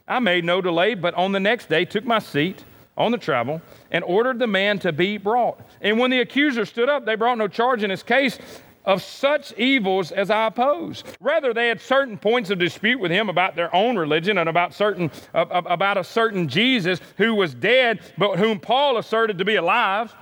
I 0.08 0.18
made 0.18 0.44
no 0.44 0.60
delay, 0.60 0.94
but 0.94 1.14
on 1.14 1.32
the 1.32 1.40
next 1.40 1.68
day 1.68 1.84
took 1.84 2.04
my 2.04 2.18
seat 2.18 2.64
on 2.96 3.10
the 3.10 3.18
travel 3.18 3.60
and 3.90 4.04
ordered 4.04 4.38
the 4.38 4.46
man 4.46 4.78
to 4.80 4.92
be 4.92 5.18
brought. 5.18 5.60
And 5.80 5.98
when 5.98 6.10
the 6.10 6.20
accuser 6.20 6.64
stood 6.64 6.88
up, 6.88 7.04
they 7.04 7.14
brought 7.14 7.38
no 7.38 7.48
charge 7.48 7.82
in 7.82 7.90
his 7.90 8.02
case 8.02 8.38
of 8.84 9.02
such 9.02 9.52
evils 9.54 10.12
as 10.12 10.30
I 10.30 10.46
oppose. 10.46 11.04
Rather, 11.20 11.54
they 11.54 11.68
had 11.68 11.80
certain 11.80 12.18
points 12.18 12.50
of 12.50 12.58
dispute 12.58 13.00
with 13.00 13.10
him 13.10 13.28
about 13.28 13.56
their 13.56 13.74
own 13.74 13.96
religion 13.96 14.38
and 14.38 14.48
about 14.48 14.74
certain 14.74 15.10
about 15.32 15.96
a 15.96 16.04
certain 16.04 16.48
Jesus 16.48 17.00
who 17.16 17.34
was 17.34 17.54
dead, 17.54 18.00
but 18.18 18.38
whom 18.38 18.60
Paul 18.60 18.98
asserted 18.98 19.38
to 19.38 19.44
be 19.44 19.56
alive. 19.56 20.14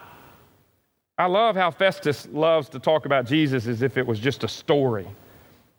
I 1.19 1.27
love 1.27 1.57
how 1.57 1.71
Festus 1.71 2.27
loves 2.33 2.69
to 2.71 2.79
talk 2.79 3.05
about 3.05 3.27
Jesus 3.27 3.67
as 3.67 3.83
if 3.83 3.97
it 3.97 4.07
was 4.07 4.19
just 4.19 4.45
a 4.45 4.49
story. 4.49 5.07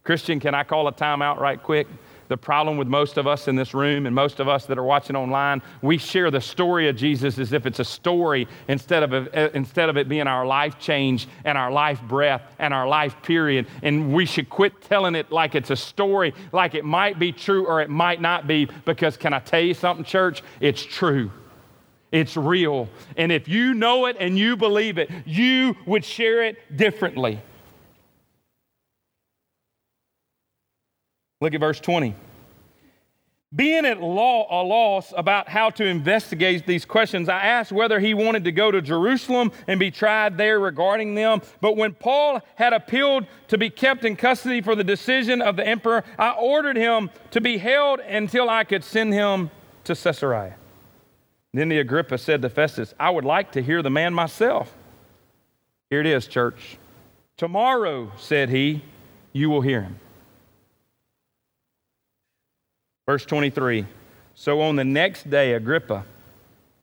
Christian, 0.04 0.40
can 0.40 0.54
I 0.54 0.64
call 0.64 0.88
a 0.88 0.92
timeout 0.92 1.40
right 1.40 1.62
quick? 1.62 1.88
The 2.34 2.38
problem 2.38 2.78
with 2.78 2.88
most 2.88 3.18
of 3.18 3.28
us 3.28 3.48
in 3.48 3.56
this 3.56 3.76
room 3.76 4.08
and 4.08 4.16
most 4.16 4.40
of 4.40 4.48
us 4.48 4.66
that 4.66 4.80
are 4.80 4.84
watching 4.84 5.16
online, 5.16 5.62
we 5.84 6.00
share 6.00 6.32
the 6.32 6.42
story 6.42 6.90
of 6.90 6.96
Jesus 6.96 7.38
as 7.38 7.54
if 7.54 7.68
it's 7.68 7.78
a 7.78 7.86
story 7.86 8.48
instead 8.68 9.04
of, 9.04 9.14
a, 9.14 9.46
uh, 9.46 9.52
instead 9.54 9.88
of 9.88 9.98
it 9.98 10.10
being 10.10 10.26
our 10.26 10.44
life 10.44 10.80
change 10.80 11.28
and 11.46 11.60
our 11.60 11.72
life 11.72 12.02
breath 12.02 12.42
and 12.58 12.74
our 12.74 12.88
life 12.88 13.16
period. 13.22 13.68
And 13.84 14.12
we 14.12 14.26
should 14.26 14.50
quit 14.50 14.82
telling 14.82 15.14
it 15.14 15.32
like 15.32 15.54
it's 15.54 15.70
a 15.70 15.76
story, 15.76 16.34
like 16.52 16.74
it 16.74 16.84
might 16.84 17.20
be 17.20 17.32
true 17.32 17.68
or 17.68 17.84
it 17.84 17.90
might 17.92 18.20
not 18.20 18.48
be, 18.48 18.68
because 18.84 19.16
can 19.16 19.32
I 19.32 19.38
tell 19.38 19.62
you 19.62 19.76
something, 19.76 20.04
church? 20.04 20.42
It's 20.60 20.82
true. 20.84 21.30
It's 22.12 22.36
real. 22.36 22.90
And 23.16 23.32
if 23.32 23.48
you 23.48 23.76
know 23.76 24.08
it 24.08 24.18
and 24.20 24.40
you 24.40 24.58
believe 24.58 24.98
it, 24.98 25.12
you 25.28 25.78
would 25.86 26.04
share 26.04 26.44
it 26.46 26.76
differently. 26.76 27.40
Look 31.42 31.54
at 31.54 31.60
verse 31.60 31.80
20. 31.80 32.16
Being 33.56 33.86
at 33.86 34.02
law, 34.02 34.48
a 34.50 34.66
loss 34.66 35.14
about 35.16 35.48
how 35.48 35.70
to 35.72 35.86
investigate 35.86 36.66
these 36.66 36.86
questions, 36.86 37.30
I 37.30 37.42
asked 37.42 37.72
whether 37.72 38.00
he 38.00 38.16
wanted 38.16 38.46
to 38.46 38.52
go 38.52 38.72
to 38.72 38.82
Jerusalem 38.82 39.52
and 39.68 39.80
be 39.80 39.92
tried 39.92 40.38
there 40.38 40.60
regarding 40.60 41.14
them. 41.14 41.42
But 41.62 41.78
when 41.78 41.94
Paul 41.94 42.42
had 42.56 42.74
appealed 42.74 43.28
to 43.50 43.58
be 43.60 43.70
kept 43.70 44.06
in 44.06 44.16
custody 44.16 44.62
for 44.62 44.76
the 44.76 44.84
decision 44.84 45.42
of 45.42 45.56
the 45.56 45.68
emperor, 45.68 46.04
I 46.18 46.32
ordered 46.32 46.78
him 46.78 47.12
to 47.30 47.42
be 47.42 47.58
held 47.60 48.00
until 48.00 48.50
I 48.50 48.64
could 48.64 48.84
send 48.84 49.14
him 49.14 49.52
to 49.84 49.96
Caesarea. 49.96 50.56
Then 51.54 51.70
the 51.70 51.78
Agrippa 51.78 52.18
said 52.18 52.42
to 52.42 52.50
Festus, 52.50 52.96
I 53.00 53.12
would 53.12 53.26
like 53.26 53.52
to 53.52 53.62
hear 53.62 53.84
the 53.84 53.92
man 53.92 54.16
myself. 54.16 54.74
Here 55.92 56.00
it 56.00 56.08
is, 56.08 56.26
church. 56.26 56.80
Tomorrow, 57.38 58.14
said 58.18 58.50
he, 58.50 58.84
you 59.32 59.52
will 59.52 59.62
hear 59.62 59.82
him. 59.82 60.00
Verse 63.06 63.26
23 63.26 63.86
So 64.36 64.62
on 64.62 64.76
the 64.76 64.84
next 64.84 65.30
day, 65.30 65.54
Agrippa 65.54 66.06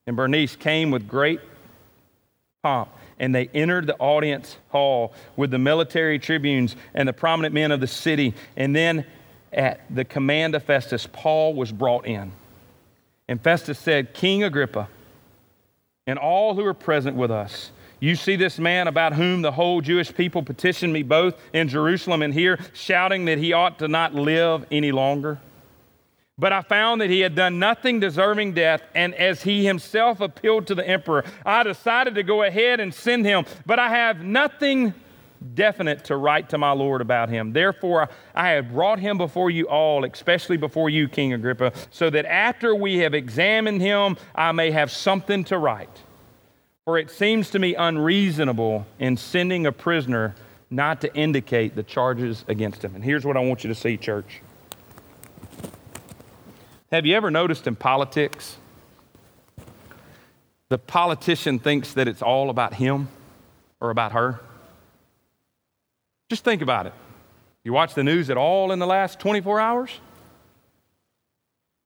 and 0.07 0.17
Bernice 0.17 0.57
came 0.57 0.91
with 0.91 1.09
great 1.09 1.41
pomp, 2.63 2.91
and 3.19 3.35
they 3.35 3.49
entered 3.55 3.87
the 3.87 3.97
audience 3.99 4.57
hall 4.69 5.13
with 5.37 5.51
the 5.51 5.59
military 5.59 6.19
tribunes 6.19 6.77
and 6.95 7.09
the 7.09 7.13
prominent 7.13 7.55
men 7.55 7.73
of 7.73 7.81
the 7.81 7.87
city. 7.87 8.35
And 8.57 8.75
then, 8.75 9.05
at 9.53 9.81
the 9.93 10.05
command 10.05 10.55
of 10.55 10.63
Festus, 10.63 11.09
Paul 11.13 11.55
was 11.55 11.73
brought 11.73 12.07
in. 12.07 12.33
And 13.29 13.41
Festus 13.41 13.79
said, 13.79 14.15
King 14.15 14.45
Agrippa, 14.45 14.89
and 16.07 16.19
all 16.19 16.55
who 16.55 16.65
are 16.65 16.75
present 16.75 17.17
with 17.17 17.31
us, 17.31 17.71
you 18.01 18.17
see 18.17 18.37
this 18.37 18.59
man 18.59 18.89
about 18.89 19.13
whom 19.13 19.43
the 19.43 19.53
whole 19.53 19.81
Jewish 19.81 20.13
people 20.15 20.43
petitioned 20.43 20.93
me 20.93 21.03
both 21.03 21.35
in 21.53 21.69
Jerusalem 21.69 22.23
and 22.23 22.33
here, 22.33 22.59
shouting 22.73 23.27
that 23.27 23.39
he 23.39 23.53
ought 23.53 23.79
to 23.81 23.89
not 23.89 24.15
live 24.15 24.67
any 24.71 24.91
longer. 24.91 25.39
But 26.41 26.55
I 26.55 26.63
found 26.63 27.03
that 27.03 27.11
he 27.11 27.21
had 27.21 27.35
done 27.35 27.59
nothing 27.59 28.01
deserving 28.01 28.55
death, 28.55 28.83
and 28.95 29.15
as 29.15 29.43
he 29.43 29.67
himself 29.67 30.23
appealed 30.23 30.67
to 30.69 30.75
the 30.75 30.89
emperor, 30.89 31.23
I 31.45 31.63
decided 31.63 32.15
to 32.15 32.23
go 32.23 32.45
ahead 32.45 32.81
and 32.81 32.95
send 32.95 33.27
him. 33.27 33.45
But 33.67 33.79
I 33.79 33.91
have 33.91 34.25
nothing 34.25 34.95
definite 35.55 36.07
to 36.07 36.17
write 36.17 36.49
to 36.49 36.57
my 36.57 36.73
Lord 36.73 37.03
about 37.03 37.29
him. 37.29 37.53
Therefore, 37.53 38.09
I 38.35 38.51
have 38.51 38.73
brought 38.73 39.01
him 39.01 39.19
before 39.19 39.51
you 39.51 39.69
all, 39.69 40.03
especially 40.07 40.57
before 40.57 40.89
you, 40.89 41.09
King 41.09 41.35
Agrippa, 41.35 41.75
so 41.91 42.09
that 42.09 42.25
after 42.25 42.75
we 42.75 42.99
have 42.99 43.13
examined 43.13 43.83
him, 43.83 44.17
I 44.35 44.53
may 44.53 44.71
have 44.71 44.91
something 44.91 45.45
to 45.45 45.59
write. 45.59 46.01
For 46.87 46.97
it 46.97 47.11
seems 47.11 47.51
to 47.51 47.59
me 47.59 47.75
unreasonable 47.75 48.87
in 48.99 49.19
sending 49.19 49.67
a 49.67 49.73
prisoner 49.73 50.35
not 50.71 51.03
to 51.03 51.15
indicate 51.15 51.75
the 51.75 51.83
charges 51.83 52.47
against 52.49 52.83
him. 52.83 52.95
And 52.95 53.05
here's 53.05 53.27
what 53.27 53.37
I 53.37 53.41
want 53.41 53.63
you 53.63 53.69
to 53.69 53.75
see, 53.75 53.99
church. 53.99 54.41
Have 56.93 57.07
you 57.07 57.15
ever 57.15 57.31
noticed 57.31 57.69
in 57.69 57.77
politics, 57.77 58.57
the 60.71 60.79
politician 60.79 61.61
thinks 61.61 61.93
that 61.95 62.09
it's 62.09 62.21
all 62.21 62.51
about 62.51 62.75
him 62.75 63.09
or 63.81 63.91
about 63.91 64.13
her? 64.13 64.41
Just 66.29 66.43
think 66.43 66.63
about 66.63 66.87
it. 66.87 66.93
You 67.63 67.73
watch 67.73 67.95
the 67.95 68.03
news 68.03 68.29
at 68.29 68.37
all 68.37 68.73
in 68.73 68.81
the 68.81 68.87
last 68.87 69.21
24 69.21 69.61
hours? 69.61 69.91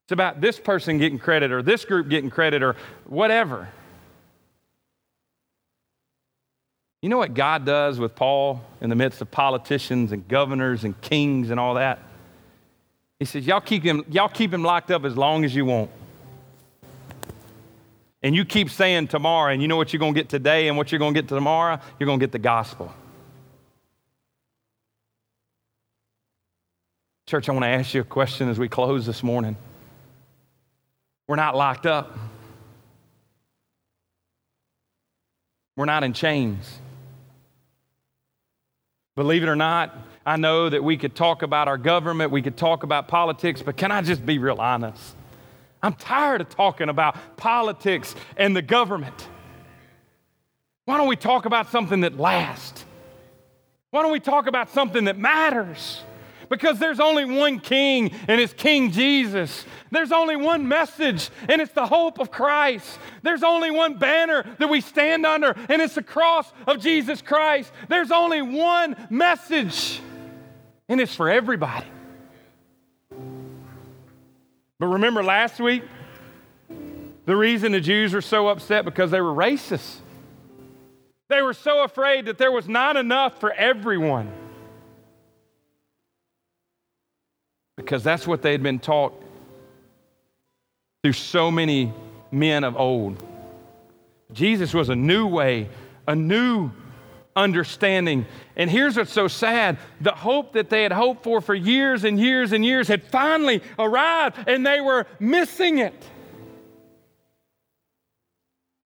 It's 0.06 0.12
about 0.12 0.40
this 0.40 0.58
person 0.58 0.98
getting 0.98 1.18
credit 1.18 1.50
or 1.52 1.62
this 1.62 1.84
group 1.84 2.08
getting 2.08 2.30
credit 2.30 2.62
or 2.62 2.76
whatever. 3.06 3.68
You 7.02 7.10
know 7.10 7.18
what 7.18 7.34
God 7.34 7.66
does 7.66 7.98
with 7.98 8.14
Paul 8.14 8.62
in 8.80 8.88
the 8.88 8.96
midst 8.96 9.20
of 9.20 9.30
politicians 9.30 10.12
and 10.12 10.26
governors 10.26 10.84
and 10.84 10.98
kings 11.02 11.50
and 11.50 11.60
all 11.60 11.74
that? 11.74 11.98
He 13.18 13.24
says, 13.24 13.46
y'all 13.46 13.60
keep 13.60 13.82
him, 13.82 14.04
y'all 14.10 14.28
keep 14.28 14.52
him 14.52 14.62
locked 14.62 14.90
up 14.90 15.04
as 15.04 15.16
long 15.16 15.44
as 15.44 15.54
you 15.54 15.64
want. 15.64 15.90
And 18.22 18.34
you 18.34 18.44
keep 18.44 18.70
saying 18.70 19.08
tomorrow, 19.08 19.52
and 19.52 19.60
you 19.60 19.68
know 19.68 19.76
what 19.76 19.92
you're 19.92 20.00
going 20.00 20.14
to 20.14 20.20
get 20.20 20.28
today 20.28 20.68
and 20.68 20.76
what 20.76 20.90
you're 20.90 20.98
going 20.98 21.14
to 21.14 21.20
get 21.20 21.28
tomorrow? 21.28 21.78
You're 21.98 22.06
going 22.06 22.18
to 22.18 22.22
get 22.22 22.32
the 22.32 22.38
gospel. 22.38 22.92
Church, 27.26 27.48
I 27.48 27.52
want 27.52 27.64
to 27.64 27.68
ask 27.68 27.94
you 27.94 28.00
a 28.00 28.04
question 28.04 28.48
as 28.48 28.58
we 28.58 28.68
close 28.68 29.06
this 29.06 29.22
morning. 29.22 29.56
We're 31.26 31.36
not 31.36 31.56
locked 31.56 31.86
up. 31.86 32.16
We're 35.76 35.86
not 35.86 36.04
in 36.04 36.12
chains. 36.12 36.78
Believe 39.16 39.42
it 39.42 39.48
or 39.48 39.56
not, 39.56 39.96
I 40.26 40.36
know 40.36 40.68
that 40.68 40.82
we 40.82 40.96
could 40.96 41.14
talk 41.14 41.42
about 41.42 41.68
our 41.68 41.78
government, 41.78 42.30
we 42.30 42.42
could 42.42 42.56
talk 42.56 42.82
about 42.82 43.08
politics, 43.08 43.62
but 43.62 43.76
can 43.76 43.92
I 43.92 44.00
just 44.00 44.24
be 44.24 44.38
real 44.38 44.60
honest? 44.60 45.16
I'm 45.82 45.92
tired 45.92 46.40
of 46.40 46.48
talking 46.48 46.88
about 46.88 47.36
politics 47.36 48.14
and 48.38 48.56
the 48.56 48.62
government. 48.62 49.28
Why 50.86 50.96
don't 50.96 51.08
we 51.08 51.16
talk 51.16 51.44
about 51.44 51.70
something 51.70 52.00
that 52.00 52.18
lasts? 52.18 52.84
Why 53.90 54.02
don't 54.02 54.12
we 54.12 54.20
talk 54.20 54.46
about 54.46 54.70
something 54.70 55.04
that 55.04 55.18
matters? 55.18 56.02
Because 56.48 56.78
there's 56.78 57.00
only 57.00 57.24
one 57.24 57.60
king, 57.60 58.10
and 58.28 58.40
it's 58.40 58.52
King 58.52 58.90
Jesus. 58.92 59.64
There's 59.90 60.12
only 60.12 60.36
one 60.36 60.66
message, 60.68 61.30
and 61.48 61.60
it's 61.60 61.72
the 61.72 61.86
hope 61.86 62.18
of 62.18 62.30
Christ. 62.30 62.98
There's 63.22 63.42
only 63.42 63.70
one 63.70 63.98
banner 63.98 64.44
that 64.58 64.68
we 64.68 64.80
stand 64.80 65.24
under, 65.24 65.54
and 65.68 65.80
it's 65.80 65.94
the 65.94 66.02
cross 66.02 66.52
of 66.66 66.80
Jesus 66.80 67.22
Christ. 67.22 67.72
There's 67.88 68.10
only 68.10 68.42
one 68.42 68.96
message, 69.10 70.00
and 70.88 71.00
it's 71.00 71.14
for 71.14 71.30
everybody. 71.30 71.86
But 74.78 74.86
remember 74.86 75.22
last 75.22 75.60
week, 75.60 75.82
the 77.26 77.36
reason 77.36 77.72
the 77.72 77.80
Jews 77.80 78.12
were 78.12 78.20
so 78.20 78.48
upset 78.48 78.84
because 78.84 79.10
they 79.10 79.20
were 79.20 79.34
racist. 79.34 79.96
They 81.28 81.42
were 81.42 81.54
so 81.54 81.84
afraid 81.84 82.26
that 82.26 82.38
there 82.38 82.52
was 82.52 82.68
not 82.68 82.96
enough 82.96 83.40
for 83.40 83.52
everyone. 83.52 84.30
because 87.76 88.02
that's 88.02 88.26
what 88.26 88.42
they 88.42 88.52
had 88.52 88.62
been 88.62 88.78
taught 88.78 89.12
through 91.02 91.12
so 91.12 91.50
many 91.50 91.92
men 92.30 92.64
of 92.64 92.76
old. 92.76 93.22
Jesus 94.32 94.72
was 94.72 94.88
a 94.88 94.96
new 94.96 95.26
way, 95.26 95.68
a 96.08 96.14
new 96.14 96.70
understanding. 97.36 98.26
And 98.56 98.70
here's 98.70 98.96
what's 98.96 99.12
so 99.12 99.28
sad 99.28 99.78
the 100.00 100.12
hope 100.12 100.52
that 100.52 100.70
they 100.70 100.82
had 100.82 100.92
hoped 100.92 101.24
for 101.24 101.40
for 101.40 101.54
years 101.54 102.04
and 102.04 102.18
years 102.18 102.52
and 102.52 102.64
years 102.64 102.88
had 102.88 103.04
finally 103.04 103.62
arrived, 103.78 104.36
and 104.46 104.66
they 104.66 104.80
were 104.80 105.06
missing 105.18 105.78
it. 105.78 105.94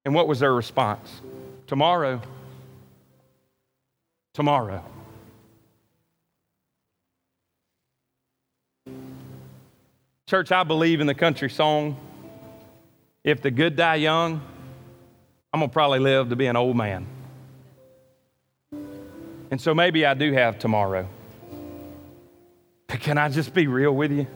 And 0.04 0.14
what 0.14 0.26
was 0.26 0.40
their 0.40 0.54
response? 0.54 1.20
Tomorrow. 1.66 2.22
Tomorrow. 4.32 4.84
Church, 10.26 10.52
I 10.52 10.62
believe 10.62 11.00
in 11.00 11.06
the 11.06 11.14
country 11.14 11.50
song. 11.50 11.96
If 13.24 13.42
the 13.42 13.50
good 13.50 13.76
die 13.76 13.96
young, 13.96 14.40
I'm 15.52 15.60
going 15.60 15.70
to 15.70 15.72
probably 15.72 15.98
live 15.98 16.28
to 16.28 16.36
be 16.36 16.46
an 16.46 16.56
old 16.56 16.76
man. 16.76 17.06
And 19.50 19.60
so 19.60 19.74
maybe 19.74 20.04
I 20.04 20.14
do 20.14 20.32
have 20.32 20.58
tomorrow. 20.58 21.08
But 22.86 23.00
can 23.00 23.18
I 23.18 23.28
just 23.28 23.54
be 23.54 23.66
real 23.66 23.94
with 23.94 24.12
you? 24.12 24.26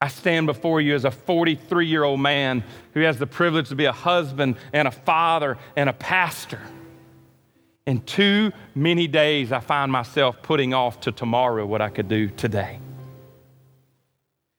I 0.00 0.08
stand 0.08 0.46
before 0.46 0.80
you 0.80 0.96
as 0.96 1.04
a 1.04 1.12
43 1.12 1.86
year 1.86 2.02
old 2.02 2.18
man 2.18 2.64
who 2.92 3.00
has 3.00 3.18
the 3.18 3.26
privilege 3.26 3.68
to 3.68 3.76
be 3.76 3.84
a 3.84 3.92
husband 3.92 4.56
and 4.72 4.88
a 4.88 4.90
father 4.90 5.58
and 5.76 5.88
a 5.88 5.92
pastor. 5.92 6.60
In 7.86 8.00
too 8.00 8.52
many 8.74 9.06
days, 9.06 9.52
I 9.52 9.60
find 9.60 9.92
myself 9.92 10.42
putting 10.42 10.74
off 10.74 11.00
to 11.02 11.12
tomorrow 11.12 11.64
what 11.66 11.80
I 11.80 11.88
could 11.88 12.08
do 12.08 12.28
today. 12.28 12.80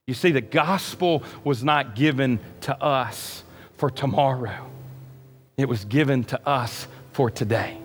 You 0.08 0.14
see, 0.14 0.32
the 0.32 0.42
gospel 0.42 1.24
was 1.44 1.64
not 1.64 1.96
given 1.96 2.40
to 2.62 2.82
us 2.82 3.44
for 3.78 3.90
tomorrow, 3.90 4.70
it 5.58 5.68
was 5.68 5.84
given 5.84 6.24
to 6.26 6.48
us 6.48 6.88
for 7.12 7.30
today. 7.30 7.83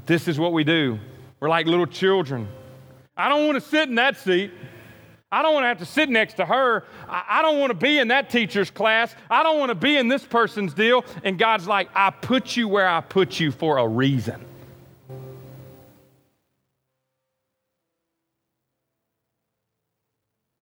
But 0.00 0.06
this 0.06 0.28
is 0.28 0.38
what 0.38 0.54
we 0.54 0.64
do. 0.64 0.98
We're 1.40 1.50
like 1.50 1.66
little 1.66 1.86
children. 1.86 2.48
I 3.18 3.28
don't 3.28 3.46
want 3.46 3.62
to 3.62 3.68
sit 3.68 3.86
in 3.86 3.96
that 3.96 4.16
seat. 4.16 4.50
I 5.30 5.42
don't 5.42 5.52
want 5.52 5.64
to 5.64 5.68
have 5.68 5.78
to 5.80 5.84
sit 5.84 6.08
next 6.08 6.34
to 6.34 6.46
her. 6.46 6.84
I 7.06 7.42
don't 7.42 7.58
want 7.58 7.70
to 7.70 7.76
be 7.76 7.98
in 7.98 8.08
that 8.08 8.30
teacher's 8.30 8.70
class. 8.70 9.14
I 9.28 9.42
don't 9.42 9.58
want 9.58 9.68
to 9.68 9.74
be 9.74 9.98
in 9.98 10.08
this 10.08 10.24
person's 10.24 10.72
deal. 10.72 11.04
And 11.22 11.38
God's 11.38 11.66
like, 11.66 11.90
I 11.94 12.08
put 12.08 12.56
you 12.56 12.66
where 12.66 12.88
I 12.88 13.02
put 13.02 13.38
you 13.40 13.52
for 13.52 13.76
a 13.76 13.86
reason. 13.86 14.42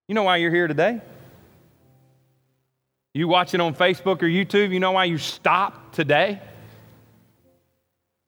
You 0.09 0.15
know 0.15 0.23
why 0.23 0.35
you're 0.35 0.51
here 0.51 0.67
today? 0.67 0.99
You 3.13 3.29
watching 3.29 3.61
on 3.61 3.73
Facebook 3.73 4.21
or 4.21 4.27
YouTube, 4.27 4.73
you 4.73 4.81
know 4.81 4.91
why 4.91 5.05
you 5.05 5.17
stopped 5.17 5.95
today? 5.95 6.41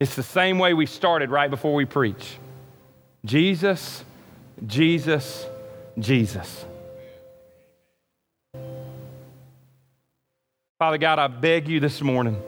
It's 0.02 0.16
the 0.16 0.22
same 0.24 0.58
way 0.58 0.74
we 0.74 0.86
started 0.86 1.30
right 1.30 1.48
before 1.48 1.74
we 1.74 1.84
preach 1.84 2.36
Jesus, 3.24 4.04
Jesus, 4.66 5.46
Jesus. 5.96 6.64
Father 10.80 10.98
God, 10.98 11.20
I 11.20 11.28
beg 11.28 11.68
you 11.68 11.78
this 11.78 12.02
morning 12.02 12.42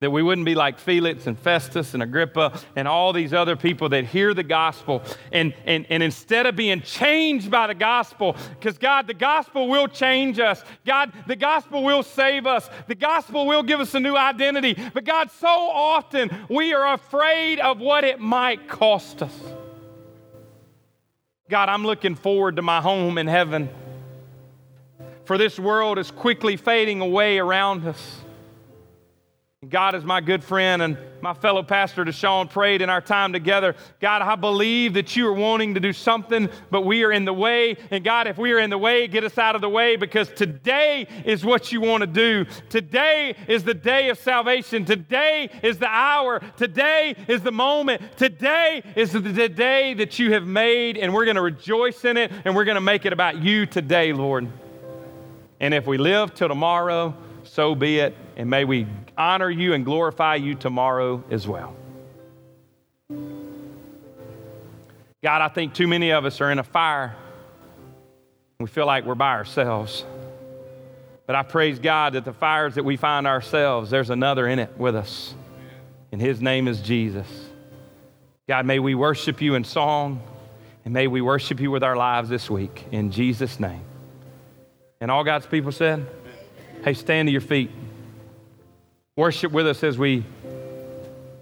that 0.00 0.10
we 0.10 0.22
wouldn't 0.22 0.44
be 0.44 0.54
like 0.54 0.78
Felix 0.78 1.26
and 1.26 1.38
Festus 1.38 1.94
and 1.94 2.02
Agrippa 2.02 2.58
and 2.76 2.86
all 2.86 3.14
these 3.14 3.32
other 3.32 3.56
people 3.56 3.88
that 3.88 4.04
hear 4.04 4.34
the 4.34 4.42
gospel. 4.42 5.02
And, 5.32 5.54
and, 5.64 5.86
and 5.88 6.02
instead 6.02 6.44
of 6.44 6.54
being 6.54 6.82
changed 6.82 7.50
by 7.50 7.66
the 7.66 7.74
gospel, 7.74 8.36
because 8.50 8.76
God, 8.76 9.06
the 9.06 9.14
gospel 9.14 9.68
will 9.68 9.88
change 9.88 10.38
us. 10.38 10.62
God, 10.84 11.12
the 11.26 11.34
gospel 11.34 11.82
will 11.82 12.02
save 12.02 12.46
us. 12.46 12.68
The 12.88 12.94
gospel 12.94 13.46
will 13.46 13.62
give 13.62 13.80
us 13.80 13.94
a 13.94 14.00
new 14.00 14.14
identity. 14.14 14.76
But 14.92 15.04
God, 15.04 15.30
so 15.30 15.48
often 15.48 16.30
we 16.50 16.74
are 16.74 16.92
afraid 16.92 17.58
of 17.58 17.80
what 17.80 18.04
it 18.04 18.20
might 18.20 18.68
cost 18.68 19.22
us. 19.22 19.34
God, 21.48 21.70
I'm 21.70 21.86
looking 21.86 22.16
forward 22.16 22.56
to 22.56 22.62
my 22.62 22.82
home 22.82 23.16
in 23.16 23.28
heaven. 23.28 23.70
For 25.24 25.38
this 25.38 25.58
world 25.58 25.98
is 25.98 26.10
quickly 26.10 26.58
fading 26.58 27.00
away 27.00 27.38
around 27.38 27.86
us. 27.86 28.20
God 29.68 29.94
is 29.94 30.04
my 30.04 30.20
good 30.20 30.44
friend 30.44 30.82
and 30.82 30.96
my 31.20 31.34
fellow 31.34 31.62
pastor 31.62 32.04
Deshaun 32.04 32.48
prayed 32.48 32.82
in 32.82 32.90
our 32.90 33.00
time 33.00 33.32
together. 33.32 33.74
God, 34.00 34.22
I 34.22 34.36
believe 34.36 34.94
that 34.94 35.16
you 35.16 35.26
are 35.26 35.32
wanting 35.32 35.74
to 35.74 35.80
do 35.80 35.92
something, 35.92 36.48
but 36.70 36.82
we 36.82 37.02
are 37.04 37.10
in 37.10 37.24
the 37.24 37.32
way. 37.32 37.76
And 37.90 38.04
God, 38.04 38.26
if 38.26 38.38
we 38.38 38.52
are 38.52 38.58
in 38.58 38.70
the 38.70 38.78
way, 38.78 39.08
get 39.08 39.24
us 39.24 39.38
out 39.38 39.54
of 39.54 39.60
the 39.60 39.68
way 39.68 39.96
because 39.96 40.28
today 40.28 41.08
is 41.24 41.44
what 41.44 41.72
you 41.72 41.80
want 41.80 42.02
to 42.02 42.06
do. 42.06 42.44
Today 42.68 43.34
is 43.48 43.64
the 43.64 43.74
day 43.74 44.10
of 44.10 44.18
salvation. 44.18 44.84
Today 44.84 45.50
is 45.62 45.78
the 45.78 45.88
hour. 45.88 46.40
Today 46.56 47.16
is 47.26 47.42
the 47.42 47.52
moment. 47.52 48.02
Today 48.16 48.82
is 48.94 49.12
the 49.12 49.48
day 49.48 49.94
that 49.94 50.18
you 50.18 50.32
have 50.32 50.46
made, 50.46 50.96
and 50.96 51.12
we're 51.14 51.24
going 51.24 51.36
to 51.36 51.42
rejoice 51.42 52.04
in 52.04 52.16
it 52.16 52.30
and 52.44 52.54
we're 52.54 52.64
going 52.64 52.76
to 52.76 52.80
make 52.80 53.06
it 53.06 53.12
about 53.12 53.42
you 53.42 53.66
today, 53.66 54.12
Lord. 54.12 54.48
And 55.58 55.72
if 55.72 55.86
we 55.86 55.96
live 55.96 56.34
till 56.34 56.48
tomorrow, 56.48 57.14
so 57.56 57.74
be 57.74 58.00
it. 58.00 58.14
And 58.36 58.50
may 58.50 58.66
we 58.66 58.86
honor 59.16 59.48
you 59.48 59.72
and 59.72 59.82
glorify 59.82 60.34
you 60.34 60.54
tomorrow 60.54 61.24
as 61.30 61.48
well. 61.48 61.74
God, 65.24 65.40
I 65.40 65.48
think 65.48 65.72
too 65.72 65.88
many 65.88 66.12
of 66.12 66.26
us 66.26 66.42
are 66.42 66.52
in 66.52 66.58
a 66.58 66.62
fire. 66.62 67.16
We 68.60 68.66
feel 68.66 68.84
like 68.84 69.06
we're 69.06 69.14
by 69.14 69.32
ourselves. 69.32 70.04
But 71.26 71.34
I 71.34 71.42
praise 71.44 71.78
God 71.78 72.12
that 72.12 72.26
the 72.26 72.34
fires 72.34 72.74
that 72.74 72.84
we 72.84 72.98
find 72.98 73.26
ourselves, 73.26 73.88
there's 73.88 74.10
another 74.10 74.46
in 74.46 74.58
it 74.58 74.76
with 74.76 74.94
us. 74.94 75.34
And 76.12 76.20
his 76.20 76.42
name 76.42 76.68
is 76.68 76.82
Jesus. 76.82 77.26
God, 78.46 78.66
may 78.66 78.80
we 78.80 78.94
worship 78.94 79.40
you 79.40 79.54
in 79.54 79.64
song 79.64 80.20
and 80.84 80.92
may 80.92 81.06
we 81.06 81.22
worship 81.22 81.58
you 81.58 81.70
with 81.70 81.82
our 81.82 81.96
lives 81.96 82.28
this 82.28 82.50
week. 82.50 82.84
In 82.92 83.10
Jesus' 83.10 83.58
name. 83.58 83.80
And 85.00 85.10
all 85.10 85.24
God's 85.24 85.46
people 85.46 85.72
said, 85.72 86.06
hey, 86.84 86.94
stand 86.94 87.28
to 87.28 87.32
your 87.32 87.40
feet. 87.40 87.70
Worship 89.16 89.52
with 89.52 89.66
us 89.66 89.82
as 89.82 89.96
we 89.96 90.24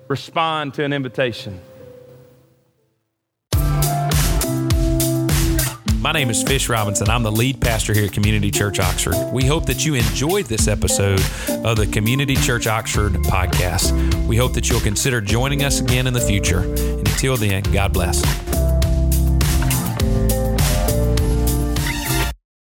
respond 0.09 0.75
to 0.75 0.85
an 0.85 0.93
invitation. 0.93 1.61
My 6.05 6.13
name 6.13 6.29
is 6.29 6.43
Fish 6.43 6.69
Robinson. 6.69 7.09
I'm 7.09 7.23
the 7.23 7.33
lead 7.33 7.63
pastor 7.63 7.95
here 7.95 8.05
at 8.05 8.13
Community 8.13 8.51
Church 8.51 8.79
Oxford. 8.79 9.15
We 9.33 9.47
hope 9.47 9.65
that 9.65 9.87
you 9.87 9.95
enjoyed 9.95 10.45
this 10.45 10.69
episode 10.69 11.21
of 11.65 11.79
the 11.79 11.89
Community 11.91 12.37
Church 12.37 12.67
Oxford 12.67 13.15
podcast. 13.15 14.27
We 14.27 14.37
hope 14.37 14.53
that 14.53 14.69
you'll 14.69 14.81
consider 14.81 15.23
joining 15.23 15.65
us 15.65 15.81
again 15.81 16.07
in 16.07 16.13
the 16.13 16.21
future. 16.21 16.61
And 16.61 17.09
until 17.09 17.39
then, 17.39 17.63
God 17.63 17.95
bless. 17.95 18.54